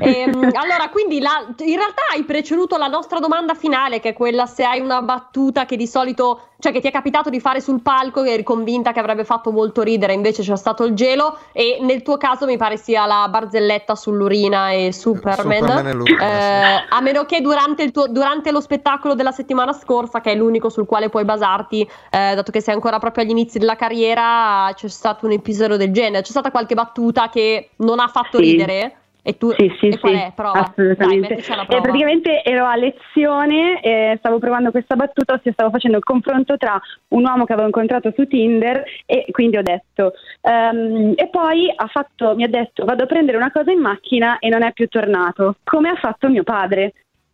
Ehm, 0.00 0.34
allora, 0.54 0.88
quindi 0.90 1.20
la- 1.20 1.44
in 1.58 1.76
realtà 1.76 2.02
hai 2.12 2.22
preceduto 2.24 2.76
la 2.76 2.86
nostra 2.86 3.18
domanda 3.18 3.54
finale, 3.54 3.98
che 4.00 4.10
è 4.10 4.12
quella 4.12 4.46
se 4.46 4.64
hai 4.64 4.80
una 4.80 5.02
battuta 5.02 5.64
che 5.66 5.76
di 5.76 5.86
solito, 5.86 6.49
cioè 6.60 6.72
che 6.72 6.80
ti 6.80 6.86
è 6.88 6.92
capitato 6.92 7.30
di 7.30 7.40
fare 7.40 7.60
sul 7.60 7.80
palco 7.82 8.22
e 8.22 8.30
eri 8.32 8.42
convinta 8.42 8.92
che 8.92 9.00
avrebbe 9.00 9.24
fatto 9.24 9.50
molto 9.50 9.82
ridere, 9.82 10.12
invece 10.12 10.42
c'è 10.42 10.56
stato 10.56 10.84
il 10.84 10.94
gelo 10.94 11.38
e 11.52 11.78
nel 11.80 12.02
tuo 12.02 12.16
caso 12.16 12.46
mi 12.46 12.56
pare 12.56 12.76
sia 12.76 13.06
la 13.06 13.26
barzelletta 13.28 13.94
sull'urina 13.94 14.70
e 14.70 14.92
Superman. 14.92 15.56
Superman 15.56 15.86
e 15.88 15.92
l'urina, 15.92 16.20
Eh, 16.20 16.84
a 16.88 17.00
meno 17.00 17.24
che 17.24 17.40
durante, 17.40 17.82
il 17.82 17.90
tuo- 17.90 18.08
durante 18.08 18.50
lo 18.52 18.60
spettacolo 18.60 19.14
della 19.14 19.32
settimana 19.32 19.72
scorsa, 19.72 20.20
che 20.20 20.32
è 20.32 20.34
l'unico 20.34 20.68
sul 20.68 20.86
quale 20.86 21.08
puoi 21.08 21.24
basarti, 21.24 21.88
eh, 22.10 22.34
dato 22.34 22.52
che 22.52 22.60
sei 22.60 22.74
ancora 22.74 22.98
proprio 22.98 23.24
agli 23.24 23.30
inizi 23.30 23.58
della 23.58 23.76
carriera, 23.76 24.70
c'è 24.74 24.88
stato 24.88 25.26
un 25.26 25.32
episodio 25.32 25.76
del 25.76 25.90
genere. 25.92 26.22
C'è 26.22 26.30
stata 26.30 26.50
qualche 26.50 26.74
battuta 26.74 27.28
che 27.30 27.70
non 27.76 27.98
ha 28.00 28.08
fatto 28.08 28.36
Sì. 28.36 28.44
ridere? 28.44 28.96
E 29.22 29.36
tu 29.36 29.52
Sì, 29.52 29.72
sì, 29.78 29.88
e 29.88 29.98
qual 29.98 30.14
sì, 30.14 30.18
è? 30.18 30.32
Prova. 30.34 30.52
Dai, 30.52 30.62
assolutamente. 30.62 31.34
E 31.36 31.42
prova. 31.42 31.80
praticamente 31.80 32.42
ero 32.42 32.64
a 32.64 32.76
lezione, 32.76 33.80
e 33.82 34.16
stavo 34.18 34.38
provando 34.38 34.70
questa 34.70 34.96
battuta, 34.96 35.34
ossia 35.34 35.52
stavo 35.52 35.70
facendo 35.70 35.98
il 35.98 36.04
confronto 36.04 36.56
tra 36.56 36.80
un 37.08 37.24
uomo 37.24 37.44
che 37.44 37.52
avevo 37.52 37.66
incontrato 37.66 38.12
su 38.14 38.26
Tinder 38.26 38.82
e 39.06 39.26
quindi 39.30 39.56
ho 39.56 39.62
detto, 39.62 40.12
ehm, 40.42 41.12
e 41.16 41.28
poi 41.28 41.72
ha 41.74 41.86
fatto, 41.86 42.34
mi 42.34 42.44
ha 42.44 42.48
detto 42.48 42.84
vado 42.84 43.04
a 43.04 43.06
prendere 43.06 43.36
una 43.36 43.50
cosa 43.50 43.70
in 43.70 43.80
macchina 43.80 44.38
e 44.38 44.48
non 44.48 44.62
è 44.62 44.72
più 44.72 44.88
tornato, 44.88 45.56
come 45.64 45.90
ha 45.90 45.96
fatto 45.96 46.28
mio 46.28 46.42
padre. 46.42 46.92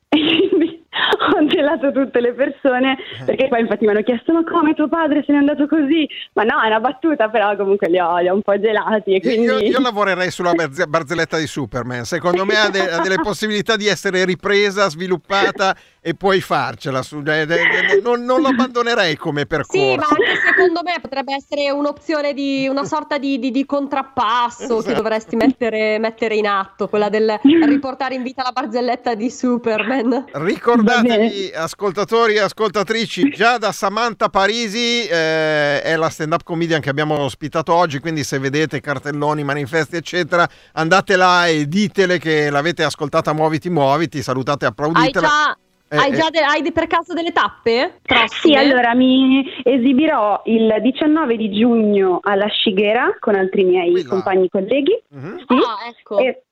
Ho 1.36 1.46
gelato 1.46 1.92
tutte 1.92 2.20
le 2.20 2.32
persone 2.32 2.96
perché 3.24 3.48
poi 3.48 3.60
infatti 3.60 3.84
mi 3.84 3.90
hanno 3.90 4.02
chiesto 4.02 4.32
ma 4.32 4.42
come 4.44 4.74
tuo 4.74 4.88
padre 4.88 5.22
se 5.26 5.32
n'è 5.32 5.38
andato 5.38 5.66
così? 5.66 6.08
Ma 6.32 6.44
no, 6.44 6.60
è 6.62 6.66
una 6.66 6.80
battuta 6.80 7.28
però 7.28 7.54
comunque 7.56 7.88
li 7.88 7.98
ho, 7.98 8.18
li 8.18 8.28
ho 8.28 8.34
un 8.34 8.42
po' 8.42 8.58
gelati 8.58 9.14
e 9.14 9.20
quindi... 9.20 9.44
Io, 9.44 9.58
io 9.58 9.80
lavorerei 9.82 10.30
sulla 10.30 10.52
barze- 10.52 10.86
barzelletta 10.86 11.38
di 11.38 11.46
Superman, 11.46 12.04
secondo 12.04 12.44
me 12.44 12.56
ha, 12.56 12.70
de- 12.70 12.90
ha 12.90 13.00
delle 13.00 13.20
possibilità 13.20 13.76
di 13.76 13.86
essere 13.86 14.24
ripresa, 14.24 14.88
sviluppata 14.88 15.76
e 16.08 16.14
puoi 16.14 16.40
farcela. 16.40 17.02
su- 17.02 17.20
de- 17.20 17.46
de- 17.46 17.56
de- 17.56 18.00
non, 18.00 18.22
non 18.22 18.40
lo 18.40 18.46
abbandonerei 18.48 19.16
come 19.16 19.44
percorso. 19.44 19.76
Sì, 19.76 19.96
ma 19.96 20.04
anche 20.08 20.36
secondo 20.46 20.82
me 20.84 20.94
potrebbe 21.00 21.34
essere 21.34 21.68
un'opzione 21.72 22.32
di 22.32 22.68
una 22.68 22.84
sorta 22.84 23.18
di, 23.18 23.40
di- 23.40 23.50
di 23.50 23.66
contrappasso 23.66 24.66
che 24.68 24.74
Esatto. 24.78 24.94
dovresti 24.94 25.34
mettere, 25.34 25.98
mettere 25.98 26.36
in 26.36 26.46
atto, 26.46 26.86
quella 26.86 27.08
del 27.08 27.40
riportare 27.42 28.14
in 28.14 28.22
vita 28.22 28.44
la 28.44 28.52
barzelletta 28.52 29.16
di 29.16 29.28
Superman. 29.30 30.26
Ricordatevi, 30.30 31.50
ascoltatori 31.54 32.34
e 32.34 32.40
ascoltatrici, 32.40 33.30
già 33.30 33.58
da 33.58 33.72
Samantha 33.72 34.28
Parisi 34.28 35.06
eh, 35.08 35.82
è 35.82 35.96
la 35.96 36.08
stand-up 36.08 36.44
comedian 36.44 36.80
che 36.80 36.90
abbiamo 36.90 37.18
ospitato 37.18 37.72
oggi, 37.74 37.98
quindi 37.98 38.22
se 38.22 38.38
vedete 38.38 38.80
cartelloni, 38.80 39.42
manifesti, 39.42 39.96
eccetera, 39.96 40.48
andate 40.74 41.16
là 41.16 41.48
e 41.48 41.66
ditele 41.66 42.18
che 42.18 42.48
l'avete 42.48 42.84
ascoltata 42.84 43.32
Muoviti 43.32 43.70
Muoviti, 43.70 44.22
salutate 44.22 44.66
e 44.66 44.68
Hai 44.68 44.72
applauditela. 44.72 45.26
già, 45.26 45.58
Eh, 45.88 45.96
hai 45.96 46.10
eh. 46.10 46.14
già 46.14 46.30
de- 46.30 46.40
hai 46.40 46.62
de- 46.62 46.72
per 46.72 46.86
caso 46.88 47.12
delle 47.14 47.32
tappe? 47.32 48.00
Prossime? 48.02 48.28
Sì, 48.28 48.54
allora 48.54 48.94
mi 48.94 49.44
esibirò 49.62 50.42
il 50.46 50.78
19 50.80 51.36
di 51.36 51.50
giugno 51.52 52.18
alla 52.22 52.48
Scighera 52.48 53.16
con 53.20 53.36
altri 53.36 53.62
miei 53.64 53.92
Qui 53.92 54.02
là. 54.02 54.08
compagni 54.08 54.48
colleghi. 54.48 55.00
Mhm. 55.10 55.38
Sì. 55.46 55.54
Ah, 55.54 55.86
ecco. 55.88 56.18
E- 56.18 56.42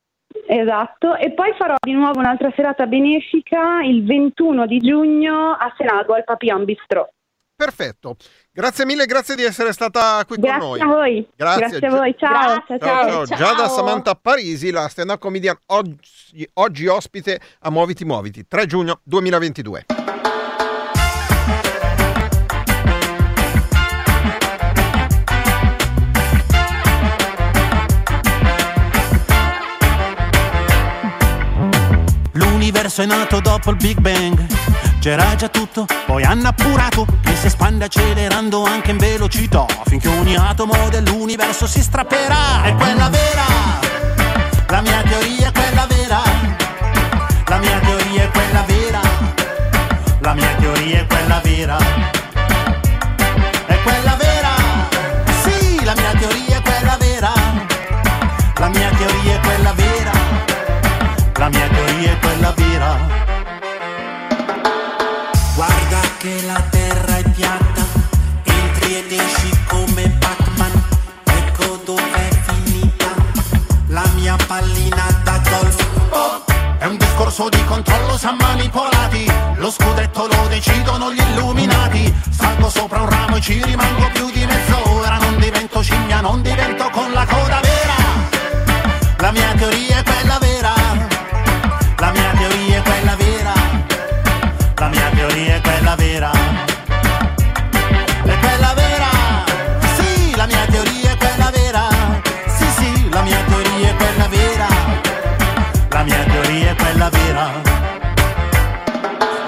esatto, 0.47 1.15
e 1.15 1.31
poi 1.31 1.53
farò 1.57 1.75
di 1.81 1.91
nuovo 1.93 2.19
un'altra 2.19 2.51
serata 2.55 2.85
benefica 2.85 3.81
il 3.83 4.05
21 4.05 4.65
di 4.65 4.79
giugno 4.79 5.51
a 5.51 5.73
Senago 5.77 6.13
al 6.13 6.23
Papillon 6.23 6.63
Bistrot. 6.63 7.09
Perfetto, 7.55 8.15
grazie 8.55 8.85
mille, 8.85 9.05
grazie 9.05 9.35
di 9.35 9.43
essere 9.43 9.73
stata 9.73 10.23
qui 10.25 10.37
con 10.39 10.45
Grazie 10.49 10.65
noi. 10.67 10.79
a 10.79 10.85
voi. 10.85 11.27
Grazie, 11.35 11.85
a 11.85 11.89
voi. 11.89 12.15
Ciao, 12.17 12.29
Grazie. 12.31 12.79
ciao, 12.79 12.79
Ciao, 12.79 13.07
ciao. 13.07 13.25
ciao. 13.25 13.37
Già 13.37 13.53
da 13.53 13.67
Ciao. 13.67 13.75
Samantha 13.75 14.15
Parisi, 14.15 14.71
la 14.71 14.87
stand-up 14.87 15.19
comedian 15.19 15.57
oggi, 15.67 16.49
oggi 16.53 16.87
ospite 16.87 17.39
a 17.59 17.69
Muoviti 17.69 18.05
Muoviti, 18.05 18.47
3 18.47 18.65
giugno 18.65 19.01
2022. 19.03 19.85
L'universo 32.33 33.01
è 33.01 33.05
nato 33.05 33.39
dopo 33.39 33.69
il 33.71 33.77
Big 33.77 33.99
Bang. 33.99 34.45
C'era 35.05 35.35
già 35.35 35.49
tutto, 35.49 35.85
poi 36.07 36.23
hanno 36.23 36.47
appurato 36.47 37.05
che 37.21 37.35
si 37.35 37.45
espande 37.45 37.85
accelerando 37.85 38.65
anche 38.65 38.89
in 38.89 38.97
velocità. 38.97 39.67
Finché 39.85 40.07
ogni 40.07 40.35
atomo 40.35 40.89
dell'universo 40.89 41.67
si 41.67 41.83
strapperà. 41.83 42.63
È 42.63 42.73
quella 42.73 43.07
vera, 43.09 43.43
la 44.67 44.81
mia 44.81 45.03
teoria 45.03 45.49
è 45.49 45.51
quella 45.51 45.85
vera. 45.85 46.21
La 47.45 47.57
mia 47.59 47.79
teoria 47.81 48.23
è 48.23 48.29
quella 48.31 48.63
vera. 48.65 48.99
La 50.21 50.33
mia 50.33 50.55
teoria 50.55 50.99
è 51.01 51.05
quella 51.05 51.39
vera. 51.43 51.77
È 53.67 53.79
quella 53.83 54.17
vera, 54.17 54.55
sì, 55.43 55.83
la 55.85 55.93
mia 55.93 56.15
teoria 56.17 56.57
è 56.57 56.61
quella. 56.63 56.97
La 58.57 58.69
mia 58.69 58.89
teoria 58.89 59.35
è 59.35 59.39
quella 59.39 59.73
vera. 59.73 60.11
La 61.37 61.49
mia 61.49 61.67
teoria 61.67 62.11
è 62.11 62.17
quella 62.17 62.49
vera. 62.49 62.54
È 76.85 76.87
un 76.87 76.97
discorso 76.97 77.49
di 77.49 77.63
controllo, 77.65 78.15
siamo 78.15 78.37
manipolati. 78.41 79.25
Lo 79.55 79.71
scudetto 79.71 80.27
lo 80.27 80.47
decidono 80.49 81.11
gli 81.11 81.19
illuminati. 81.19 82.13
Salgo 82.29 82.69
sopra 82.69 83.01
un 83.01 83.09
ramo 83.09 83.37
e 83.37 83.41
ci 83.41 83.59
rimango 83.63 84.07
più 84.13 84.29
di 84.29 84.45
mezz'ora. 84.45 85.17
Non 85.17 85.39
divento 85.39 85.81
scimmia, 85.81 86.21
non 86.21 86.43
divento 86.43 86.87
con 86.91 87.11
la 87.11 87.25
coda 87.25 87.59
vera. 87.61 87.95
La 89.17 89.31
mia 89.31 89.53
teoria 89.57 89.97
è 89.97 90.03
quella 90.03 90.37
vera. 90.37 90.73
La 91.97 92.11
mia 92.11 92.31
teoria 92.37 92.77
è 92.77 92.81
quella 92.83 93.15
vera. 93.15 93.53
La 94.75 94.87
mia 94.87 95.09
teoria 95.09 95.55
è 95.55 95.61
quella 95.61 95.95
vera. 95.95 96.74
Mia 106.05 106.23
teoria 106.23 106.71
è 106.71 106.75
quella 106.75 107.09
vera. 107.09 107.49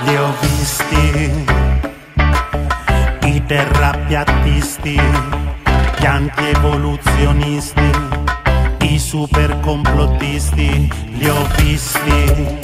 Li 0.01 0.16
ho 0.16 0.34
visti 0.41 1.45
i 3.24 3.43
terrapiattisti, 3.45 4.99
pianti 5.95 6.45
evoluzionisti, 6.45 7.91
i 8.82 8.99
super 8.99 9.60
complottisti 9.62 11.05
li 11.18 11.28
ho 11.28 11.47
visti, 11.58 12.58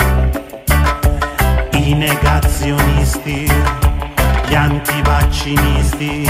i 1.71 1.93
negazionisti, 1.93 3.51
gli 4.47 4.55
antivaccinisti, 4.55 6.29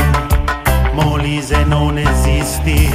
Molise 0.94 1.64
non 1.64 1.98
esisti. 1.98 2.92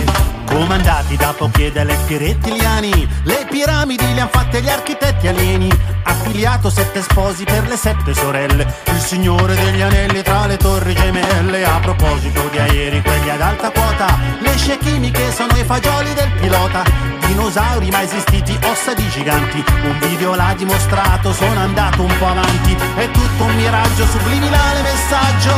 Comandati 0.47 1.17
da 1.17 1.35
pochi 1.37 1.67
ed 1.67 1.77
eletti 1.77 2.17
rettiliani, 2.17 3.07
le 3.25 3.47
piramidi 3.51 4.15
le 4.15 4.21
han 4.23 4.29
fatte 4.31 4.63
gli 4.63 4.69
architetti 4.69 5.27
alieni. 5.27 5.69
Affiliato 6.05 6.71
sette 6.71 7.03
sposi 7.03 7.45
per 7.45 7.67
le 7.69 7.77
sette 7.77 8.15
sorelle, 8.15 8.73
il 8.87 9.01
signore 9.01 9.55
degli 9.55 9.83
anelli 9.83 10.23
tra 10.23 10.47
le 10.47 10.57
torri 10.57 10.95
gemelle. 10.95 11.65
A 11.65 11.79
proposito 11.81 12.49
di 12.51 12.59
aerei, 12.59 13.03
quelli 13.03 13.31
ad 13.31 13.41
alta 13.41 13.71
quota, 13.71 14.19
le 14.41 14.57
scie 14.57 14.79
chimiche 14.79 15.33
sono 15.33 15.55
i 15.57 15.65
fagioli 15.65 16.15
del 16.15 16.31
pilota. 16.41 16.83
Dinosauri 17.27 17.91
mai 17.91 18.05
esistiti, 18.05 18.59
ossa 18.65 18.95
di 18.95 19.07
giganti. 19.11 19.63
Un 19.83 19.99
video 19.99 20.35
l'ha 20.35 20.55
dimostrato, 20.57 21.33
sono 21.33 21.61
andato 21.61 22.03
un 22.03 22.19
po' 22.19 22.27
avanti. 22.27 22.77
È 22.97 23.11
tutto 23.11 23.45
un 23.45 23.55
miraggio 23.55 24.07
subliminale 24.07 24.81
messaggio. 24.83 25.55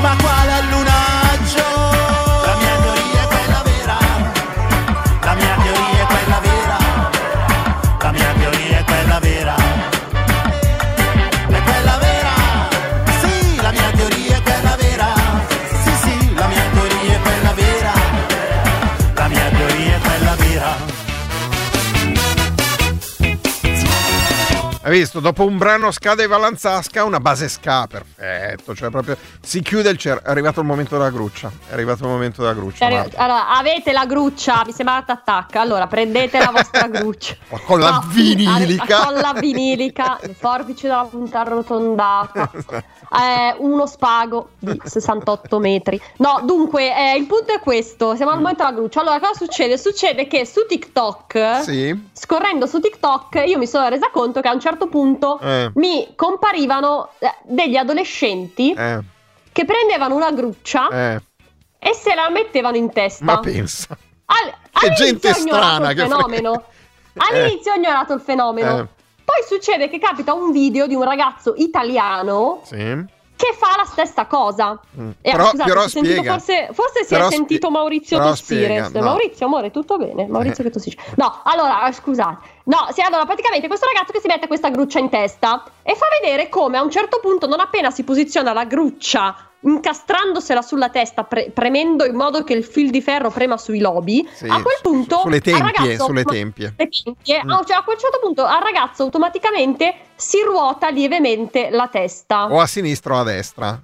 Ma 0.00 0.14
quale 0.20 0.52
allunaggio? 0.52 1.25
La 1.44 1.95
Hai 24.86 24.92
visto? 24.92 25.18
Dopo 25.18 25.44
un 25.44 25.58
brano 25.58 25.90
scade 25.90 26.22
e 26.22 26.26
Valanzasca, 26.28 27.02
una 27.02 27.18
base 27.18 27.48
ska, 27.48 27.88
perfetto. 27.88 28.72
Cioè, 28.72 28.88
proprio 28.88 29.16
si 29.40 29.60
chiude 29.60 29.90
il 29.90 29.96
cer. 29.96 30.18
È 30.18 30.30
arrivato 30.30 30.60
il 30.60 30.66
momento 30.66 30.96
della 30.96 31.10
gruccia. 31.10 31.50
È 31.68 31.72
arrivato 31.72 32.04
il 32.04 32.10
momento 32.10 32.40
della 32.42 32.54
gruccia. 32.54 32.88
Marta. 32.88 33.18
allora, 33.18 33.48
avete 33.48 33.90
la 33.90 34.06
gruccia, 34.06 34.62
mi 34.64 34.70
sembra 34.70 35.04
attacca. 35.04 35.60
Allora, 35.60 35.88
prendete 35.88 36.38
la 36.38 36.52
vostra 36.52 36.86
gruccia. 36.86 37.34
Ma 37.48 37.58
con 37.58 37.80
la 37.80 37.90
No, 37.90 38.04
vinilica. 38.12 39.02
Con 39.10 39.14
la 39.14 39.32
vinilica, 39.36 40.18
le 40.20 40.34
forbici 40.34 40.82
della 40.86 41.08
punta 41.10 41.40
arrotondata. 41.40 42.48
eh, 43.12 43.54
uno 43.58 43.86
spago 43.86 44.50
di 44.58 44.80
68 44.84 45.58
metri. 45.58 46.00
No, 46.18 46.40
dunque, 46.44 46.94
eh, 46.94 47.16
il 47.16 47.26
punto 47.26 47.52
è 47.54 47.60
questo: 47.60 48.14
siamo 48.16 48.32
al 48.32 48.38
momento 48.38 48.64
della 48.64 48.74
gruccia. 48.76 49.00
Allora, 49.00 49.18
cosa 49.20 49.34
succede? 49.34 49.78
Succede 49.78 50.26
che 50.26 50.44
su 50.46 50.66
TikTok, 50.66 51.60
Sì. 51.62 52.08
scorrendo 52.12 52.66
su 52.66 52.80
TikTok, 52.80 53.42
io 53.46 53.58
mi 53.58 53.66
sono 53.66 53.88
resa 53.88 54.10
conto 54.10 54.40
che 54.40 54.48
a 54.48 54.52
un 54.52 54.60
certo 54.60 54.86
punto 54.88 55.38
Eh. 55.40 55.70
mi 55.74 56.12
comparivano 56.16 57.10
eh, 57.18 57.32
degli 57.44 57.76
adolescenti 57.76 58.72
Eh, 58.72 59.00
che 59.52 59.64
prendevano 59.64 60.14
una 60.14 60.30
gruccia 60.32 60.88
eh, 60.88 61.20
e 61.78 61.94
se 61.94 62.14
la 62.14 62.28
mettevano 62.30 62.76
in 62.76 62.90
testa. 62.92 63.24
ma 63.24 63.38
pensa. 63.40 63.96
Al- 64.26 64.54
Che 64.72 64.90
gente 64.92 65.32
strana 65.32 65.92
che 65.92 66.02
fenomeno. 66.02 66.62
All'inizio 67.18 67.72
ho 67.72 67.76
ignorato 67.76 68.12
il 68.12 68.20
fenomeno. 68.20 68.88
Eh. 69.26 69.32
Poi 69.42 69.44
succede 69.58 69.88
che 69.88 69.98
capita 69.98 70.32
un 70.34 70.52
video 70.52 70.86
di 70.86 70.94
un 70.94 71.02
ragazzo 71.02 71.54
italiano 71.56 72.60
Sì. 72.64 72.76
che 73.36 73.52
fa 73.58 73.74
la 73.76 73.84
stessa 73.84 74.24
cosa. 74.26 74.78
Mm. 74.98 75.10
E, 75.20 75.30
Però- 75.32 75.48
scusate, 75.48 75.68
però 75.68 75.88
sentito 75.88 76.22
forse, 76.22 76.68
forse 76.72 77.04
si 77.04 77.14
Però 77.14 77.26
è 77.26 77.30
sentito 77.30 77.70
Maurizio 77.70 78.18
tossire. 78.18 78.88
no. 78.88 79.00
Maurizio, 79.02 79.46
amore, 79.46 79.70
tutto 79.70 79.96
bene? 79.98 80.26
Maurizio 80.26 80.62
Eh. 80.62 80.66
che 80.68 80.72
tossisce. 80.72 80.98
No, 81.16 81.40
allora, 81.44 81.86
eh, 81.88 81.92
scusate. 81.92 82.54
No, 82.64 82.86
sì, 82.92 83.00
allora 83.02 83.24
praticamente 83.26 83.66
questo 83.66 83.86
ragazzo 83.86 84.12
che 84.12 84.20
si 84.20 84.26
mette 84.28 84.46
questa 84.46 84.70
gruccia 84.70 84.98
in 85.00 85.08
testa 85.10 85.64
e 85.82 85.94
fa 85.94 86.06
vedere 86.20 86.48
come 86.48 86.78
a 86.78 86.82
un 86.82 86.90
certo 86.90 87.18
punto, 87.20 87.46
non 87.46 87.60
appena 87.60 87.90
si 87.90 88.04
posiziona 88.04 88.52
la 88.52 88.64
gruccia 88.64 89.45
incastrandosela 89.60 90.62
sulla 90.62 90.88
testa, 90.90 91.24
pre- 91.24 91.50
premendo 91.52 92.04
in 92.04 92.14
modo 92.14 92.44
che 92.44 92.52
il 92.52 92.64
fil 92.64 92.90
di 92.90 93.00
ferro 93.02 93.30
prema 93.30 93.56
sui 93.56 93.80
lobi, 93.80 94.26
Sì, 94.32 94.46
a 94.46 94.60
quel 94.62 94.78
punto 94.82 95.20
Sulle 95.20 95.40
tempie, 95.40 95.62
ragazzo- 95.62 96.04
sulle 96.04 96.24
tempie. 96.24 96.74
tempie, 96.76 97.14
Mm. 97.44 97.50
cioè, 97.66 97.76
a 97.76 97.82
quel 97.82 97.98
certo 97.98 98.18
punto 98.20 98.44
al 98.44 98.62
ragazzo 98.62 99.02
automaticamente 99.02 99.94
si 100.14 100.40
ruota 100.42 100.88
lievemente 100.90 101.68
la 101.70 101.88
testa. 101.88 102.46
O 102.52 102.60
a 102.60 102.66
sinistra 102.66 103.14
o 103.16 103.18
a 103.20 103.24
destra. 103.24 103.80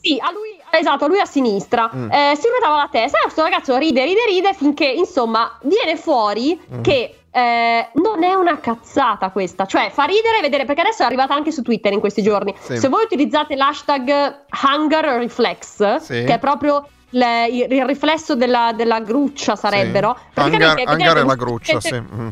Sì, 0.00 0.18
a 0.20 0.30
lui, 0.30 0.56
esatto, 0.70 1.04
a 1.04 1.08
lui 1.08 1.18
a 1.20 1.24
sinistra. 1.24 1.90
Mm. 1.94 2.10
Eh, 2.12 2.32
si 2.36 2.46
ruotava 2.48 2.76
la 2.76 2.88
testa 2.90 3.18
e 3.18 3.22
questo 3.22 3.42
ragazzo 3.42 3.76
ride, 3.76 4.04
ride, 4.04 4.24
ride 4.28 4.54
finché, 4.54 4.86
insomma, 4.86 5.58
viene 5.62 5.96
fuori 5.96 6.60
Mm. 6.72 6.80
che 6.82 7.22
eh, 7.36 7.88
non 7.94 8.24
è 8.24 8.32
una 8.32 8.58
cazzata 8.60 9.28
questa. 9.30 9.66
Cioè, 9.66 9.90
fa 9.92 10.04
ridere 10.04 10.40
vedere, 10.40 10.64
perché 10.64 10.80
adesso 10.80 11.02
è 11.02 11.04
arrivata 11.04 11.34
anche 11.34 11.52
su 11.52 11.60
Twitter 11.60 11.92
in 11.92 12.00
questi 12.00 12.22
giorni. 12.22 12.54
Sì. 12.58 12.78
Se 12.78 12.88
voi 12.88 13.04
utilizzate 13.04 13.54
l'hashtag 13.56 14.44
Hunger 14.62 15.04
Reflex, 15.04 15.96
Sì. 15.96 16.24
che 16.24 16.34
è 16.34 16.38
proprio 16.38 16.88
le- 17.10 17.46
il, 17.48 17.70
il 17.70 17.84
riflesso 17.84 18.34
della, 18.36 18.72
della 18.74 19.00
gruccia 19.00 19.54
sarebbero. 19.54 20.16
Sì. 20.32 20.40
Hangar, 20.40 20.80
hangar 20.86 21.16
è 21.18 21.24
la 21.24 21.34
gruccia, 21.34 21.78
sì. 21.78 21.94
Mm. 21.94 22.28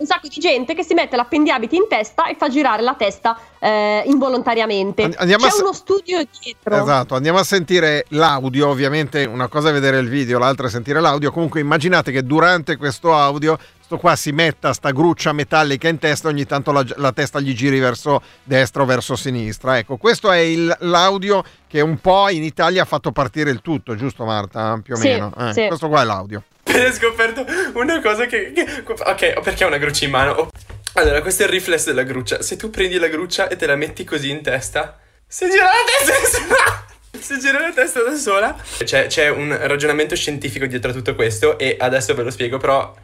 un 0.00 0.06
sacco 0.06 0.28
di 0.28 0.40
gente 0.40 0.74
che 0.74 0.82
si 0.82 0.94
mette 0.94 1.14
l'appendiabiti 1.14 1.76
in 1.76 1.86
testa 1.88 2.26
e 2.26 2.34
fa 2.34 2.48
girare 2.48 2.80
la 2.82 2.94
testa 2.94 3.38
eh, 3.60 4.02
involontariamente. 4.06 5.02
And- 5.02 5.14
andiamo 5.18 5.44
C'è 5.44 5.50
se- 5.52 5.62
uno 5.62 5.72
studio 5.74 6.22
dietro. 6.40 6.74
Esatto, 6.82 7.14
andiamo 7.14 7.38
a 7.38 7.44
sentire 7.44 8.04
l'audio, 8.08 8.68
ovviamente 8.68 9.24
una 9.26 9.46
cosa 9.48 9.68
è 9.68 9.72
vedere 9.72 9.98
il 9.98 10.08
video, 10.08 10.38
l'altra 10.38 10.66
è 10.66 10.70
sentire 10.70 11.00
l'audio, 11.00 11.30
comunque 11.30 11.60
immaginate 11.60 12.10
che 12.12 12.24
durante 12.24 12.76
questo 12.76 13.14
audio 13.14 13.56
sto 13.90 13.98
qua 13.98 14.14
si 14.14 14.30
metta 14.30 14.72
sta 14.72 14.92
gruccia 14.92 15.32
metallica 15.32 15.88
in 15.88 15.98
testa 15.98 16.28
ogni 16.28 16.46
tanto 16.46 16.70
la, 16.70 16.84
la 16.94 17.10
testa 17.10 17.40
gli 17.40 17.52
giri 17.54 17.80
verso 17.80 18.22
destra 18.44 18.82
o 18.82 18.84
verso 18.84 19.16
sinistra. 19.16 19.78
Ecco, 19.78 19.96
questo 19.96 20.30
è 20.30 20.38
il- 20.38 20.76
l'audio 20.82 21.42
che 21.66 21.80
un 21.80 21.98
po' 21.98 22.28
in 22.28 22.44
Italia 22.44 22.82
ha 22.82 22.84
fatto 22.84 23.10
partire 23.10 23.50
il 23.50 23.60
tutto, 23.60 23.96
giusto 23.96 24.24
Marta? 24.24 24.78
Più 24.80 24.94
o 24.94 24.96
Sì, 24.96 25.08
meno. 25.08 25.34
Eh, 25.36 25.52
sì. 25.54 25.66
Questo 25.66 25.88
qua 25.88 26.02
è 26.02 26.04
l'audio. 26.04 26.44
Ho 26.70 26.92
scoperto 26.92 27.44
una 27.74 28.00
cosa 28.00 28.26
che, 28.26 28.52
che- 28.52 28.84
Ok, 28.86 29.40
perché 29.40 29.64
ho 29.64 29.66
una 29.66 29.78
gruccia 29.78 30.04
in 30.04 30.12
mano? 30.12 30.50
Allora, 30.92 31.20
questo 31.20 31.42
è 31.42 31.46
il 31.46 31.50
riflesso 31.52 31.86
della 31.86 32.04
gruccia. 32.04 32.42
Se 32.42 32.54
tu 32.54 32.70
prendi 32.70 32.96
la 32.96 33.08
gruccia 33.08 33.48
e 33.48 33.56
te 33.56 33.66
la 33.66 33.74
metti 33.74 34.04
così 34.04 34.30
in 34.30 34.40
testa, 34.40 35.00
si 35.26 35.48
gira 35.50 35.64
la 35.64 35.70
testa 35.84 36.12
da 36.20 36.28
sola. 36.28 36.84
Si 37.20 37.38
gira 37.40 37.58
la 37.60 37.72
testa 37.72 38.04
da 38.04 38.14
sola. 38.14 38.56
C'è, 38.84 39.08
c'è 39.08 39.28
un 39.30 39.56
ragionamento 39.66 40.14
scientifico 40.14 40.64
dietro 40.66 40.92
a 40.92 40.94
tutto 40.94 41.16
questo 41.16 41.58
e 41.58 41.76
adesso 41.76 42.14
ve 42.14 42.22
lo 42.22 42.30
spiego, 42.30 42.58
però... 42.58 42.94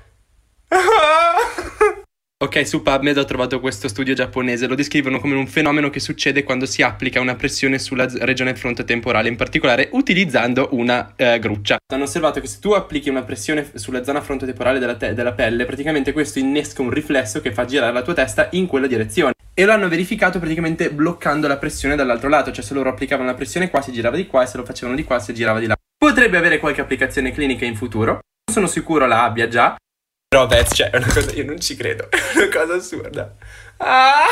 Ok, 2.38 2.66
su 2.66 2.82
PubMed 2.82 3.16
ho 3.16 3.24
trovato 3.24 3.60
questo 3.60 3.88
studio 3.88 4.12
giapponese. 4.12 4.66
Lo 4.66 4.74
descrivono 4.74 5.20
come 5.20 5.34
un 5.36 5.46
fenomeno 5.46 5.88
che 5.88 6.00
succede 6.00 6.44
quando 6.44 6.66
si 6.66 6.82
applica 6.82 7.18
una 7.18 7.34
pressione 7.34 7.78
sulla 7.78 8.06
regione 8.20 8.54
frontotemporale, 8.54 9.30
in 9.30 9.36
particolare 9.36 9.88
utilizzando 9.92 10.68
una 10.72 11.14
eh, 11.16 11.38
gruccia. 11.38 11.78
Hanno 11.90 12.02
osservato 12.02 12.38
che 12.40 12.46
se 12.46 12.58
tu 12.60 12.72
applichi 12.72 13.08
una 13.08 13.22
pressione 13.22 13.70
sulla 13.76 14.04
zona 14.04 14.20
frontotemporale 14.20 14.78
della, 14.78 14.96
te- 14.96 15.14
della 15.14 15.32
pelle, 15.32 15.64
praticamente 15.64 16.12
questo 16.12 16.38
innesca 16.38 16.82
un 16.82 16.90
riflesso 16.90 17.40
che 17.40 17.54
fa 17.54 17.64
girare 17.64 17.94
la 17.94 18.02
tua 18.02 18.12
testa 18.12 18.48
in 18.52 18.66
quella 18.66 18.86
direzione. 18.86 19.32
E 19.54 19.64
lo 19.64 19.72
hanno 19.72 19.88
verificato 19.88 20.38
praticamente 20.38 20.90
bloccando 20.90 21.48
la 21.48 21.56
pressione 21.56 21.96
dall'altro 21.96 22.28
lato, 22.28 22.52
cioè 22.52 22.62
se 22.62 22.74
loro 22.74 22.90
applicavano 22.90 23.30
la 23.30 23.34
pressione 23.34 23.70
qua 23.70 23.80
si 23.80 23.92
girava 23.92 24.16
di 24.16 24.26
qua 24.26 24.42
e 24.42 24.46
se 24.46 24.58
lo 24.58 24.64
facevano 24.66 24.94
di 24.94 25.04
qua 25.04 25.18
si 25.20 25.32
girava 25.32 25.58
di 25.58 25.68
là. 25.68 25.74
Potrebbe 25.96 26.36
avere 26.36 26.58
qualche 26.58 26.82
applicazione 26.82 27.32
clinica 27.32 27.64
in 27.64 27.76
futuro, 27.76 28.12
non 28.12 28.52
sono 28.52 28.66
sicuro 28.66 29.06
la 29.06 29.24
abbia 29.24 29.48
già, 29.48 29.74
però 30.28 30.48
Beth, 30.48 30.74
cioè, 30.74 30.90
è 30.90 30.96
una 30.96 31.06
cosa, 31.06 31.30
io 31.32 31.44
non 31.44 31.60
ci 31.60 31.76
credo, 31.76 32.08
è 32.10 32.18
una 32.34 32.48
cosa 32.48 32.74
assurda. 32.74 33.32
Ah! 33.76 34.26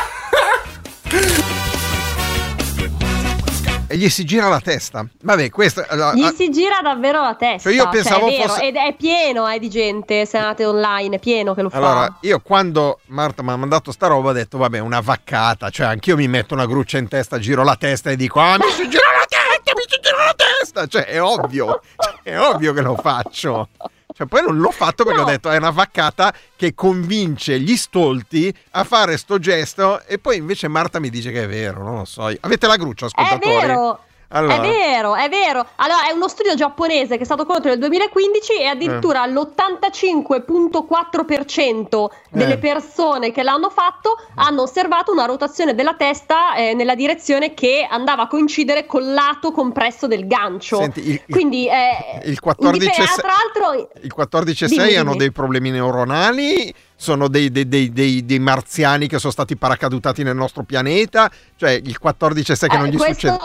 E 3.87 3.97
gli 3.97 4.09
si 4.09 4.25
gira 4.25 4.49
la 4.49 4.59
testa. 4.59 5.07
Vabbè, 5.23 5.51
questo... 5.51 5.83
Gli 6.15 6.25
ah, 6.25 6.33
si 6.35 6.51
gira 6.51 6.81
davvero 6.83 7.23
la 7.23 7.37
testa. 7.37 7.71
Cioè, 7.71 7.79
io 7.79 7.89
pensavo 7.91 8.27
è 8.27 8.31
vero, 8.31 8.49
fosse- 8.49 8.67
Ed 8.67 8.75
è 8.75 8.97
pieno 8.97 9.49
eh, 9.49 9.61
di 9.61 9.71
gente, 9.71 10.27
se 10.27 10.37
andate 10.37 10.65
online, 10.65 11.17
è 11.17 11.19
pieno 11.21 11.55
che 11.55 11.63
lo 11.63 11.71
fa. 11.71 11.77
Allora, 11.77 12.19
io 12.23 12.41
quando 12.41 12.99
Marta 13.07 13.45
mi 13.45 13.51
ha 13.51 13.57
mandato 13.57 13.93
sta 13.93 14.09
roba 14.09 14.31
ho 14.31 14.33
detto, 14.33 14.59
vabbè, 14.59 14.81
una 14.81 15.01
vaccata, 15.01 15.71
cioè 15.71 15.87
anch'io 15.87 16.17
mi 16.17 16.27
metto 16.27 16.55
una 16.55 16.67
gruccia 16.67 16.99
in 16.99 17.07
testa, 17.07 17.39
giro 17.39 17.63
la 17.63 17.77
testa 17.77 18.11
e 18.11 18.17
dico, 18.17 18.41
ah, 18.41 18.57
mi 18.57 18.69
si 18.71 18.89
gira 18.89 19.13
la 19.17 19.27
testa, 19.29 19.73
mi 19.77 19.85
si 19.87 20.01
gira 20.03 20.25
la 20.25 20.35
testa, 20.35 20.87
cioè 20.89 21.05
è 21.05 21.23
ovvio, 21.23 21.81
Cioè, 21.97 22.15
è 22.35 22.41
ovvio 22.41 22.73
che 22.73 22.81
lo 22.81 22.97
faccio. 22.97 23.69
Cioè, 24.17 24.27
poi 24.29 24.43
non 24.43 24.59
l'ho 24.59 24.71
fatto 24.71 25.03
perché 25.05 25.19
No. 25.21 25.27
ho 25.27 25.31
detto 25.31 25.51
è 25.51 25.57
una 25.57 25.71
vaccata 25.71 26.33
che 26.55 26.73
convince 26.75 27.59
gli 27.59 27.77
stolti 27.77 28.55
a 28.73 28.85
fare 28.85 29.17
sto 29.17 29.39
gesto 29.41 30.03
e 30.05 30.19
poi 30.19 30.37
invece 30.37 30.69
Marta 30.69 31.01
mi 31.01 31.11
dice 31.11 31.33
che 31.33 31.43
è 31.43 31.49
vero, 31.49 31.83
non 31.83 31.97
lo 31.97 32.05
so. 32.05 32.31
Avete 32.41 32.67
la 32.69 32.77
gruccia, 32.77 33.07
È 33.07 33.09
ascoltatori? 33.13 33.67
vero. 33.67 34.01
Allora. 34.29 34.57
È 34.57 34.61
vero, 34.61 35.15
è 35.15 35.29
vero. 35.29 35.67
Allora, 35.77 36.09
è 36.09 36.13
uno 36.13 36.29
studio 36.29 36.55
giapponese 36.55 37.17
che 37.17 37.23
è 37.23 37.25
stato 37.25 37.45
condotto 37.47 37.69
nel 37.69 37.79
2015 37.79 38.53
e 38.61 38.67
addirittura 38.67 39.25
l'85.4% 39.27 42.07
delle 42.31 42.55
Eh. 42.55 42.59
persone 42.59 43.31
che 43.33 43.43
l'hanno 43.43 43.71
fatto 43.71 44.17
hanno 44.37 44.63
osservato 44.63 45.13
una 45.13 45.25
rotazione 45.27 45.75
della 45.75 45.95
testa 45.95 46.55
eh, 46.57 46.75
nella 46.75 46.95
direzione 46.95 47.55
che 47.55 47.87
andava 47.89 48.23
a 48.23 48.27
coincidere 48.27 48.87
col 48.87 49.13
lato 49.13 49.53
compresso 49.53 50.07
del 50.07 50.27
gancio. 50.27 50.77
Senti, 50.79 51.09
il- 51.11 51.23
Quindi, 51.31 51.69
eh, 51.69 52.21
il 52.25 52.41
14 52.41 52.85
indipe- 52.85 53.03
e 53.03 53.07
se- 53.07 53.21
tra 53.21 53.31
l'altro, 53.31 53.91
Il 54.03 54.13
14 54.13 54.65
e 54.65 54.69
Dimmi, 54.69 54.81
6 54.81 54.97
hanno 54.97 55.15
dei 55.17 55.31
problemi 55.33 55.71
neuronali, 55.71 56.75
sono 57.05 57.29
dei, 57.29 57.51
dei- 57.53 57.69
dei- 57.69 57.93
dei- 57.93 58.25
dei 58.25 58.39
marziani 58.39 59.07
che 59.07 59.19
sono 59.19 59.31
stati 59.31 59.57
paracadutati 59.57 60.23
nel 60.23 60.35
nostro 60.35 60.63
pianeta, 60.65 61.31
cioè 61.57 61.71
il 61.73 61.99
14 61.99 62.53
e 62.53 62.57
6 62.57 62.69
che 62.71 62.77
non 62.79 62.87
Eh, 62.87 62.91
gli 62.91 62.97
questo, 62.97 63.13
succede. 63.15 63.39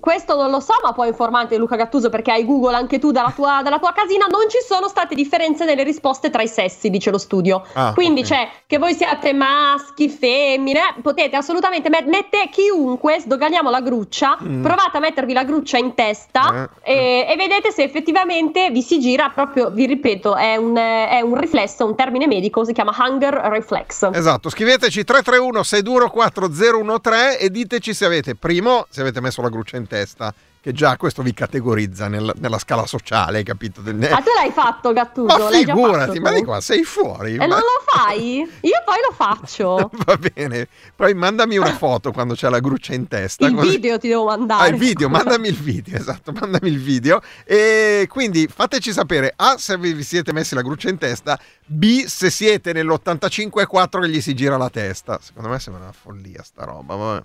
Questo 0.00 0.36
non 0.36 0.50
lo 0.50 0.60
so, 0.60 0.74
ma 0.82 0.92
puoi 0.92 1.08
informarti 1.08 1.56
Luca 1.56 1.76
Gattuso 1.76 2.08
perché 2.08 2.32
hai 2.32 2.44
Google 2.44 2.74
anche 2.76 2.98
tu 2.98 3.10
dalla 3.10 3.32
tua, 3.34 3.60
dalla 3.62 3.78
tua 3.78 3.92
casina. 3.92 4.26
Non 4.26 4.48
ci 4.48 4.58
sono 4.66 4.88
state 4.88 5.14
differenze 5.14 5.64
nelle 5.64 5.82
risposte 5.82 6.30
tra 6.30 6.42
i 6.42 6.48
sessi, 6.48 6.90
dice 6.90 7.10
lo 7.10 7.18
studio. 7.18 7.64
Ah, 7.74 7.92
Quindi 7.94 8.20
ok. 8.20 8.26
c'è 8.26 8.48
che 8.66 8.78
voi 8.78 8.94
siate 8.94 9.32
maschi, 9.32 10.08
femmine, 10.08 10.80
potete 11.02 11.36
assolutamente 11.36 11.88
met- 11.88 12.06
mette 12.06 12.48
chiunque, 12.50 13.20
sdoganiamo 13.20 13.70
la 13.70 13.80
gruccia, 13.80 14.36
Mm. 14.42 14.62
provate 14.62 14.96
a 14.96 15.00
mettervi 15.00 15.32
la 15.32 15.44
gruccia 15.44 15.76
in 15.78 15.94
testa 15.94 16.68
e, 16.82 17.26
e 17.28 17.36
vedete 17.36 17.70
se 17.70 17.82
effettivamente 17.82 18.70
vi 18.70 18.82
si 18.82 18.98
gira 18.98 19.30
proprio, 19.30 19.70
vi 19.70 19.86
ripeto, 19.86 20.36
è 20.36 20.56
un, 20.56 20.76
è 20.76 21.20
un 21.20 21.38
riflesso, 21.38 21.84
un 21.84 21.94
termine 21.94 22.26
medico, 22.26 22.64
si 22.64 22.72
chiama 22.72 22.94
hunger 22.98 23.34
reflex. 23.34 24.08
Esatto, 24.12 24.48
scriveteci 24.48 25.04
331 25.04 25.62
624 25.62 26.48
013 26.48 27.36
e 27.44 27.50
diteci 27.50 27.94
se 27.94 28.04
avete, 28.04 28.34
primo, 28.34 28.86
se 28.90 29.00
avete 29.00 29.20
messo 29.20 29.42
la 29.42 29.48
gruccia 29.48 29.76
in 29.76 29.81
testa, 29.86 30.34
che 30.62 30.70
già 30.70 30.96
questo 30.96 31.22
vi 31.22 31.34
categorizza 31.34 32.06
nel- 32.06 32.32
nella 32.36 32.58
scala 32.58 32.86
sociale, 32.86 33.42
capito? 33.42 33.80
Del- 33.80 34.00
Ah, 34.04 34.18
tu 34.22 34.30
l'hai 34.36 34.52
fatto, 34.52 34.92
Gattuso? 34.92 35.36
Ma 35.36 35.48
figurati, 35.50 36.20
ma 36.20 36.30
di 36.30 36.44
qua 36.44 36.60
sei 36.60 36.84
fuori. 36.84 37.32
E 37.34 37.38
ma- 37.38 37.46
non 37.46 37.58
lo 37.58 37.82
fai? 37.84 38.36
Io 38.38 38.82
poi 38.84 38.96
lo 39.08 39.12
faccio. 39.12 39.90
Va 40.06 40.16
bene, 40.16 40.68
poi 40.94 41.14
mandami 41.14 41.56
una 41.58 41.72
foto 41.74 42.12
quando 42.12 42.34
c'è 42.34 42.48
la 42.48 42.60
gruccia 42.60 42.94
in 42.94 43.08
testa. 43.08 43.44
Il 43.44 43.54
così- 43.56 43.70
video 43.70 43.98
ti 43.98 44.06
devo 44.06 44.26
mandare. 44.26 44.62
Ah, 44.62 44.68
il 44.68 44.76
video, 44.76 45.08
mandami 45.08 45.48
il 45.48 45.56
video, 45.56 45.96
esatto, 45.98 46.30
mandami 46.30 46.68
il 46.68 46.78
video. 46.78 47.20
E 47.44 48.06
quindi 48.08 48.46
fateci 48.46 48.92
sapere 48.92 49.32
A 49.34 49.56
se 49.58 49.76
vi 49.76 49.92
vi 49.94 50.04
siete 50.04 50.32
messi 50.32 50.54
la 50.54 50.62
gruccia 50.62 50.88
in 50.88 50.96
testa, 50.98 51.36
B 51.66 52.04
se 52.04 52.30
siete 52.30 52.72
nell'85,4 52.72 54.00
che 54.00 54.08
gli 54.08 54.20
si 54.20 54.32
gira 54.34 54.56
la 54.56 54.70
testa. 54.70 55.18
Secondo 55.20 55.48
me 55.48 55.58
sembra 55.58 55.82
una 55.82 55.92
follia 55.92 56.42
sta 56.44 56.64
roba, 56.64 56.94
vabbè. 56.94 57.22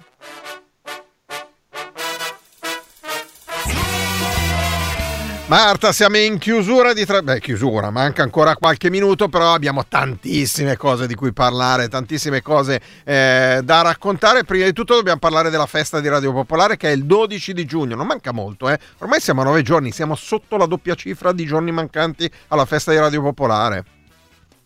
Marta, 5.48 5.94
siamo 5.94 6.18
in 6.18 6.40
chiusura 6.40 6.92
di 6.92 7.06
tre... 7.06 7.24
Beh, 7.24 7.40
chiusura, 7.40 7.90
manca 7.90 8.22
ancora 8.22 8.58
qualche 8.58 8.90
minuto, 8.90 9.30
però 9.30 9.54
abbiamo 9.54 9.86
tantissime 9.88 10.76
cose 10.76 11.08
di 11.08 11.16
cui 11.16 11.32
parlare, 11.32 11.88
tantissime 11.88 12.42
cose 12.42 12.82
eh, 13.06 13.62
da 13.64 13.82
raccontare. 13.82 14.44
Prima 14.44 14.66
di 14.66 14.74
tutto 14.74 14.96
dobbiamo 14.96 15.20
parlare 15.20 15.50
della 15.50 15.66
festa 15.66 16.02
di 16.02 16.10
Radio 16.10 16.34
Popolare 16.34 16.76
che 16.76 16.90
è 16.90 16.92
il 16.92 17.06
12 17.06 17.54
di 17.54 17.64
giugno, 17.64 17.96
non 17.96 18.08
manca 18.08 18.34
molto, 18.34 18.68
eh. 18.68 18.78
Ormai 18.98 19.22
siamo 19.22 19.40
a 19.40 19.46
nove 19.46 19.62
giorni, 19.62 19.94
siamo 19.94 20.16
sotto 20.16 20.58
la 20.58 20.66
doppia 20.66 20.96
cifra 20.96 21.32
di 21.32 21.46
giorni 21.46 21.72
mancanti 21.72 22.30
alla 22.50 22.66
festa 22.66 22.92
di 22.92 22.98
Radio 22.98 23.22
Popolare. 23.22 23.86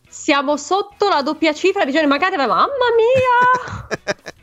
Siamo 0.09 0.57
sotto 0.57 1.07
la 1.09 1.21
doppia 1.21 1.53
cifra 1.53 1.85
di 1.85 1.91
giorni 1.91 2.07
mancati. 2.07 2.37
ma 2.37 2.47
Mamma 2.47 2.67
mia! 2.97 4.31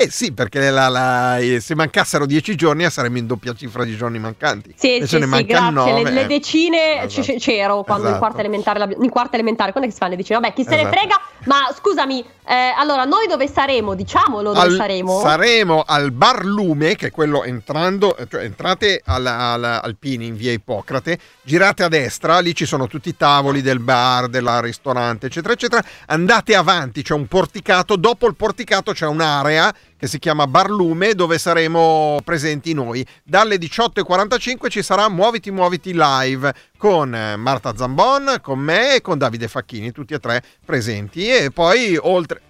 Eh 0.00 0.10
sì, 0.12 0.30
perché 0.32 0.70
la- 0.70 0.86
la- 0.88 1.38
eh, 1.38 1.58
se 1.58 1.74
mancassero 1.74 2.24
dieci 2.24 2.54
giorni 2.54 2.88
saremmo 2.88 3.18
in 3.18 3.26
doppia 3.26 3.52
cifra 3.52 3.82
di 3.82 3.96
giorni 3.96 4.20
mancanti. 4.20 4.72
Sì, 4.76 5.02
sì, 5.04 5.18
ne 5.18 5.26
sì, 5.26 5.44
grazie. 5.44 5.54
Le, 5.64 5.70
nove. 5.72 6.10
le 6.10 6.26
decine 6.28 7.02
Esatto. 7.02 7.22
c- 7.32 7.36
c'ero 7.38 7.82
quando 7.82 8.04
in 8.04 8.10
Esatto. 8.10 8.18
quarta 8.24 8.38
elementare. 8.38 8.78
l'abbi- 8.78 8.94
In 9.00 9.10
quarta 9.10 9.34
elementare, 9.34 9.72
quando 9.72 9.88
è 9.88 9.92
che 9.92 9.96
si 9.96 10.02
fanno 10.04 10.14
le 10.14 10.18
decine? 10.22 10.38
Vabbè, 10.38 10.52
chi 10.54 10.62
se 10.62 10.70
ne 10.70 10.80
Esatto. 10.82 10.96
frega. 10.96 11.20
Ma 11.46 11.56
scusami, 11.76 12.24
eh, 12.46 12.54
allora 12.76 13.04
noi 13.04 13.26
dove 13.26 13.48
saremo? 13.48 13.94
Diciamolo 13.94 14.52
dove 14.52 14.66
Al- 14.66 14.74
saremo. 14.76 15.20
Saremo 15.20 15.82
al 15.84 16.12
Bar 16.12 16.44
Lume, 16.44 16.94
che 16.94 17.08
è 17.08 17.10
quello 17.10 17.42
entrando, 17.42 18.16
cioè 18.30 18.44
entrate 18.44 19.02
al, 19.04 19.26
al- 19.26 19.80
al 19.82 19.96
Pini 19.98 20.26
in 20.26 20.36
via 20.36 20.52
Ippocrate, 20.52 21.18
girate 21.42 21.82
a 21.82 21.88
destra, 21.88 22.38
lì 22.38 22.54
ci 22.54 22.66
sono 22.66 22.86
tutti 22.86 23.08
i 23.08 23.16
tavoli 23.16 23.62
del 23.62 23.80
bar, 23.80 24.28
del 24.28 24.46
ristorante, 24.60 25.26
eccetera, 25.26 25.54
eccetera. 25.54 25.82
Andate 26.06 26.54
avanti, 26.54 27.02
c'è 27.02 27.14
un 27.14 27.26
porticato, 27.26 27.96
dopo 27.96 28.26
il 28.28 28.36
porticato 28.36 28.92
c'è 28.92 29.06
un'area 29.06 29.74
che 29.98 30.06
si 30.06 30.18
chiama 30.18 30.46
Bar 30.46 30.70
Lume 30.70 31.14
dove 31.14 31.38
saremo 31.38 32.18
presenti 32.24 32.72
noi. 32.72 33.04
Dalle 33.24 33.56
18.45 33.56 34.70
ci 34.70 34.82
sarà 34.82 35.08
Muoviti 35.08 35.50
Muoviti 35.50 35.92
Live 35.92 36.54
con 36.78 37.14
eh, 37.14 37.36
Marta 37.36 37.76
Zambon, 37.76 38.38
con 38.40 38.60
me 38.60 38.94
e 38.94 39.00
con 39.00 39.18
Davide 39.18 39.48
Facchini, 39.48 39.90
tutti 39.90 40.14
e 40.14 40.18
tre 40.18 40.42
presenti. 40.64 41.28
E 41.28 41.50
poi 41.50 41.98
oltre... 42.00 42.42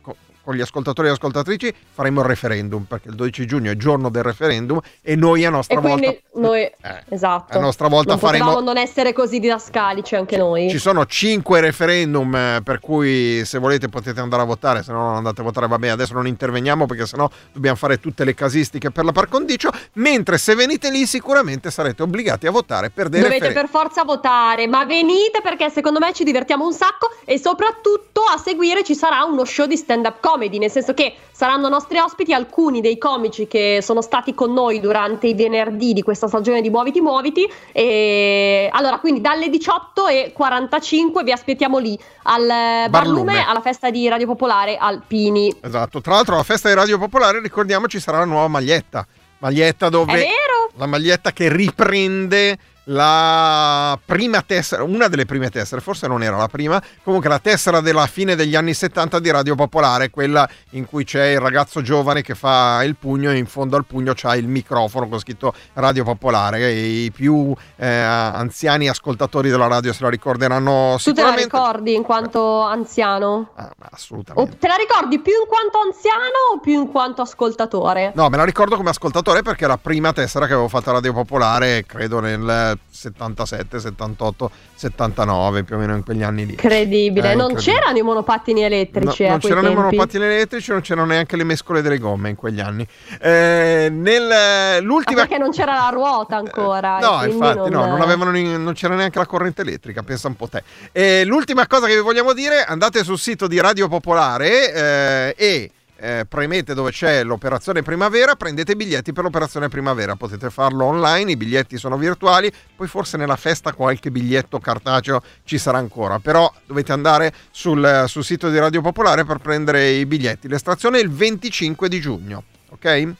co- 0.48 0.52
con 0.52 0.54
gli 0.56 0.60
ascoltatori 0.62 1.08
e 1.08 1.10
ascoltatrici 1.10 1.74
faremo 1.92 2.20
il 2.22 2.26
referendum 2.26 2.84
perché 2.84 3.08
il 3.08 3.14
12 3.16 3.44
giugno 3.46 3.70
è 3.70 3.76
giorno 3.76 4.08
del 4.08 4.22
referendum 4.22 4.80
e 5.02 5.14
noi 5.14 5.44
a 5.44 5.50
nostra 5.50 5.76
E 5.76 5.80
volta 5.80 6.14
noi, 6.36 6.70
esatto. 7.10 7.58
a 7.58 7.60
nostra 7.60 7.88
volta 7.88 8.10
non 8.12 8.18
faremo- 8.18 8.60
non 8.60 8.78
essere 8.78 9.12
così 9.12 9.40
didascalici 9.40 10.14
anche 10.14 10.36
noi. 10.38 10.70
Ci 10.70 10.78
sono 10.78 11.04
cinque 11.04 11.60
referendum 11.60 12.34
eh, 12.34 12.60
per 12.64 12.80
cui 12.80 13.44
se 13.44 13.58
volete 13.58 13.88
potete 13.88 14.20
andare 14.20 14.42
a 14.42 14.44
votare, 14.46 14.82
se 14.82 14.92
no 14.92 15.00
non 15.02 15.16
andate 15.16 15.40
a 15.40 15.44
votare, 15.44 15.66
va 15.66 15.78
bene, 15.78 15.92
adesso 15.92 16.14
non 16.14 16.26
interveniamo 16.26 16.86
perché 16.86 17.04
sennò 17.06 17.28
dobbiamo 17.52 17.76
fare 17.76 18.00
tutte 18.00 18.24
le 18.24 18.32
casistiche 18.34 18.90
per 18.90 19.04
la 19.04 19.12
par 19.12 19.28
condicio, 19.28 19.70
mentre 19.94 20.38
se 20.38 20.54
venite 20.54 20.90
lì 20.90 21.04
sicuramente 21.06 21.70
sarete 21.70 22.02
obbligati 22.04 22.46
a 22.46 22.50
votare 22.50 22.88
per 22.90 23.08
dei 23.10 23.20
Dovete 23.20 23.40
referendum. 23.48 23.70
per 23.70 23.80
forza 23.80 24.04
votare, 24.04 24.66
ma 24.66 24.84
venite 24.86 25.40
perché 25.42 25.68
secondo 25.70 25.98
me 25.98 26.12
ci 26.14 26.24
divertiamo 26.24 26.64
un 26.64 26.72
sacco 26.72 27.10
e 27.26 27.38
soprattutto 27.38 28.22
a 28.22 28.38
seguire 28.38 28.82
ci 28.84 28.94
sarà 28.94 29.24
uno 29.24 29.44
show 29.44 29.66
di 29.66 29.76
stand-up 29.76 30.20
comedy, 30.20 30.36
nel 30.38 30.70
senso 30.70 30.94
che 30.94 31.14
saranno 31.32 31.68
nostri 31.68 31.98
ospiti 31.98 32.32
alcuni 32.32 32.80
dei 32.80 32.96
comici 32.96 33.48
che 33.48 33.80
sono 33.82 34.00
stati 34.00 34.34
con 34.34 34.52
noi 34.52 34.78
durante 34.78 35.26
i 35.26 35.34
venerdì 35.34 35.92
di 35.92 36.02
questa 36.02 36.28
stagione 36.28 36.60
di 36.60 36.70
Muoviti 36.70 37.00
Muoviti 37.00 37.50
e 37.72 38.68
allora 38.72 39.00
quindi 39.00 39.20
dalle 39.20 39.48
18.45 39.48 41.24
vi 41.24 41.32
aspettiamo 41.32 41.78
lì 41.78 41.98
al 42.24 42.46
Barlume. 42.46 42.88
Barlume 42.88 43.44
alla 43.44 43.60
festa 43.60 43.90
di 43.90 44.08
Radio 44.08 44.26
Popolare 44.26 44.76
Alpini. 44.76 45.52
Esatto, 45.60 46.00
tra 46.00 46.14
l'altro 46.14 46.34
alla 46.34 46.44
festa 46.44 46.68
di 46.68 46.74
Radio 46.74 46.98
Popolare 46.98 47.40
ricordiamo 47.40 47.88
ci 47.88 47.98
sarà 47.98 48.18
la 48.18 48.24
nuova 48.24 48.46
maglietta, 48.48 49.06
maglietta 49.38 49.88
dove... 49.88 50.12
È 50.12 50.16
vero? 50.16 50.70
La 50.76 50.86
maglietta 50.86 51.32
che 51.32 51.48
riprende 51.48 52.58
la 52.90 53.98
prima 54.04 54.42
tessera, 54.42 54.82
una 54.82 55.08
delle 55.08 55.24
prime 55.26 55.50
tessere, 55.50 55.80
forse 55.80 56.06
non 56.06 56.22
era 56.22 56.36
la 56.36 56.48
prima, 56.48 56.82
comunque 57.02 57.28
la 57.28 57.38
tessera 57.38 57.80
della 57.80 58.06
fine 58.06 58.34
degli 58.34 58.54
anni 58.54 58.74
70 58.74 59.18
di 59.18 59.30
Radio 59.30 59.54
Popolare, 59.54 60.10
quella 60.10 60.48
in 60.70 60.86
cui 60.86 61.04
c'è 61.04 61.26
il 61.26 61.40
ragazzo 61.40 61.82
giovane 61.82 62.22
che 62.22 62.34
fa 62.34 62.82
il 62.84 62.96
pugno 62.96 63.30
e 63.30 63.36
in 63.36 63.46
fondo 63.46 63.76
al 63.76 63.84
pugno 63.84 64.12
c'ha 64.14 64.36
il 64.36 64.46
microfono 64.46 65.08
con 65.08 65.18
scritto 65.18 65.54
Radio 65.74 66.04
Popolare 66.04 66.60
e 66.60 67.04
i 67.04 67.10
più 67.10 67.54
eh, 67.76 67.86
anziani 67.86 68.88
ascoltatori 68.88 69.50
della 69.50 69.66
radio 69.66 69.92
se 69.92 70.02
la 70.02 70.10
ricorderanno 70.10 70.96
Tu 71.02 71.12
te 71.12 71.20
la 71.22 71.28
sicuramente. 71.28 71.42
ricordi 71.44 71.94
in 71.94 72.02
quanto 72.02 72.62
anziano? 72.62 73.50
Ah, 73.54 73.70
assolutamente. 73.90 74.54
O 74.54 74.56
te 74.58 74.66
la 74.66 74.76
ricordi 74.76 75.20
più 75.20 75.32
in 75.32 75.46
quanto 75.46 75.78
anziano 75.78 76.54
o 76.54 76.60
più 76.60 76.72
in 76.72 76.90
quanto 76.90 77.22
ascoltatore? 77.22 78.12
No, 78.14 78.28
me 78.28 78.36
la 78.36 78.44
ricordo 78.44 78.76
come 78.76 78.90
ascoltatore 78.90 79.42
perché 79.42 79.64
è 79.64 79.68
la 79.68 79.78
prima 79.78 80.12
tessera 80.12 80.46
che 80.46 80.52
avevo 80.54 80.68
fatto 80.68 80.90
a 80.90 80.94
Radio 80.94 81.12
Popolare, 81.12 81.84
credo 81.86 82.20
nel 82.20 82.77
77, 82.90 83.78
78, 83.78 84.50
79, 84.74 85.64
più 85.64 85.76
o 85.76 85.78
meno 85.78 85.94
in 85.94 86.02
quegli 86.04 86.22
anni 86.22 86.46
lì. 86.46 86.52
Incredibile, 86.52 87.32
Eh, 87.32 87.34
non 87.34 87.50
incredibile. 87.50 87.78
c'erano 87.80 87.98
i 87.98 88.02
monopattini 88.02 88.62
elettrici 88.62 89.22
No, 89.22 89.28
eh, 89.28 89.30
non 89.30 89.38
c'erano 89.40 89.68
i 89.68 89.74
monopattini 89.74 90.24
elettrici, 90.24 90.70
non 90.72 90.80
c'erano 90.80 91.06
neanche 91.06 91.36
le 91.36 91.44
mescole 91.44 91.82
delle 91.82 91.98
gomme 91.98 92.30
in 92.30 92.36
quegli 92.36 92.60
anni. 92.60 92.86
Eh, 93.20 93.88
nel, 93.90 94.76
Ah, 94.78 94.80
l'ultima... 94.80 95.20
perché 95.20 95.38
non 95.38 95.50
c'era 95.50 95.74
la 95.74 95.88
ruota 95.92 96.36
ancora. 96.36 96.98
No, 96.98 97.22
e 97.22 97.28
quindi 97.28 97.46
infatti, 97.46 97.70
no, 97.70 97.86
non, 97.86 98.00
avevano 98.00 98.30
non 98.30 98.72
c'era 98.74 98.94
neanche 98.94 99.18
la 99.18 99.26
corrente 99.26 99.62
elettrica, 99.62 100.02
pensa 100.02 100.28
un 100.28 100.36
po' 100.36 100.48
te. 100.48 100.62
E 100.92 101.24
l'ultima 101.24 101.66
cosa 101.66 101.86
che 101.86 101.94
vi 101.94 102.00
vogliamo 102.00 102.32
dire, 102.32 102.64
andate 102.64 103.04
sul 103.04 103.18
sito 103.18 103.46
di 103.46 103.60
Radio 103.60 103.88
Popolare 103.88 104.72
eh, 104.72 105.34
e 105.36 105.70
eh, 106.00 106.26
premete 106.28 106.74
dove 106.74 106.90
c'è 106.90 107.24
l'operazione 107.24 107.82
primavera, 107.82 108.36
prendete 108.36 108.72
i 108.72 108.76
biglietti 108.76 109.12
per 109.12 109.24
l'operazione 109.24 109.68
primavera, 109.68 110.16
potete 110.16 110.50
farlo 110.50 110.84
online, 110.84 111.32
i 111.32 111.36
biglietti 111.36 111.76
sono 111.76 111.96
virtuali, 111.96 112.50
poi 112.76 112.86
forse 112.86 113.16
nella 113.16 113.36
festa 113.36 113.72
qualche 113.72 114.10
biglietto 114.10 114.58
cartaceo 114.58 115.22
ci 115.44 115.58
sarà 115.58 115.78
ancora, 115.78 116.18
però 116.18 116.50
dovete 116.66 116.92
andare 116.92 117.32
sul, 117.50 118.04
sul 118.06 118.24
sito 118.24 118.48
di 118.48 118.58
Radio 118.58 118.80
Popolare 118.80 119.24
per 119.24 119.38
prendere 119.38 119.90
i 119.90 120.06
biglietti. 120.06 120.48
L'estrazione 120.48 120.98
è 120.98 121.02
il 121.02 121.10
25 121.10 121.88
di 121.88 122.00
giugno, 122.00 122.44
ok? 122.70 123.14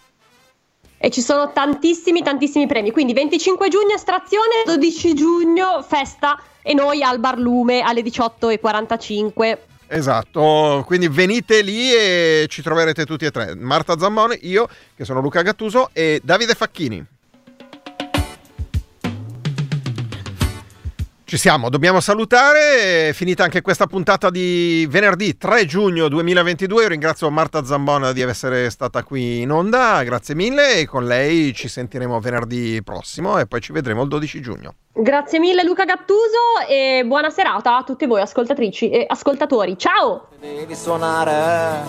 E 1.00 1.10
ci 1.10 1.20
sono 1.20 1.52
tantissimi, 1.52 2.22
tantissimi 2.22 2.66
premi. 2.66 2.90
Quindi 2.90 3.12
25 3.12 3.68
giugno 3.68 3.94
estrazione, 3.94 4.64
12 4.64 5.14
giugno 5.14 5.82
festa 5.86 6.40
e 6.60 6.74
noi 6.74 7.02
al 7.02 7.20
Barlume 7.20 7.82
alle 7.82 8.02
18.45. 8.02 9.58
Esatto, 9.91 10.84
quindi 10.86 11.09
venite 11.09 11.62
lì 11.62 11.93
e 11.93 12.47
ci 12.49 12.61
troverete 12.61 13.07
tutti 13.07 13.24
e 13.24 13.30
tre. 13.30 13.55
Marta 13.55 13.99
Zammone, 13.99 14.39
io 14.43 14.68
che 14.95 15.05
sono 15.05 15.20
Luca 15.20 15.41
Gattuso 15.41 15.91
e 15.95 16.20
Davide 16.22 16.55
Facchini. 16.55 17.05
Ci 21.28 21.36
siamo, 21.36 21.68
dobbiamo 21.68 22.00
salutare, 22.00 23.10
è 23.10 23.12
finita 23.12 23.44
anche 23.44 23.60
questa 23.60 23.84
puntata 23.86 24.30
di 24.30 24.86
venerdì 24.88 25.36
3 25.36 25.66
giugno 25.66 26.08
2022, 26.08 26.80
Io 26.84 26.88
ringrazio 26.88 27.28
Marta 27.28 27.66
Zambona 27.66 28.12
di 28.12 28.22
essere 28.22 28.70
stata 28.70 29.02
qui 29.02 29.42
in 29.42 29.50
onda, 29.50 30.02
grazie 30.04 30.34
mille 30.34 30.76
e 30.76 30.86
con 30.86 31.04
lei 31.04 31.52
ci 31.52 31.68
sentiremo 31.68 32.18
venerdì 32.18 32.80
prossimo 32.82 33.38
e 33.38 33.46
poi 33.46 33.60
ci 33.60 33.72
vedremo 33.72 34.04
il 34.04 34.08
12 34.08 34.40
giugno. 34.40 34.74
Grazie 34.94 35.38
mille 35.38 35.62
Luca 35.64 35.84
Gattuso 35.84 36.66
e 36.66 37.04
buona 37.04 37.28
serata 37.28 37.76
a 37.76 37.82
tutte 37.82 38.06
voi 38.06 38.22
ascoltatrici 38.22 38.88
e 38.88 39.04
ascoltatori. 39.06 39.76
Ciao! 39.76 40.28
Devi 40.40 40.74
suonare. 40.74 41.82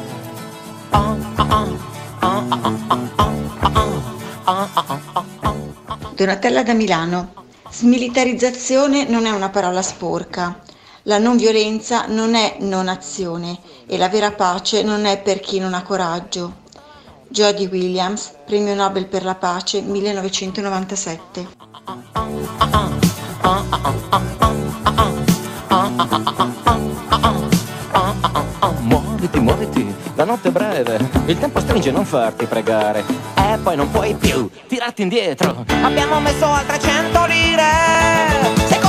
Donatella 6.14 6.64
da 6.64 6.74
Milano. 6.74 7.48
Smilitarizzazione 7.80 9.06
non 9.08 9.26
è 9.26 9.30
una 9.30 9.48
parola 9.48 9.82
sporca. 9.82 10.60
La 11.04 11.18
non 11.18 11.38
violenza 11.38 12.08
non 12.08 12.36
è 12.36 12.58
non 12.60 12.90
azione 12.90 13.58
e 13.88 13.98
la 13.98 14.10
vera 14.10 14.34
pace 14.34 14.84
non 14.84 15.06
è 15.06 15.18
per 15.22 15.40
chi 15.40 15.60
non 15.60 15.74
ha 15.74 15.82
coraggio. 15.82 16.56
Jodie 17.30 17.70
Williams, 17.72 18.34
Premio 18.46 18.76
Nobel 18.76 19.08
per 19.08 19.24
la 19.24 19.36
pace 19.36 19.80
1997. 19.80 21.48
Muoviti, 29.20 29.40
muoviti, 29.42 29.96
la 30.16 30.24
notte 30.24 30.48
è 30.48 30.52
breve, 30.52 30.98
il 31.26 31.38
tempo 31.38 31.60
stringe, 31.60 31.92
non 31.92 32.06
farti 32.06 32.46
pregare. 32.46 33.04
E 33.36 33.58
poi 33.62 33.76
non 33.76 33.92
puoi 33.92 34.16
più 34.16 34.50
tirarti 34.66 35.02
indietro. 35.02 35.66
Abbiamo 35.82 36.22
messo 36.22 36.46
altre 36.46 36.80
100 36.80 37.26
lire. 37.26 37.64
Sei 38.70 38.80